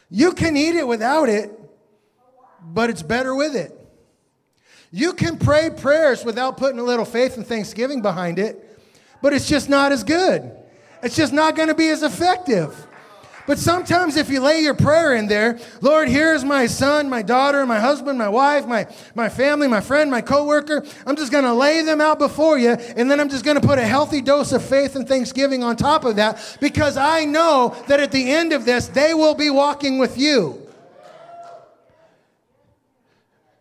You 0.09 0.33
can 0.33 0.57
eat 0.57 0.77
it 0.77 0.87
without 0.87 1.29
it, 1.29 1.53
but 2.63 2.89
it's 2.89 3.03
better 3.03 3.35
with 3.35 3.55
it. 3.55 3.76
You 4.91 5.13
can 5.13 5.39
pray 5.39 5.71
prayers 5.71 6.25
without 6.25 6.57
putting 6.57 6.79
a 6.79 6.85
little 6.85 7.05
faith 7.05 7.37
and 7.37 7.47
thanksgiving 7.47 8.03
behind 8.03 8.39
it, 8.39 8.81
but 9.21 9.33
it's 9.33 9.49
just 9.49 9.69
not 9.69 9.93
as 9.93 10.05
good. 10.05 10.51
It's 11.03 11.17
just 11.17 11.33
not 11.33 11.57
going 11.57 11.69
to 11.69 11.75
be 11.75 11.89
as 11.89 12.03
effective. 12.03 12.87
But 13.47 13.59
sometimes 13.59 14.17
if 14.17 14.29
you 14.29 14.41
lay 14.41 14.61
your 14.61 14.75
prayer 14.75 15.15
in 15.15 15.29
there, 15.29 15.61
Lord, 15.81 16.09
here's 16.09 16.45
my 16.45 16.67
son, 16.67 17.09
my 17.09 17.23
daughter, 17.23 17.65
my 17.65 17.79
husband, 17.79 18.19
my 18.19 18.29
wife, 18.29 18.67
my, 18.67 18.89
my 19.15 19.29
family, 19.29 19.69
my 19.69 19.81
friend, 19.81 20.11
my 20.11 20.21
coworker. 20.21 20.85
I'm 21.07 21.15
just 21.15 21.31
going 21.31 21.45
to 21.45 21.55
lay 21.55 21.83
them 21.83 22.01
out 22.01 22.19
before 22.19 22.59
you, 22.59 22.71
and 22.71 23.09
then 23.09 23.21
I'm 23.21 23.29
just 23.29 23.45
going 23.45 23.61
to 23.61 23.67
put 23.67 23.79
a 23.79 23.87
healthy 23.87 24.21
dose 24.21 24.51
of 24.51 24.65
faith 24.65 24.97
and 24.97 25.07
thanksgiving 25.07 25.63
on 25.63 25.77
top 25.77 26.05
of 26.05 26.17
that 26.17 26.59
because 26.61 26.97
I 26.97 27.25
know 27.25 27.77
that 27.87 28.01
at 28.01 28.11
the 28.11 28.33
end 28.33 28.53
of 28.53 28.65
this, 28.65 28.89
they 28.89 29.15
will 29.15 29.35
be 29.35 29.51
walking 29.51 29.99
with 29.99 30.19
you. 30.19 30.66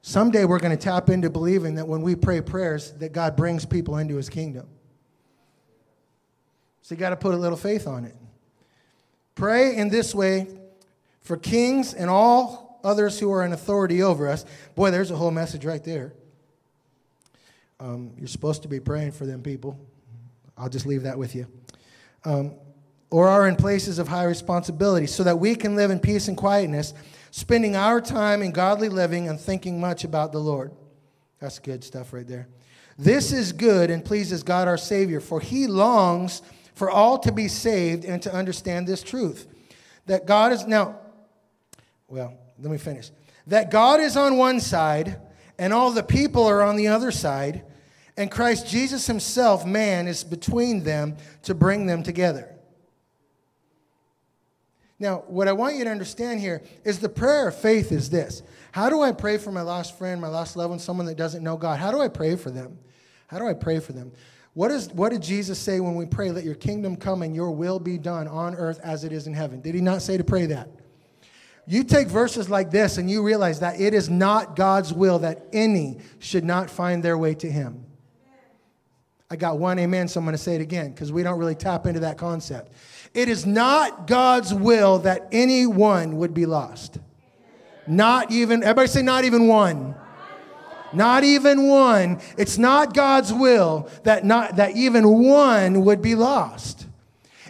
Someday 0.07 0.45
we're 0.45 0.59
going 0.59 0.69
to 0.69 0.77
tap 0.77 1.09
into 1.09 1.31
believing 1.31 1.73
that 1.75 1.87
when 1.87 2.03
we 2.03 2.13
pray 2.13 2.39
prayers, 2.39 2.91
that 2.99 3.11
God 3.11 3.35
brings 3.35 3.65
people 3.65 3.97
into 3.97 4.17
his 4.17 4.29
kingdom. 4.29 4.67
So 6.83 6.93
you 6.93 6.99
got 6.99 7.09
to 7.09 7.15
put 7.15 7.33
a 7.33 7.37
little 7.37 7.57
faith 7.57 7.87
on 7.87 8.05
it. 8.05 8.15
Pray 9.33 9.75
in 9.75 9.89
this 9.89 10.13
way 10.13 10.45
for 11.21 11.37
kings 11.37 11.95
and 11.95 12.07
all 12.07 12.79
others 12.83 13.19
who 13.19 13.31
are 13.31 13.43
in 13.43 13.51
authority 13.51 14.03
over 14.03 14.27
us. 14.27 14.45
Boy, 14.75 14.91
there's 14.91 15.09
a 15.09 15.15
whole 15.15 15.31
message 15.31 15.65
right 15.65 15.83
there. 15.83 16.13
Um, 17.79 18.11
you're 18.19 18.27
supposed 18.27 18.61
to 18.61 18.67
be 18.67 18.79
praying 18.79 19.13
for 19.13 19.25
them 19.25 19.41
people. 19.41 19.75
I'll 20.55 20.69
just 20.69 20.85
leave 20.85 21.01
that 21.01 21.17
with 21.17 21.33
you. 21.33 21.47
Um, 22.25 22.53
or 23.09 23.27
are 23.27 23.47
in 23.47 23.55
places 23.55 23.97
of 23.97 24.07
high 24.07 24.25
responsibility 24.25 25.07
so 25.07 25.23
that 25.23 25.39
we 25.39 25.55
can 25.55 25.75
live 25.75 25.89
in 25.89 25.99
peace 25.99 26.27
and 26.27 26.37
quietness 26.37 26.93
spending 27.35 27.75
our 27.75 27.99
time 27.99 28.41
in 28.41 28.49
godly 28.49 28.87
living 28.87 29.27
and 29.27 29.37
thinking 29.37 29.77
much 29.77 30.05
about 30.05 30.31
the 30.31 30.39
Lord. 30.39 30.71
That's 31.41 31.59
good 31.59 31.83
stuff 31.83 32.13
right 32.13 32.25
there. 32.25 32.47
This 32.97 33.33
is 33.33 33.51
good 33.51 33.89
and 33.91 34.05
pleases 34.05 34.41
God 34.41 34.69
our 34.69 34.77
Savior, 34.77 35.19
for 35.19 35.41
he 35.41 35.67
longs 35.67 36.41
for 36.75 36.89
all 36.89 37.19
to 37.19 37.33
be 37.33 37.49
saved 37.49 38.05
and 38.05 38.21
to 38.21 38.33
understand 38.33 38.87
this 38.87 39.03
truth. 39.03 39.47
That 40.05 40.25
God 40.25 40.53
is, 40.53 40.65
now, 40.65 40.97
well, 42.07 42.37
let 42.57 42.71
me 42.71 42.77
finish. 42.77 43.11
That 43.47 43.69
God 43.69 43.99
is 43.99 44.15
on 44.15 44.37
one 44.37 44.61
side 44.61 45.19
and 45.59 45.73
all 45.73 45.91
the 45.91 46.03
people 46.03 46.45
are 46.45 46.61
on 46.61 46.77
the 46.77 46.87
other 46.87 47.11
side, 47.11 47.65
and 48.15 48.31
Christ 48.31 48.65
Jesus 48.65 49.07
himself, 49.07 49.65
man, 49.65 50.07
is 50.07 50.23
between 50.23 50.85
them 50.85 51.17
to 51.43 51.53
bring 51.53 51.85
them 51.85 52.01
together. 52.01 52.54
Now, 54.97 55.23
what 55.27 55.47
I 55.47 55.53
want 55.53 55.75
you 55.75 55.83
to 55.83 55.89
understand 55.89 56.39
here 56.39 56.63
is 56.83 56.99
the 56.99 57.09
prayer 57.09 57.49
of 57.49 57.55
faith 57.55 57.91
is 57.91 58.09
this. 58.09 58.43
How 58.71 58.89
do 58.89 59.01
I 59.01 59.11
pray 59.11 59.37
for 59.37 59.51
my 59.51 59.61
lost 59.61 59.97
friend, 59.97 60.21
my 60.21 60.27
lost 60.27 60.55
loved 60.55 60.69
one, 60.69 60.79
someone 60.79 61.05
that 61.07 61.17
doesn't 61.17 61.43
know 61.43 61.57
God? 61.57 61.79
How 61.79 61.91
do 61.91 61.99
I 61.99 62.07
pray 62.07 62.35
for 62.35 62.49
them? 62.49 62.77
How 63.27 63.39
do 63.39 63.47
I 63.47 63.53
pray 63.53 63.79
for 63.79 63.91
them? 63.91 64.11
What, 64.53 64.71
is, 64.71 64.89
what 64.89 65.11
did 65.11 65.21
Jesus 65.21 65.59
say 65.59 65.81
when 65.81 65.95
we 65.95 66.05
pray, 66.05 66.31
let 66.31 66.45
your 66.45 66.55
kingdom 66.55 66.95
come 66.95 67.23
and 67.23 67.35
your 67.35 67.51
will 67.51 67.77
be 67.77 67.97
done 67.97 68.27
on 68.27 68.55
earth 68.55 68.79
as 68.83 69.03
it 69.03 69.11
is 69.11 69.27
in 69.27 69.33
heaven? 69.33 69.59
Did 69.59 69.75
he 69.75 69.81
not 69.81 70.01
say 70.01 70.15
to 70.15 70.23
pray 70.23 70.45
that? 70.45 70.69
You 71.67 71.83
take 71.83 72.07
verses 72.07 72.49
like 72.49 72.71
this 72.71 72.97
and 72.97 73.09
you 73.09 73.23
realize 73.23 73.59
that 73.61 73.79
it 73.79 73.93
is 73.93 74.09
not 74.09 74.55
God's 74.55 74.93
will 74.93 75.19
that 75.19 75.47
any 75.51 75.97
should 76.19 76.45
not 76.45 76.69
find 76.69 77.03
their 77.03 77.17
way 77.17 77.33
to 77.35 77.49
Him. 77.49 77.83
I 79.29 79.35
got 79.35 79.57
one 79.57 79.79
amen, 79.79 80.07
so 80.07 80.19
I'm 80.19 80.25
going 80.25 80.37
to 80.37 80.41
say 80.41 80.55
it 80.55 80.61
again 80.61 80.91
because 80.91 81.11
we 81.11 81.23
don't 81.23 81.39
really 81.39 81.55
tap 81.55 81.87
into 81.87 82.01
that 82.01 82.17
concept. 82.17 82.71
It 83.15 83.29
is 83.29 83.45
not 83.45 84.07
God's 84.07 84.53
will 84.53 84.99
that 84.99 85.29
anyone 85.31 86.17
would 86.17 86.33
be 86.33 86.45
lost. 86.45 86.99
Not 87.87 88.29
even, 88.29 88.61
everybody 88.61 88.89
say, 88.89 89.01
not 89.01 89.23
even 89.23 89.47
one. 89.47 89.95
Not 90.91 91.23
even 91.23 91.67
one. 91.69 92.19
It's 92.37 92.57
not 92.57 92.93
God's 92.93 93.33
will 93.33 93.89
that, 94.03 94.25
not, 94.25 94.57
that 94.57 94.75
even 94.75 95.07
one 95.07 95.85
would 95.85 96.01
be 96.01 96.13
lost. 96.13 96.87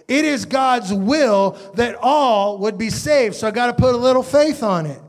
It 0.07 0.24
is 0.24 0.45
God's 0.45 0.93
will 0.93 1.57
that 1.74 1.95
all 1.95 2.59
would 2.59 2.78
be 2.78 2.91
saved. 2.91 3.36
So 3.36 3.47
I 3.47 3.51
got 3.51 3.68
to 3.68 3.74
put 3.74 3.95
a 3.95 3.97
little 3.97 4.24
faith 4.24 4.61
on 4.61 4.86
it. 4.86 5.01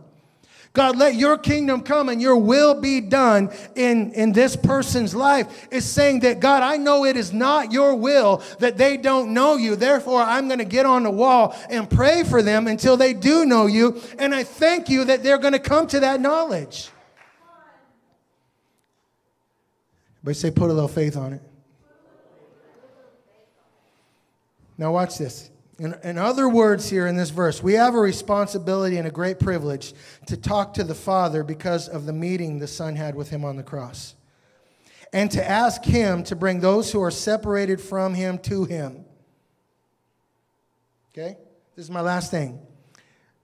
God, 0.77 0.99
let 0.99 1.15
your 1.15 1.39
kingdom 1.39 1.81
come 1.81 2.11
and 2.11 2.21
your 2.21 2.37
will 2.37 2.79
be 2.79 3.01
done 3.01 3.51
in, 3.75 4.13
in 4.13 4.33
this 4.33 4.57
person's 4.57 5.15
life. 5.15 5.67
Is 5.71 5.87
saying 5.87 6.21
that, 6.21 6.39
God, 6.39 6.63
I 6.63 6.77
know 6.77 7.07
it 7.07 7.17
is 7.17 7.33
not 7.33 7.73
your 7.73 7.95
will 7.95 8.43
that 8.59 8.77
they 8.77 8.99
don't 8.99 9.33
know 9.33 9.57
you. 9.57 9.75
Therefore, 9.75 10.21
I'm 10.21 10.49
going 10.49 10.59
to 10.59 10.67
get 10.67 10.85
on 10.85 11.05
the 11.05 11.11
wall 11.11 11.57
and 11.71 11.89
pray 11.89 12.25
for 12.25 12.43
them 12.43 12.67
until 12.67 12.99
they 12.99 13.15
do 13.15 13.47
know 13.47 13.65
you. 13.65 14.03
And 14.19 14.35
I 14.35 14.45
thank 14.45 14.91
you 14.91 15.07
that 15.07 15.23
they're 15.23 15.39
going 15.39 15.55
to 15.55 15.59
come 15.59 15.87
to 15.87 16.01
that 16.01 16.21
knowledge. 16.21 16.91
But 20.23 20.37
say, 20.37 20.51
put 20.51 20.69
a 20.69 20.75
little 20.75 20.89
faith 20.89 21.17
on 21.17 21.33
it. 21.33 21.43
Now, 24.77 24.93
watch 24.93 25.17
this. 25.17 25.49
In, 25.79 25.95
in, 26.03 26.17
other 26.17 26.49
words, 26.49 26.89
here 26.89 27.07
in 27.07 27.17
this 27.17 27.29
verse, 27.29 27.63
we 27.63 27.75
have 27.75 27.95
a 27.95 28.01
responsibility 28.01 28.97
and 28.97 29.07
a 29.07 29.11
great 29.11 29.39
privilege 29.39 29.93
to 30.27 30.37
talk 30.37 30.73
to 30.75 30.85
the 30.85 30.95
Father 30.95 31.45
because 31.45 31.89
of 31.89 32.07
the 32.07 32.15
meeting 32.15 32.59
the 32.59 32.67
Son 32.67 32.97
had 32.97 33.15
with 33.15 33.29
him 33.29 33.45
on 33.45 33.57
the 33.57 33.63
cross. 33.63 34.15
And 35.13 35.31
to 35.33 35.49
ask 35.49 35.85
him 35.85 36.25
to 36.25 36.37
bring 36.37 36.61
those 36.61 36.91
who 36.91 37.03
are 37.03 37.11
separated 37.11 37.81
from 37.81 38.15
him 38.15 38.39
to 38.41 38.65
him. 38.65 39.05
Okay? 41.13 41.37
This 41.75 41.85
is 41.85 41.91
my 41.91 42.01
last 42.01 42.31
thing. 42.31 42.59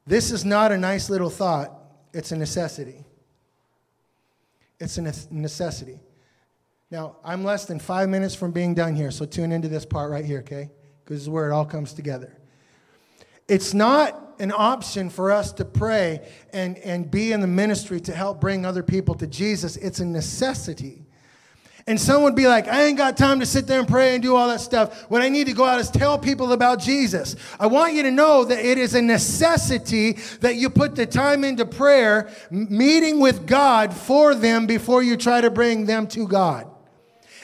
This 0.07 0.30
is 0.30 0.45
not 0.45 0.72
a 0.72 0.78
nice 0.78 1.11
little 1.11 1.30
thought, 1.30 1.70
it's 2.14 2.33
a 2.33 2.37
necessity. 2.37 3.05
It's 4.80 4.99
a 4.99 5.03
necessity. 5.30 6.01
Now, 6.91 7.16
I'm 7.24 7.45
less 7.45 7.66
than 7.66 7.78
five 7.78 8.09
minutes 8.09 8.35
from 8.35 8.53
being 8.53 8.74
done 8.74 8.97
here, 8.97 9.11
so 9.11 9.24
tune 9.24 9.53
into 9.53 9.68
this 9.68 9.87
part 9.87 10.11
right 10.11 10.24
here, 10.24 10.41
okay? 10.41 10.70
This 11.12 11.22
is 11.22 11.28
where 11.28 11.50
it 11.50 11.52
all 11.52 11.64
comes 11.64 11.92
together. 11.92 12.32
It's 13.48 13.74
not 13.74 14.34
an 14.38 14.52
option 14.52 15.10
for 15.10 15.30
us 15.30 15.52
to 15.52 15.64
pray 15.64 16.26
and, 16.52 16.78
and 16.78 17.10
be 17.10 17.32
in 17.32 17.40
the 17.40 17.46
ministry 17.46 18.00
to 18.00 18.12
help 18.12 18.40
bring 18.40 18.64
other 18.64 18.82
people 18.82 19.14
to 19.16 19.26
Jesus. 19.26 19.76
It's 19.76 20.00
a 20.00 20.04
necessity. 20.04 21.04
And 21.86 22.00
some 22.00 22.22
would 22.22 22.36
be 22.36 22.46
like, 22.46 22.68
I 22.68 22.84
ain't 22.84 22.96
got 22.96 23.16
time 23.16 23.40
to 23.40 23.46
sit 23.46 23.66
there 23.66 23.80
and 23.80 23.88
pray 23.88 24.14
and 24.14 24.22
do 24.22 24.36
all 24.36 24.48
that 24.48 24.60
stuff. 24.60 25.10
What 25.10 25.20
I 25.20 25.28
need 25.28 25.48
to 25.48 25.52
go 25.52 25.64
out 25.64 25.80
is 25.80 25.90
tell 25.90 26.18
people 26.18 26.52
about 26.52 26.80
Jesus. 26.80 27.34
I 27.58 27.66
want 27.66 27.94
you 27.94 28.04
to 28.04 28.10
know 28.10 28.44
that 28.44 28.64
it 28.64 28.78
is 28.78 28.94
a 28.94 29.02
necessity 29.02 30.12
that 30.40 30.54
you 30.54 30.70
put 30.70 30.94
the 30.94 31.06
time 31.06 31.44
into 31.44 31.66
prayer, 31.66 32.30
meeting 32.50 33.18
with 33.18 33.46
God 33.46 33.92
for 33.92 34.34
them 34.34 34.66
before 34.66 35.02
you 35.02 35.16
try 35.16 35.40
to 35.40 35.50
bring 35.50 35.86
them 35.86 36.06
to 36.08 36.26
God. 36.26 36.70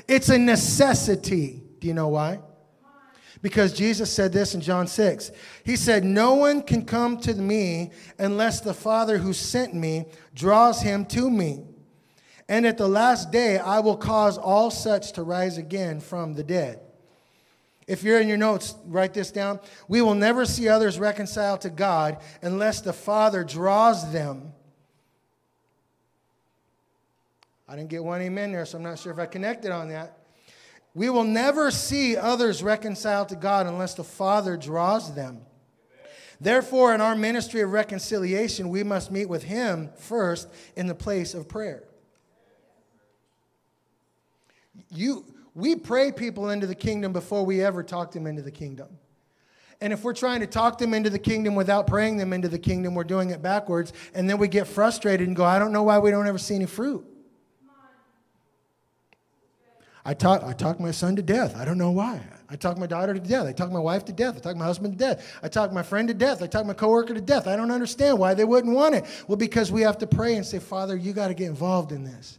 It's 0.07 0.29
a 0.29 0.39
necessity. 0.39 1.61
Do 1.81 1.89
you 1.89 1.95
know 1.95 2.09
why? 2.09 2.39
Because 3.41 3.73
Jesus 3.73 4.13
said 4.13 4.33
this 4.33 4.55
in 4.55 4.61
John 4.61 4.87
6. 4.87 5.31
He 5.65 5.77
said, 5.77 6.05
No 6.05 6.35
one 6.35 6.63
can 6.63 6.85
come 6.85 7.19
to 7.21 7.35
me 7.35 7.93
unless 8.19 8.61
the 8.61 8.75
Father 8.75 9.19
who 9.19 9.33
sent 9.33 9.75
me 9.75 10.07
draws 10.35 10.83
him 10.83 11.05
to 11.07 11.31
me. 11.31 11.65
And 12.49 12.67
at 12.67 12.79
the 12.79 12.89
last 12.89 13.31
day, 13.31 13.59
I 13.59 13.81
will 13.81 13.97
cause 13.97 14.39
all 14.39 14.71
such 14.71 15.13
to 15.13 15.23
rise 15.23 15.59
again 15.59 16.01
from 16.01 16.35
the 16.35 16.43
dead. 16.43 16.81
If 17.87 18.03
you're 18.03 18.21
in 18.21 18.29
your 18.29 18.37
notes, 18.37 18.75
write 18.87 19.15
this 19.15 19.31
down. 19.31 19.61
We 19.87 20.03
will 20.03 20.15
never 20.15 20.45
see 20.45 20.69
others 20.69 20.99
reconciled 20.99 21.63
to 21.63 21.71
God 21.71 22.19
unless 22.43 22.81
the 22.81 22.93
Father 22.93 23.45
draws 23.45 24.13
them. 24.13 24.53
I 27.69 27.77
didn't 27.77 27.91
get 27.91 28.03
one 28.03 28.21
amen 28.23 28.53
there, 28.53 28.65
so 28.65 28.79
I'm 28.79 28.85
not 28.85 28.99
sure 28.99 29.13
if 29.13 29.19
I 29.19 29.27
connected 29.27 29.71
on 29.71 29.89
that. 29.89 30.18
We 30.95 31.11
will 31.11 31.25
never 31.25 31.71
see 31.71 32.17
others 32.17 32.63
reconciled 32.63 33.29
to 33.29 33.37
God 33.37 33.67
unless 33.67 33.95
the 33.95 34.05
Father 34.05 34.57
draws 34.57 35.15
them. 35.15 35.43
Therefore, 36.41 36.95
in 36.95 37.01
our 37.01 37.17
ministry 37.17 37.63
of 37.63 37.73
reconciliation, 37.73 38.69
we 38.69 38.85
must 38.85 39.11
meet 39.11 39.29
with 39.29 39.43
Him 39.43 39.91
first 39.97 40.49
in 40.77 40.87
the 40.87 40.95
place 40.95 41.35
of 41.35 41.49
prayer. 41.49 41.85
You, 44.91 45.25
we 45.55 45.75
pray 45.75 46.13
people 46.13 46.51
into 46.51 46.67
the 46.67 46.75
kingdom 46.75 47.13
before 47.13 47.45
we 47.45 47.63
ever 47.63 47.83
talk 47.83 48.13
them 48.13 48.27
into 48.27 48.43
the 48.43 48.53
kingdom. 48.53 48.89
And 49.81 49.93
if 49.93 50.03
we're 50.03 50.15
trying 50.15 50.41
to 50.41 50.47
talk 50.47 50.79
them 50.79 50.95
into 50.95 51.11
the 51.11 51.19
kingdom 51.19 51.55
without 51.55 51.87
praying 51.87 52.17
them 52.17 52.33
into 52.33 52.49
the 52.49 52.59
kingdom, 52.59 52.95
we're 52.95 53.05
doing 53.05 53.31
it 53.31 53.43
backwards. 53.43 53.93
And 54.15 54.29
then 54.29 54.39
we 54.39 54.49
get 54.49 54.67
frustrated 54.67 55.27
and 55.27 55.37
go, 55.37 55.45
I 55.45 55.59
don't 55.59 55.73
know 55.73 55.85
why 55.85 55.99
we 55.99 56.11
don't 56.11 56.27
ever 56.27 56.39
see 56.39 56.57
any 56.57 56.67
fruit. 56.67 57.07
I 60.09 60.15
talk, 60.15 60.43
I 60.43 60.55
talk 60.55 60.81
my 60.81 60.91
son 60.91 61.17
to 61.17 61.23
death. 61.23 61.55
I 61.55 61.67
don't 61.67 61.77
know 61.77 61.91
why. 61.91 62.23
I 62.49 62.57
talk 62.57 62.79
my 62.79 62.87
daughter 62.87 63.13
to 63.13 63.21
death. 63.21 63.47
I 63.47 63.53
talk 63.53 63.71
my 63.71 63.79
wife 63.79 64.07
to 64.07 64.13
death. 64.15 64.39
I 64.39 64.41
talk 64.41 64.57
my 64.57 64.65
husband 64.65 64.95
to 64.95 64.99
death. 64.99 65.39
I 65.43 65.49
talk 65.49 65.71
my 65.71 65.83
friend 65.83 66.09
to 66.09 66.15
death. 66.15 66.43
I 66.43 66.47
talk 66.47 66.65
my 66.65 66.73
coworker 66.73 67.13
to 67.13 67.21
death. 67.21 67.47
I 67.47 67.57
don't 67.57 67.71
understand 67.71 68.19
why 68.19 68.33
they 68.33 68.47
wouldn't 68.47 68.75
want 68.75 68.95
it. 68.95 69.05
Well, 69.29 69.37
because 69.37 69.71
we 69.71 69.83
have 69.83 69.99
to 69.99 70.07
pray 70.07 70.37
and 70.37 70.47
say, 70.47 70.61
Father, 70.61 70.97
you 70.97 71.13
got 71.13 71.29
to 71.29 71.35
get 71.35 71.49
involved 71.49 71.93
in 71.93 72.05
this. 72.05 72.39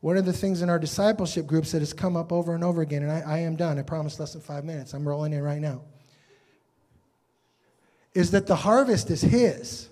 One 0.00 0.16
of 0.16 0.24
the 0.24 0.32
things 0.32 0.62
in 0.62 0.70
our 0.70 0.78
discipleship 0.78 1.46
groups 1.46 1.72
that 1.72 1.80
has 1.80 1.92
come 1.92 2.16
up 2.16 2.32
over 2.32 2.54
and 2.54 2.64
over 2.64 2.80
again, 2.80 3.02
and 3.02 3.12
I, 3.12 3.20
I 3.26 3.38
am 3.40 3.54
done, 3.54 3.78
I 3.78 3.82
promise 3.82 4.18
less 4.18 4.32
than 4.32 4.40
five 4.40 4.64
minutes, 4.64 4.94
I'm 4.94 5.06
rolling 5.06 5.34
in 5.34 5.42
right 5.42 5.60
now, 5.60 5.82
is 8.14 8.30
that 8.30 8.46
the 8.46 8.56
harvest 8.56 9.10
is 9.10 9.20
His. 9.20 9.90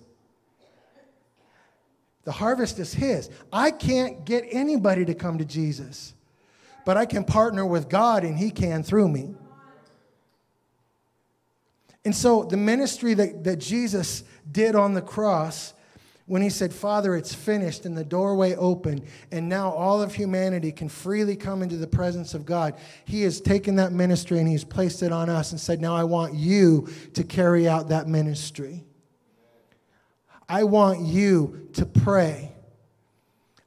The 2.26 2.32
harvest 2.32 2.80
is 2.80 2.92
His. 2.92 3.30
I 3.52 3.70
can't 3.70 4.26
get 4.26 4.44
anybody 4.50 5.04
to 5.06 5.14
come 5.14 5.38
to 5.38 5.44
Jesus, 5.44 6.12
but 6.84 6.96
I 6.96 7.06
can 7.06 7.24
partner 7.24 7.64
with 7.64 7.88
God 7.88 8.24
and 8.24 8.36
He 8.36 8.50
can 8.50 8.82
through 8.82 9.08
me. 9.08 9.36
And 12.04 12.14
so 12.14 12.42
the 12.42 12.56
ministry 12.56 13.14
that, 13.14 13.44
that 13.44 13.56
Jesus 13.56 14.24
did 14.50 14.74
on 14.74 14.94
the 14.94 15.02
cross, 15.02 15.72
when 16.26 16.42
he 16.42 16.50
said, 16.50 16.72
Father, 16.72 17.14
it's 17.14 17.32
finished, 17.32 17.84
and 17.84 17.96
the 17.96 18.04
doorway 18.04 18.56
opened, 18.56 19.02
and 19.30 19.48
now 19.48 19.70
all 19.70 20.02
of 20.02 20.14
humanity 20.14 20.72
can 20.72 20.88
freely 20.88 21.36
come 21.36 21.62
into 21.62 21.76
the 21.76 21.86
presence 21.86 22.34
of 22.34 22.44
God, 22.44 22.74
he 23.04 23.22
has 23.22 23.40
taken 23.40 23.76
that 23.76 23.92
ministry 23.92 24.38
and 24.40 24.48
he's 24.48 24.64
placed 24.64 25.02
it 25.02 25.12
on 25.12 25.28
us 25.28 25.52
and 25.52 25.60
said, 25.60 25.80
Now 25.80 25.94
I 25.94 26.04
want 26.04 26.34
you 26.34 26.88
to 27.14 27.22
carry 27.22 27.68
out 27.68 27.88
that 27.88 28.08
ministry. 28.08 28.84
I 30.48 30.64
want 30.64 31.00
you 31.00 31.68
to 31.74 31.84
pray. 31.84 32.52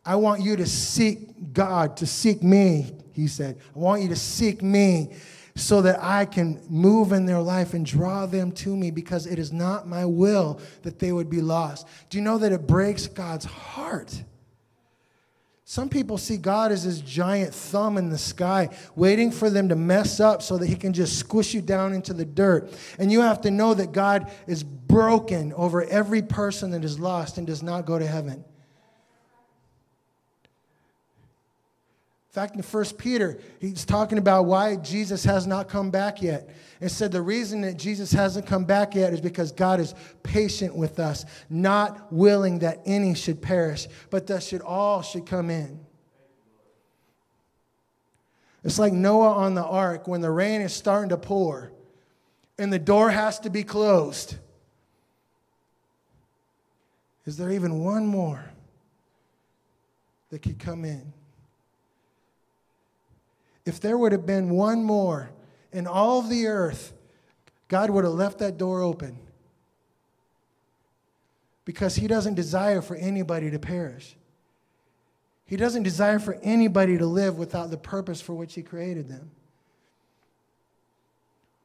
I 0.06 0.16
want 0.16 0.42
you 0.42 0.56
to 0.56 0.66
seek 0.66 1.54
God, 1.54 1.98
to 1.98 2.06
seek 2.06 2.42
me, 2.42 2.92
he 3.12 3.28
said. 3.28 3.58
I 3.76 3.80
want 3.80 4.02
you 4.02 4.10
to 4.10 4.16
seek 4.16 4.62
me 4.62 5.14
so 5.56 5.82
that 5.82 6.02
I 6.02 6.26
can 6.26 6.62
move 6.70 7.12
in 7.12 7.26
their 7.26 7.42
life 7.42 7.74
and 7.74 7.86
draw 7.86 8.26
them 8.26 8.52
to 8.54 8.76
me 8.76 8.92
because 8.92 9.26
it 9.26 9.38
is 9.38 9.52
not 9.52 9.88
my 9.88 10.06
will 10.06 10.60
that 10.84 11.00
they 11.00 11.12
would 11.12 11.30
be 11.30 11.42
lost. 11.42 11.88
Do 12.10 12.18
you 12.18 12.24
know 12.24 12.38
that 12.38 12.52
it 12.52 12.66
breaks 12.66 13.08
God's 13.08 13.46
heart? 13.46 14.24
Some 15.70 15.88
people 15.88 16.18
see 16.18 16.38
God 16.38 16.72
as 16.72 16.86
this 16.86 17.00
giant 17.00 17.54
thumb 17.54 18.00
in 18.00 18.10
the 18.10 18.18
sky, 18.18 18.70
waiting 18.96 19.30
for 19.30 19.52
them 19.52 19.70
to 19.70 19.76
mess 19.76 20.20
up 20.20 20.42
so 20.42 20.58
that 20.58 20.66
He 20.66 20.76
can 20.76 20.94
just 20.94 21.20
squish 21.20 21.54
you 21.54 21.62
down 21.62 21.94
into 21.94 22.12
the 22.12 22.26
dirt. 22.26 22.74
And 22.98 23.12
you 23.12 23.22
have 23.22 23.42
to 23.42 23.52
know 23.52 23.76
that 23.76 23.92
God 23.92 24.32
is 24.48 24.64
broken 24.64 25.54
over 25.54 25.84
every 25.84 26.24
person 26.24 26.72
that 26.72 26.84
is 26.84 27.00
lost 27.00 27.38
and 27.38 27.46
does 27.46 27.62
not 27.62 27.86
go 27.86 28.00
to 28.00 28.08
heaven. 28.08 28.44
In 32.30 32.34
fact, 32.34 32.56
in 32.56 32.62
1 32.62 32.86
Peter, 33.00 33.40
he's 33.60 33.86
talking 33.86 34.20
about 34.20 34.46
why 34.46 34.76
Jesus 34.76 35.24
has 35.24 35.48
not 35.48 35.68
come 35.68 35.90
back 35.90 36.22
yet 36.22 36.48
and 36.80 36.92
said 36.92 37.12
the 37.12 37.24
reason 37.24 37.62
that 37.62 37.76
Jesus 37.76 38.12
hasn't 38.12 38.46
come 38.46 38.66
back 38.66 38.94
yet 38.94 39.14
is 39.14 39.20
because 39.20 39.52
God 39.52 39.80
is 39.80 39.96
patient 40.22 40.76
with 40.76 41.00
us, 41.00 41.26
not 41.50 42.14
willing 42.14 42.60
that 42.60 42.82
any 42.86 43.16
should 43.16 43.42
perish, 43.42 43.88
but 44.12 44.28
that 44.28 44.44
should 44.44 44.62
all 44.62 45.02
should 45.02 45.26
come 45.26 45.50
in. 45.50 45.80
It's 48.64 48.78
like 48.78 48.94
Noah 48.94 49.34
on 49.34 49.56
the 49.56 49.66
ark 49.66 50.08
when 50.08 50.22
the 50.22 50.30
rain 50.30 50.62
is 50.62 50.72
starting 50.72 51.10
to 51.10 51.18
pour 51.18 51.72
and 52.60 52.72
the 52.72 52.78
door 52.78 53.10
has 53.10 53.40
to 53.40 53.50
be 53.50 53.64
closed. 53.64 54.36
Is 57.26 57.38
there 57.38 57.50
even 57.50 57.84
one 57.84 58.06
more 58.06 58.52
that 60.30 60.44
could 60.44 60.60
come 60.60 60.86
in? 60.86 61.12
If 63.70 63.80
there 63.80 64.00
would 64.00 64.12
have 64.12 64.26
been 64.26 64.50
one 64.50 64.84
more 64.84 65.30
in 65.72 65.86
all 65.86 66.20
of 66.20 66.28
the 66.28 66.48
earth 66.48 66.92
God 67.68 67.92
would 67.92 68.04
have 68.04 68.14
left 68.14 68.40
that 68.40 68.58
door 68.58 68.82
open 68.82 69.16
because 71.66 71.96
He 71.96 72.08
doesn't 72.08 72.34
desire 72.34 72.82
for 72.82 72.96
anybody 72.96 73.52
to 73.52 73.60
perish. 73.60 74.16
He 75.46 75.56
doesn't 75.56 75.84
desire 75.84 76.18
for 76.18 76.40
anybody 76.42 76.98
to 76.98 77.06
live 77.06 77.38
without 77.38 77.70
the 77.70 77.78
purpose 77.78 78.20
for 78.20 78.34
which 78.34 78.56
He 78.56 78.64
created 78.64 79.08
them. 79.08 79.30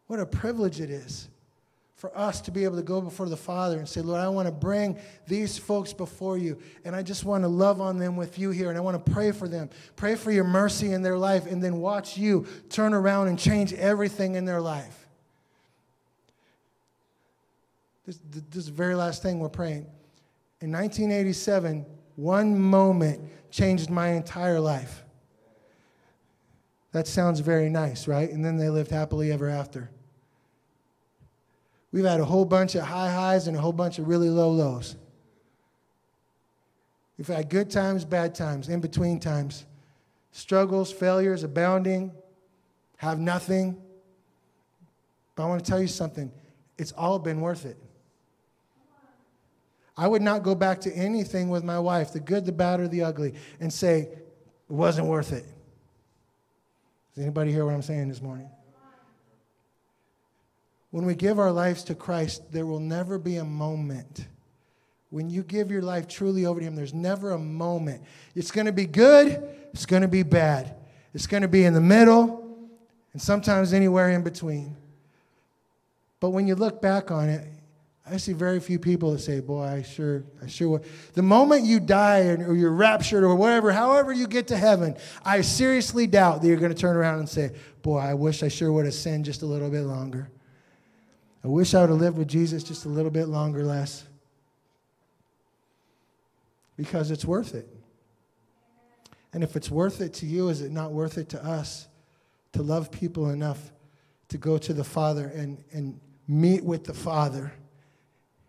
What 0.07 0.21
a 0.21 0.27
privilege 0.27 0.79
it 0.79 0.91
is 0.91 1.29
for 2.05 2.19
us 2.19 2.43
to 2.43 2.51
be 2.51 2.65
able 2.65 2.77
to 2.77 2.83
go 2.83 3.01
before 3.01 3.31
the 3.31 3.37
Father 3.37 3.79
and 3.79 3.89
say, 3.89 4.03
Lord, 4.03 4.21
I 4.21 4.29
want 4.29 4.47
to 4.47 4.53
bring 4.53 4.99
these 5.27 5.57
folks 5.57 5.95
before 5.95 6.37
you, 6.37 6.59
and 6.85 6.95
I 6.95 7.03
just 7.03 7.25
want 7.25 7.45
to 7.45 7.49
love 7.49 7.81
on 7.81 7.97
them 7.97 8.15
with 8.15 8.39
you 8.39 8.51
here, 8.51 8.69
and 8.69 8.77
I 8.77 8.83
want 8.83 9.03
to 9.03 9.11
pray 9.11 9.33
for 9.33 9.49
them. 9.49 9.71
Pray 9.97 10.15
for 10.15 10.31
your 10.31 10.45
mercy 10.45 10.93
in 10.93 11.01
their 11.01 11.17
life, 11.17 11.47
and 11.47 11.65
then 11.65 11.79
watch 11.79 12.19
you 12.19 12.45
turn 12.69 12.93
around 12.93 13.29
and 13.29 13.39
change 13.39 13.73
everything 13.73 14.35
in 14.35 14.45
their 14.45 14.61
life. 14.61 15.09
This, 18.05 18.21
this 18.51 18.65
is 18.65 18.67
the 18.67 18.73
very 18.73 18.95
last 18.95 19.23
thing 19.23 19.39
we're 19.39 19.49
praying. 19.49 19.87
In 20.61 20.71
1987, 20.73 21.87
one 22.17 22.61
moment 22.61 23.23
changed 23.51 23.89
my 23.89 24.09
entire 24.09 24.61
life. 24.61 25.05
That 26.93 27.07
sounds 27.07 27.41
very 27.41 27.71
nice, 27.71 28.07
right? 28.07 28.29
And 28.29 28.45
then 28.45 28.59
they 28.59 28.69
lived 28.69 28.91
happily 28.91 29.33
ever 29.33 29.49
after. 29.49 29.91
We've 31.95 32.05
had 32.05 32.19
a 32.19 32.25
whole 32.25 32.45
bunch 32.45 32.75
of 32.75 32.83
high 32.83 33.09
highs 33.09 33.47
and 33.47 33.57
a 33.57 33.61
whole 33.61 33.73
bunch 33.73 34.01
of 34.01 34.09
really 34.09 34.29
low 34.29 34.51
lows. 34.51 34.97
We've 37.17 37.29
had 37.29 37.49
good 37.49 37.71
times, 37.71 38.05
bad 38.05 38.35
times, 38.35 38.69
in 38.69 38.81
between 38.81 39.21
times, 39.21 39.65
struggles, 40.33 40.91
failures, 40.91 41.45
abounding, 41.45 42.11
have 42.97 43.21
nothing. 43.21 43.81
But 45.37 45.45
I 45.45 45.47
want 45.47 45.65
to 45.65 45.71
tell 45.71 45.81
you 45.81 45.87
something 45.87 46.33
it's 46.79 46.91
all 46.91 47.21
been 47.21 47.41
worth 47.41 47.65
it. 47.65 47.77
I 49.97 50.09
would 50.09 50.21
not 50.21 50.43
go 50.43 50.57
back 50.57 50.81
to 50.81 50.93
anything 50.93 51.49
with 51.49 51.63
my 51.63 51.79
wife, 51.79 52.13
the 52.13 52.19
good, 52.19 52.45
the 52.45 52.51
bad, 52.51 52.81
or 52.81 52.89
the 52.89 53.05
ugly, 53.05 53.35
and 53.61 53.73
say 53.73 54.01
it 54.01 54.27
wasn't 54.69 55.07
worth 55.07 55.33
it. 55.33 55.47
Does 57.15 57.23
anybody 57.23 57.53
hear 57.53 57.65
what 57.65 57.73
I'm 57.73 57.83
saying 57.83 58.09
this 58.09 58.21
morning? 58.21 58.51
When 60.95 61.07
we 61.07 61.17
give 61.17 61.41
our 61.41 61.51
lives 61.51 61.83
to 61.87 61.97
Christ, 61.97 62.53
there 62.53 62.67
will 62.67 62.79
never 62.79 63.19
be 63.19 63.39
a 63.39 63.45
moment. 63.45 64.29
When 65.11 65.29
you 65.29 65.43
give 65.43 65.69
your 65.69 65.83
life 65.83 66.07
truly 66.07 66.47
over 66.47 66.61
to 66.61 66.65
Him, 66.65 66.77
there's 66.77 66.95
never 66.95 67.33
a 67.33 67.39
moment. 67.39 68.05
It's 68.37 68.53
going 68.53 68.67
to 68.67 68.73
be 68.73 68.87
good, 68.87 69.43
it's 69.73 69.87
going 69.87 70.03
to 70.03 70.09
be 70.09 70.23
bad, 70.23 70.77
it's 71.13 71.27
going 71.27 71.41
to 71.41 71.49
be 71.49 71.65
in 71.65 71.75
the 71.75 71.81
middle, 71.81 72.49
and 73.13 73.21
sometimes 73.21 73.73
anywhere 73.73 74.11
in 74.11 74.23
between. 74.23 74.77
But 76.21 76.31
when 76.31 76.47
you 76.47 76.55
look 76.55 76.81
back 76.81 77.11
on 77.11 77.29
it, 77.29 77.45
I 78.09 78.17
see 78.17 78.33
very 78.33 78.61
few 78.61 78.79
people 78.79 79.11
that 79.15 79.19
say, 79.19 79.41
"Boy, 79.41 79.65
I 79.65 79.83
sure, 79.83 80.23
I 80.41 80.47
sure." 80.47 80.69
Would. 80.69 80.85
The 81.15 81.23
moment 81.23 81.65
you 81.65 81.81
die 81.81 82.21
or 82.29 82.55
you're 82.55 82.71
raptured 82.71 83.25
or 83.25 83.35
whatever, 83.35 83.73
however 83.73 84.13
you 84.13 84.29
get 84.29 84.47
to 84.47 84.57
heaven, 84.57 84.95
I 85.25 85.41
seriously 85.41 86.07
doubt 86.07 86.43
that 86.43 86.47
you're 86.47 86.57
going 86.57 86.73
to 86.73 86.81
turn 86.81 86.97
around 86.97 87.19
and 87.19 87.29
say, 87.29 87.51
"Boy, 87.83 87.99
I 87.99 88.15
wish 88.15 88.45
I 88.45 88.49
sure 88.49 88.71
would 88.71 88.85
have 88.85 88.95
sinned 88.95 89.25
just 89.25 89.43
a 89.43 89.47
little 89.47 89.71
bit 89.71 89.83
longer." 89.83 90.31
I 91.45 91.49
wish 91.49 91.75
I 91.75 91.83
would 91.83 91.91
have 91.91 92.01
lived 92.01 92.17
with 92.17 92.29
Jesus 92.29 92.65
just 92.65 92.87
a 92.87 92.89
little 92.89 93.11
bit 93.11 93.29
longer, 93.29 93.65
less. 93.65 94.05
Because 96.77 97.11
it's 97.11 97.27
worth 97.27 97.55
it. 97.55 97.69
And 99.35 99.45
if 99.45 99.55
it's 99.55 99.71
worth 99.71 100.01
it 100.01 100.15
to 100.15 100.27
you, 100.27 100.49
is 100.49 100.63
it 100.63 100.73
not 100.73 100.93
worth 100.93 101.19
it 101.19 101.29
to 101.31 101.45
us 101.45 101.87
to 102.53 102.63
love 102.63 102.91
people 102.91 103.29
enough 103.29 103.73
to 104.29 104.39
go 104.39 104.57
to 104.57 104.73
the 104.73 104.85
Father 104.85 105.27
and, 105.35 105.63
and 105.73 106.01
meet 106.27 106.65
with 106.65 106.85
the 106.85 106.95
Father 106.95 107.53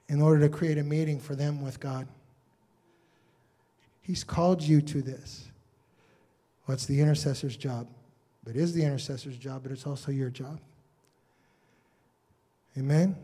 in 0.08 0.22
order 0.22 0.48
to 0.48 0.50
create 0.50 0.78
a 0.78 0.84
meeting 0.84 1.20
for 1.20 1.36
them 1.36 1.62
with 1.62 1.80
God? 1.80 2.08
He's 4.02 4.24
called 4.24 4.62
you 4.62 4.82
to 4.82 5.02
this. 5.02 5.50
Well, 6.66 6.76
it's 6.76 6.86
the 6.86 7.02
intercessor's 7.02 7.58
job. 7.58 7.88
It 8.48 8.56
is 8.56 8.74
the 8.74 8.84
intercessor's 8.84 9.38
job, 9.38 9.64
but 9.64 9.72
it's 9.72 9.86
also 9.86 10.12
your 10.12 10.30
job. 10.30 10.60
Amen? 12.78 13.16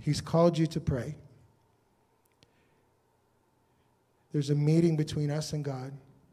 He's 0.00 0.20
called 0.20 0.58
you 0.58 0.66
to 0.66 0.80
pray. 0.80 1.14
There's 4.32 4.50
a 4.50 4.54
meeting 4.54 4.96
between 4.96 5.30
us 5.30 5.52
and 5.52 5.64
God 5.64 5.92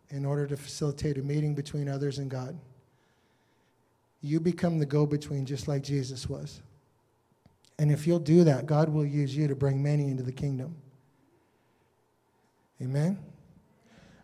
in 0.09 0.25
order 0.25 0.47
to 0.47 0.57
facilitate 0.57 1.17
a 1.17 1.21
meeting 1.21 1.53
between 1.53 1.87
others 1.87 2.17
and 2.17 2.31
God. 2.31 2.57
You 4.21 4.39
become 4.39 4.79
the 4.79 4.85
go 4.85 5.05
between 5.05 5.45
just 5.45 5.67
like 5.67 5.83
Jesus 5.83 6.27
was. 6.27 6.61
And 7.77 7.91
if 7.91 8.07
you'll 8.07 8.19
do 8.19 8.43
that, 8.43 8.65
God 8.65 8.89
will 8.89 9.05
use 9.05 9.35
you 9.35 9.47
to 9.47 9.55
bring 9.55 9.81
many 9.81 10.09
into 10.09 10.23
the 10.23 10.31
kingdom. 10.31 10.75
Amen? 12.81 13.19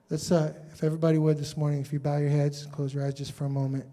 Let's, 0.09 0.31
uh, 0.31 0.53
if 0.73 0.83
everybody 0.83 1.17
would 1.17 1.37
this 1.37 1.55
morning, 1.55 1.81
if 1.81 1.93
you 1.93 1.99
bow 1.99 2.17
your 2.17 2.29
heads, 2.29 2.65
close 2.65 2.93
your 2.93 3.05
eyes 3.05 3.13
just 3.13 3.31
for 3.33 3.45
a 3.45 3.49
moment. 3.49 3.85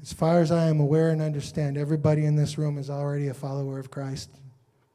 As 0.00 0.12
far 0.12 0.40
as 0.40 0.52
I 0.52 0.66
am 0.66 0.80
aware 0.80 1.10
and 1.10 1.20
understand, 1.20 1.76
everybody 1.76 2.24
in 2.24 2.36
this 2.36 2.56
room 2.56 2.78
is 2.78 2.88
already 2.88 3.28
a 3.28 3.34
follower 3.34 3.78
of 3.78 3.90
Christ. 3.90 4.30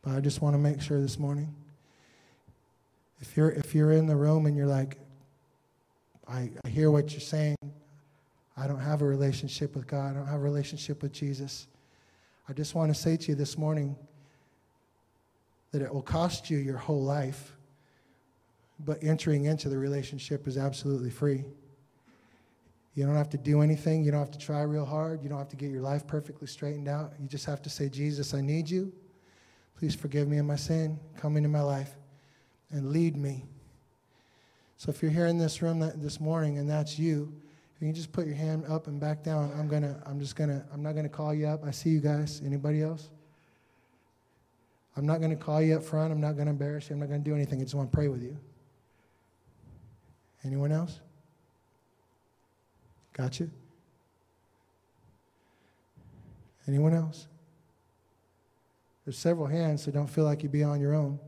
But 0.01 0.15
I 0.15 0.19
just 0.19 0.41
want 0.41 0.53
to 0.53 0.57
make 0.57 0.81
sure 0.81 1.01
this 1.01 1.19
morning. 1.19 1.53
If 3.19 3.35
you're, 3.37 3.51
if 3.51 3.75
you're 3.75 3.91
in 3.91 4.07
the 4.07 4.15
room 4.15 4.45
and 4.45 4.55
you're 4.55 4.67
like, 4.67 4.97
I, 6.27 6.49
I 6.63 6.69
hear 6.69 6.89
what 6.91 7.11
you're 7.11 7.21
saying, 7.21 7.57
I 8.55 8.67
don't 8.67 8.79
have 8.79 9.01
a 9.01 9.05
relationship 9.05 9.75
with 9.75 9.87
God, 9.87 10.11
I 10.11 10.13
don't 10.13 10.27
have 10.27 10.39
a 10.39 10.43
relationship 10.43 11.01
with 11.01 11.11
Jesus. 11.11 11.67
I 12.47 12.53
just 12.53 12.75
want 12.75 12.93
to 12.93 12.99
say 12.99 13.17
to 13.17 13.29
you 13.29 13.35
this 13.35 13.57
morning 13.57 13.95
that 15.71 15.81
it 15.81 15.93
will 15.93 16.01
cost 16.01 16.49
you 16.49 16.57
your 16.57 16.77
whole 16.77 17.01
life, 17.01 17.55
but 18.85 18.99
entering 19.01 19.45
into 19.45 19.69
the 19.69 19.77
relationship 19.77 20.47
is 20.47 20.57
absolutely 20.57 21.09
free. 21.09 21.45
You 22.95 23.05
don't 23.05 23.15
have 23.15 23.29
to 23.31 23.37
do 23.37 23.61
anything. 23.61 24.03
You 24.03 24.11
don't 24.11 24.19
have 24.19 24.31
to 24.31 24.37
try 24.37 24.61
real 24.61 24.85
hard. 24.85 25.23
You 25.23 25.29
don't 25.29 25.39
have 25.39 25.49
to 25.49 25.55
get 25.55 25.71
your 25.71 25.81
life 25.81 26.05
perfectly 26.05 26.47
straightened 26.47 26.87
out. 26.87 27.13
You 27.19 27.27
just 27.27 27.45
have 27.45 27.61
to 27.63 27.69
say, 27.69 27.89
Jesus, 27.89 28.33
I 28.33 28.41
need 28.41 28.69
you. 28.69 28.93
Please 29.77 29.95
forgive 29.95 30.27
me 30.27 30.37
of 30.37 30.45
my 30.45 30.55
sin. 30.55 30.99
Come 31.17 31.35
into 31.35 31.49
my 31.49 31.61
life 31.61 31.95
and 32.71 32.91
lead 32.91 33.17
me. 33.17 33.45
So 34.77 34.91
if 34.91 35.01
you're 35.01 35.11
here 35.11 35.27
in 35.27 35.37
this 35.37 35.61
room 35.61 35.79
that, 35.79 36.01
this 36.01 36.19
morning 36.19 36.57
and 36.59 36.69
that's 36.69 36.99
you, 36.99 37.33
if 37.75 37.81
you 37.81 37.87
can 37.87 37.95
just 37.95 38.11
put 38.11 38.27
your 38.27 38.35
hand 38.35 38.65
up 38.69 38.87
and 38.87 38.99
back 38.99 39.23
down. 39.23 39.51
I'm 39.57 39.67
gonna, 39.67 40.01
I'm 40.05 40.19
just 40.19 40.35
gonna, 40.35 40.63
I'm 40.71 40.83
not 40.83 40.93
gonna 40.93 41.09
call 41.09 41.33
you 41.33 41.47
up. 41.47 41.65
I 41.65 41.71
see 41.71 41.89
you 41.89 41.99
guys. 41.99 42.41
Anybody 42.45 42.83
else? 42.83 43.09
I'm 44.95 45.05
not 45.05 45.19
gonna 45.21 45.35
call 45.35 45.61
you 45.61 45.75
up 45.77 45.83
front. 45.83 46.11
I'm 46.11 46.21
not 46.21 46.37
gonna 46.37 46.51
embarrass 46.51 46.89
you. 46.89 46.93
I'm 46.93 46.99
not 46.99 47.09
gonna 47.09 47.19
do 47.19 47.33
anything. 47.33 47.59
I 47.59 47.63
just 47.63 47.73
want 47.73 47.91
to 47.91 47.95
pray 47.95 48.07
with 48.07 48.21
you. 48.21 48.37
Anyone 50.43 50.71
else? 50.71 50.99
Got 53.13 53.39
you? 53.39 53.49
Anyone 56.67 56.93
else? 56.93 57.27
There's 59.05 59.17
several 59.17 59.47
hands, 59.47 59.83
so 59.83 59.91
don't 59.91 60.07
feel 60.07 60.23
like 60.23 60.43
you'd 60.43 60.51
be 60.51 60.63
on 60.63 60.79
your 60.79 60.93
own. 60.93 61.19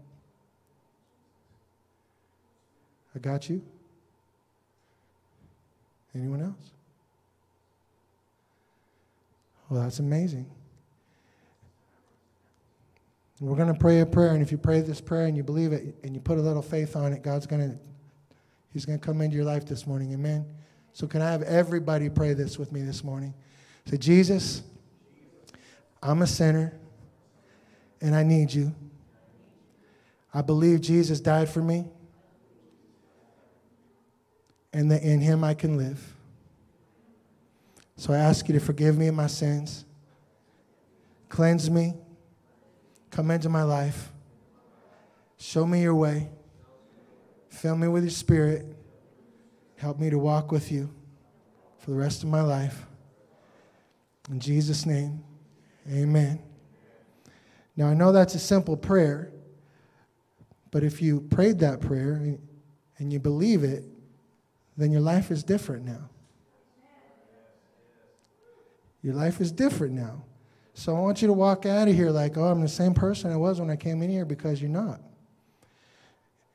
I 3.15 3.19
got 3.19 3.49
you. 3.49 3.61
Anyone 6.13 6.41
else? 6.41 6.71
Well, 9.69 9.83
that's 9.83 9.99
amazing. 9.99 10.49
We're 13.41 13.57
going 13.57 13.73
to 13.73 13.79
pray 13.79 13.99
a 13.99 14.05
prayer, 14.05 14.33
and 14.33 14.41
if 14.41 14.51
you 14.51 14.57
pray 14.57 14.79
this 14.79 15.01
prayer 15.01 15.25
and 15.25 15.35
you 15.35 15.43
believe 15.43 15.73
it 15.73 15.95
and 16.03 16.15
you 16.15 16.21
put 16.21 16.37
a 16.37 16.41
little 16.41 16.61
faith 16.61 16.95
on 16.95 17.11
it, 17.11 17.21
God's 17.21 17.45
going 17.45 17.69
to 17.69 17.77
He's 18.71 18.85
going 18.85 18.99
to 18.99 19.05
come 19.05 19.21
into 19.21 19.37
your 19.37 19.45
life 19.45 19.65
this 19.65 19.87
morning. 19.87 20.11
Amen. 20.11 20.45
So, 20.95 21.07
can 21.07 21.21
I 21.21 21.29
have 21.29 21.41
everybody 21.41 22.09
pray 22.09 22.33
this 22.33 22.57
with 22.57 22.71
me 22.71 22.81
this 22.81 23.03
morning? 23.03 23.33
Say, 23.85 23.97
Jesus, 23.97 24.63
I'm 26.01 26.21
a 26.21 26.27
sinner 26.27 26.71
and 27.99 28.15
I 28.15 28.23
need 28.23 28.53
you. 28.53 28.73
I 30.33 30.41
believe 30.41 30.79
Jesus 30.79 31.19
died 31.19 31.49
for 31.49 31.61
me 31.61 31.83
and 34.71 34.89
that 34.89 35.03
in 35.03 35.19
him 35.19 35.43
I 35.43 35.53
can 35.53 35.75
live. 35.75 36.01
So 37.97 38.13
I 38.13 38.17
ask 38.17 38.47
you 38.47 38.53
to 38.53 38.61
forgive 38.61 38.97
me 38.97 39.07
of 39.07 39.15
my 39.15 39.27
sins, 39.27 39.83
cleanse 41.27 41.69
me, 41.69 41.93
come 43.11 43.31
into 43.31 43.49
my 43.49 43.63
life, 43.63 44.13
show 45.37 45.65
me 45.65 45.81
your 45.81 45.95
way, 45.95 46.29
fill 47.49 47.75
me 47.75 47.89
with 47.89 48.05
your 48.05 48.11
spirit 48.11 48.74
Help 49.77 49.99
me 49.99 50.09
to 50.09 50.17
walk 50.17 50.51
with 50.51 50.71
you 50.71 50.89
for 51.79 51.91
the 51.91 51.97
rest 51.97 52.23
of 52.23 52.29
my 52.29 52.41
life. 52.41 52.85
In 54.29 54.39
Jesus' 54.39 54.85
name, 54.85 55.23
amen. 55.91 56.41
Now, 57.75 57.87
I 57.87 57.93
know 57.93 58.11
that's 58.11 58.35
a 58.35 58.39
simple 58.39 58.77
prayer, 58.77 59.31
but 60.71 60.83
if 60.83 61.01
you 61.01 61.21
prayed 61.21 61.59
that 61.59 61.81
prayer 61.81 62.37
and 62.97 63.13
you 63.13 63.19
believe 63.19 63.63
it, 63.63 63.83
then 64.77 64.91
your 64.91 65.01
life 65.01 65.29
is 65.29 65.43
different 65.43 65.85
now. 65.85 66.09
Your 69.01 69.13
life 69.13 69.39
is 69.39 69.51
different 69.51 69.93
now. 69.93 70.23
So 70.73 70.95
I 70.95 70.99
want 70.99 71.21
you 71.21 71.27
to 71.27 71.33
walk 71.33 71.65
out 71.65 71.87
of 71.87 71.93
here 71.93 72.09
like, 72.09 72.37
oh, 72.37 72.45
I'm 72.45 72.61
the 72.61 72.67
same 72.67 72.93
person 72.93 73.31
I 73.31 73.37
was 73.37 73.59
when 73.59 73.69
I 73.69 73.75
came 73.75 74.01
in 74.01 74.09
here 74.09 74.25
because 74.25 74.61
you're 74.61 74.69
not. 74.69 74.99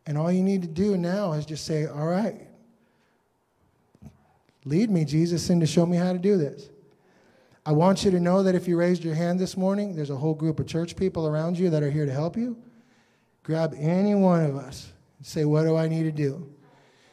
And 0.06 0.18
all 0.18 0.32
you 0.32 0.42
need 0.42 0.62
to 0.62 0.68
do 0.68 0.96
now 0.96 1.32
is 1.32 1.46
just 1.46 1.64
say, 1.64 1.86
all 1.86 2.06
right, 2.06 2.49
lead 4.64 4.90
me, 4.90 5.04
Jesus, 5.04 5.48
and 5.50 5.60
to 5.60 5.66
show 5.66 5.86
me 5.86 5.96
how 5.96 6.12
to 6.12 6.18
do 6.18 6.36
this. 6.36 6.70
I 7.64 7.72
want 7.72 8.04
you 8.04 8.10
to 8.10 8.20
know 8.20 8.42
that 8.42 8.54
if 8.54 8.66
you 8.66 8.76
raised 8.76 9.04
your 9.04 9.14
hand 9.14 9.38
this 9.38 9.56
morning, 9.56 9.94
there's 9.94 10.10
a 10.10 10.16
whole 10.16 10.34
group 10.34 10.60
of 10.60 10.66
church 10.66 10.96
people 10.96 11.26
around 11.26 11.58
you 11.58 11.70
that 11.70 11.82
are 11.82 11.90
here 11.90 12.06
to 12.06 12.12
help 12.12 12.36
you. 12.36 12.56
Grab 13.42 13.74
any 13.76 14.14
one 14.14 14.44
of 14.44 14.56
us 14.56 14.92
and 15.18 15.26
say, 15.26 15.44
What 15.44 15.64
do 15.64 15.76
I 15.76 15.88
need 15.88 16.04
to 16.04 16.12
do? 16.12 16.50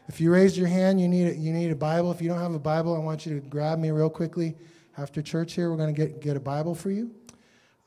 If 0.08 0.22
you 0.22 0.32
raised 0.32 0.56
your 0.56 0.68
hand, 0.68 1.02
you 1.02 1.08
need 1.08 1.28
a, 1.28 1.36
you 1.36 1.52
need 1.52 1.72
a 1.72 1.76
Bible. 1.76 2.12
If 2.12 2.22
you 2.22 2.30
don't 2.30 2.40
have 2.40 2.54
a 2.54 2.60
Bible, 2.60 2.96
I 2.96 3.00
want 3.00 3.26
you 3.26 3.40
to 3.40 3.46
grab 3.48 3.78
me 3.78 3.92
real 3.92 4.10
quickly 4.10 4.56
after 4.98 5.22
church 5.22 5.54
here. 5.54 5.70
We're 5.70 5.78
going 5.78 5.94
to 5.94 6.02
get, 6.06 6.22
get 6.22 6.38
a 6.38 6.40
Bible 6.40 6.76
for 6.76 6.92
you. 6.92 7.12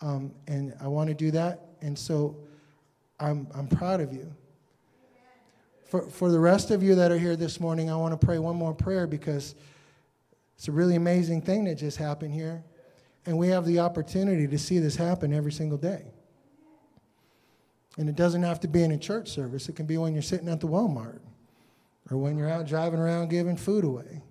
Um, 0.02 0.32
and 0.46 0.74
I 0.80 0.88
want 0.88 1.08
to 1.08 1.14
do 1.14 1.30
that. 1.30 1.68
And 1.80 1.98
so 1.98 2.36
I'm, 3.18 3.48
I'm 3.54 3.68
proud 3.68 4.00
of 4.00 4.12
you. 4.12 4.30
For, 5.90 6.02
for 6.02 6.30
the 6.30 6.38
rest 6.38 6.70
of 6.70 6.84
you 6.84 6.94
that 6.94 7.10
are 7.10 7.18
here 7.18 7.34
this 7.34 7.58
morning, 7.58 7.90
I 7.90 7.96
want 7.96 8.18
to 8.18 8.24
pray 8.24 8.38
one 8.38 8.54
more 8.54 8.72
prayer 8.72 9.08
because 9.08 9.56
it's 10.56 10.68
a 10.68 10.72
really 10.72 10.94
amazing 10.94 11.42
thing 11.42 11.64
that 11.64 11.74
just 11.74 11.96
happened 11.96 12.32
here. 12.32 12.62
And 13.26 13.36
we 13.36 13.48
have 13.48 13.66
the 13.66 13.80
opportunity 13.80 14.46
to 14.46 14.56
see 14.56 14.78
this 14.78 14.94
happen 14.94 15.34
every 15.34 15.50
single 15.50 15.76
day. 15.76 16.04
And 17.98 18.08
it 18.08 18.14
doesn't 18.14 18.44
have 18.44 18.60
to 18.60 18.68
be 18.68 18.84
in 18.84 18.92
a 18.92 18.98
church 18.98 19.30
service, 19.30 19.68
it 19.68 19.74
can 19.74 19.86
be 19.86 19.98
when 19.98 20.12
you're 20.12 20.22
sitting 20.22 20.48
at 20.48 20.60
the 20.60 20.68
Walmart 20.68 21.18
or 22.08 22.18
when 22.18 22.38
you're 22.38 22.48
out 22.48 22.68
driving 22.68 23.00
around 23.00 23.28
giving 23.28 23.56
food 23.56 23.82
away. 23.82 24.22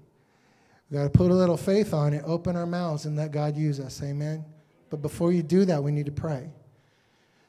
We 0.90 0.96
got 0.98 1.04
to 1.04 1.10
put 1.10 1.30
a 1.30 1.36
little 1.36 1.58
faith 1.58 1.94
on 1.94 2.14
it, 2.14 2.24
open 2.26 2.56
our 2.56 2.66
mouths, 2.66 3.06
and 3.06 3.18
let 3.18 3.34
God 3.34 3.58
use 3.58 3.82
us. 3.82 4.02
Amen. 4.02 4.46
But 4.90 5.02
before 5.02 5.34
you 5.34 5.44
do 5.44 5.66
that, 5.66 5.84
we 5.84 5.92
need 5.92 6.06
to 6.06 6.12
pray. 6.14 6.52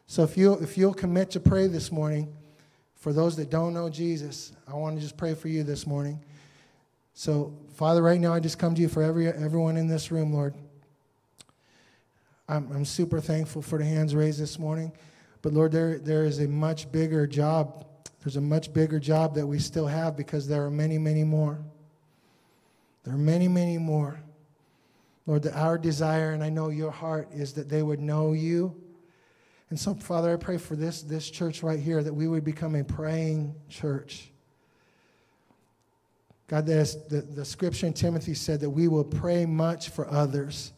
So 0.09 0.25
if 0.25 0.37
you 0.37 0.55
if 0.55 0.77
you'll 0.77 0.95
commit 0.95 1.31
to 1.31 1.41
pray 1.41 1.69
this 1.69 1.93
morning, 1.93 2.35
for 3.01 3.13
those 3.13 3.35
that 3.37 3.51
don't 3.51 3.75
know 3.75 3.89
Jesus, 3.89 4.53
I 4.69 4.75
want 4.75 4.97
to 4.97 5.03
just 5.03 5.17
pray 5.17 5.35
for 5.35 5.49
you 5.49 5.63
this 5.65 5.87
morning. 5.87 6.23
So, 7.15 7.53
Father, 7.75 8.03
right 8.03 8.21
now 8.21 8.33
I 8.33 8.41
just 8.41 8.59
come 8.59 8.75
to 8.75 8.81
you 8.81 8.89
for 8.89 9.03
every 9.03 9.27
everyone 9.27 9.77
in 9.77 9.89
this 9.89 10.11
room, 10.11 10.33
Lord. 10.33 10.55
I'm, 12.49 12.71
I'm 12.73 12.85
super 12.85 13.21
thankful 13.21 13.63
for 13.63 13.79
the 13.79 13.85
hands 13.85 14.15
raised 14.15 14.41
this 14.41 14.59
morning. 14.59 14.93
But 15.41 15.53
Lord, 15.55 15.73
there, 15.73 15.99
there 15.99 16.25
is 16.25 16.41
a 16.41 16.49
much 16.49 16.91
bigger 16.93 17.27
job. 17.27 17.87
There's 18.23 18.37
a 18.37 18.41
much 18.41 18.73
bigger 18.73 18.99
job 18.99 19.35
that 19.37 19.47
we 19.47 19.59
still 19.59 19.87
have 19.87 20.17
because 20.17 20.47
there 20.47 20.65
are 20.65 20.71
many, 20.71 20.99
many 20.99 21.25
more. 21.25 21.59
There 23.05 23.15
are 23.15 23.19
many, 23.19 23.49
many 23.49 23.79
more. 23.79 24.21
Lord, 25.27 25.43
that 25.45 25.57
our 25.57 25.79
desire, 25.79 26.33
and 26.33 26.43
I 26.43 26.51
know 26.51 26.69
your 26.69 26.91
heart, 26.91 27.29
is 27.33 27.55
that 27.55 27.69
they 27.69 27.83
would 27.83 28.01
know 28.01 28.33
you. 28.33 28.75
And 29.71 29.79
so, 29.79 29.95
Father, 29.95 30.33
I 30.33 30.37
pray 30.37 30.59
for 30.59 30.75
this, 30.75 31.03
this 31.03 31.31
church 31.31 31.63
right 31.63 31.79
here 31.79 32.03
that 32.03 32.13
we 32.13 32.27
would 32.27 32.45
become 32.45 32.75
a 32.75 32.83
praying 32.83 33.55
church. 33.69 34.31
God, 36.49 36.67
the, 36.67 37.25
the 37.35 37.45
scripture 37.45 37.87
in 37.87 37.93
Timothy 37.93 38.35
said 38.35 38.59
that 38.61 38.71
we 38.71 38.89
will 38.89 39.05
pray 39.05 39.47
much 39.47 39.91
for 39.91 40.11
others. 40.11 40.73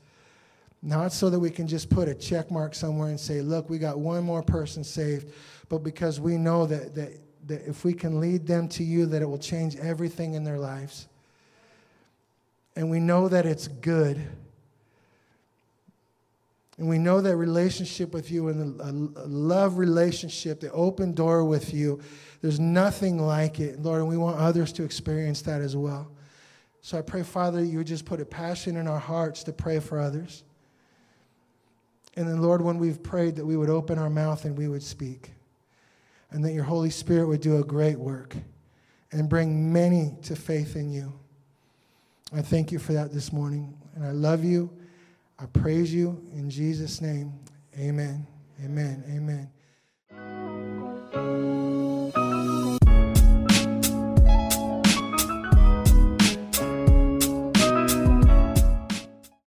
Not 0.82 1.14
so 1.14 1.30
that 1.30 1.38
we 1.38 1.48
can 1.48 1.66
just 1.66 1.88
put 1.88 2.08
a 2.08 2.14
check 2.14 2.50
mark 2.50 2.74
somewhere 2.74 3.08
and 3.08 3.18
say, 3.18 3.40
look, 3.40 3.70
we 3.70 3.78
got 3.78 3.98
one 3.98 4.22
more 4.24 4.42
person 4.42 4.84
saved, 4.84 5.32
but 5.70 5.78
because 5.78 6.20
we 6.20 6.36
know 6.36 6.66
that, 6.66 6.94
that, 6.94 7.12
that 7.46 7.66
if 7.66 7.84
we 7.84 7.94
can 7.94 8.20
lead 8.20 8.46
them 8.46 8.68
to 8.68 8.84
you, 8.84 9.06
that 9.06 9.22
it 9.22 9.26
will 9.26 9.38
change 9.38 9.76
everything 9.76 10.34
in 10.34 10.44
their 10.44 10.58
lives. 10.58 11.08
And 12.76 12.90
we 12.90 13.00
know 13.00 13.28
that 13.28 13.46
it's 13.46 13.68
good. 13.68 14.20
And 16.78 16.88
we 16.88 16.98
know 16.98 17.20
that 17.20 17.36
relationship 17.36 18.14
with 18.14 18.30
you 18.30 18.48
and 18.48 18.80
a 18.80 19.26
love 19.26 19.78
relationship, 19.78 20.60
the 20.60 20.72
open 20.72 21.12
door 21.12 21.44
with 21.44 21.74
you, 21.74 22.00
there's 22.40 22.58
nothing 22.58 23.18
like 23.18 23.60
it, 23.60 23.80
Lord, 23.80 24.00
and 24.00 24.08
we 24.08 24.16
want 24.16 24.38
others 24.38 24.72
to 24.74 24.82
experience 24.82 25.42
that 25.42 25.60
as 25.60 25.76
well. 25.76 26.10
So 26.80 26.98
I 26.98 27.02
pray, 27.02 27.22
Father, 27.22 27.62
you 27.62 27.78
would 27.78 27.86
just 27.86 28.04
put 28.04 28.20
a 28.20 28.24
passion 28.24 28.76
in 28.76 28.88
our 28.88 28.98
hearts 28.98 29.44
to 29.44 29.52
pray 29.52 29.78
for 29.78 30.00
others. 30.00 30.42
And 32.16 32.28
then, 32.28 32.42
Lord, 32.42 32.60
when 32.60 32.78
we've 32.78 33.02
prayed, 33.02 33.36
that 33.36 33.46
we 33.46 33.56
would 33.56 33.70
open 33.70 33.98
our 33.98 34.10
mouth 34.10 34.44
and 34.44 34.58
we 34.58 34.66
would 34.66 34.82
speak. 34.82 35.30
And 36.30 36.44
that 36.44 36.52
your 36.52 36.64
Holy 36.64 36.90
Spirit 36.90 37.28
would 37.28 37.40
do 37.40 37.58
a 37.58 37.64
great 37.64 37.98
work 37.98 38.34
and 39.12 39.28
bring 39.28 39.72
many 39.72 40.14
to 40.22 40.34
faith 40.34 40.74
in 40.74 40.90
you. 40.90 41.12
I 42.34 42.42
thank 42.42 42.72
you 42.72 42.78
for 42.78 42.94
that 42.94 43.12
this 43.12 43.32
morning. 43.32 43.76
And 43.94 44.04
I 44.04 44.10
love 44.10 44.42
you. 44.42 44.70
I 45.42 45.46
praise 45.46 45.92
you 45.92 46.22
in 46.32 46.48
Jesus' 46.48 47.00
name. 47.00 47.32
Amen. 47.76 48.24
Amen. 48.64 49.02
Amen. 49.10 49.50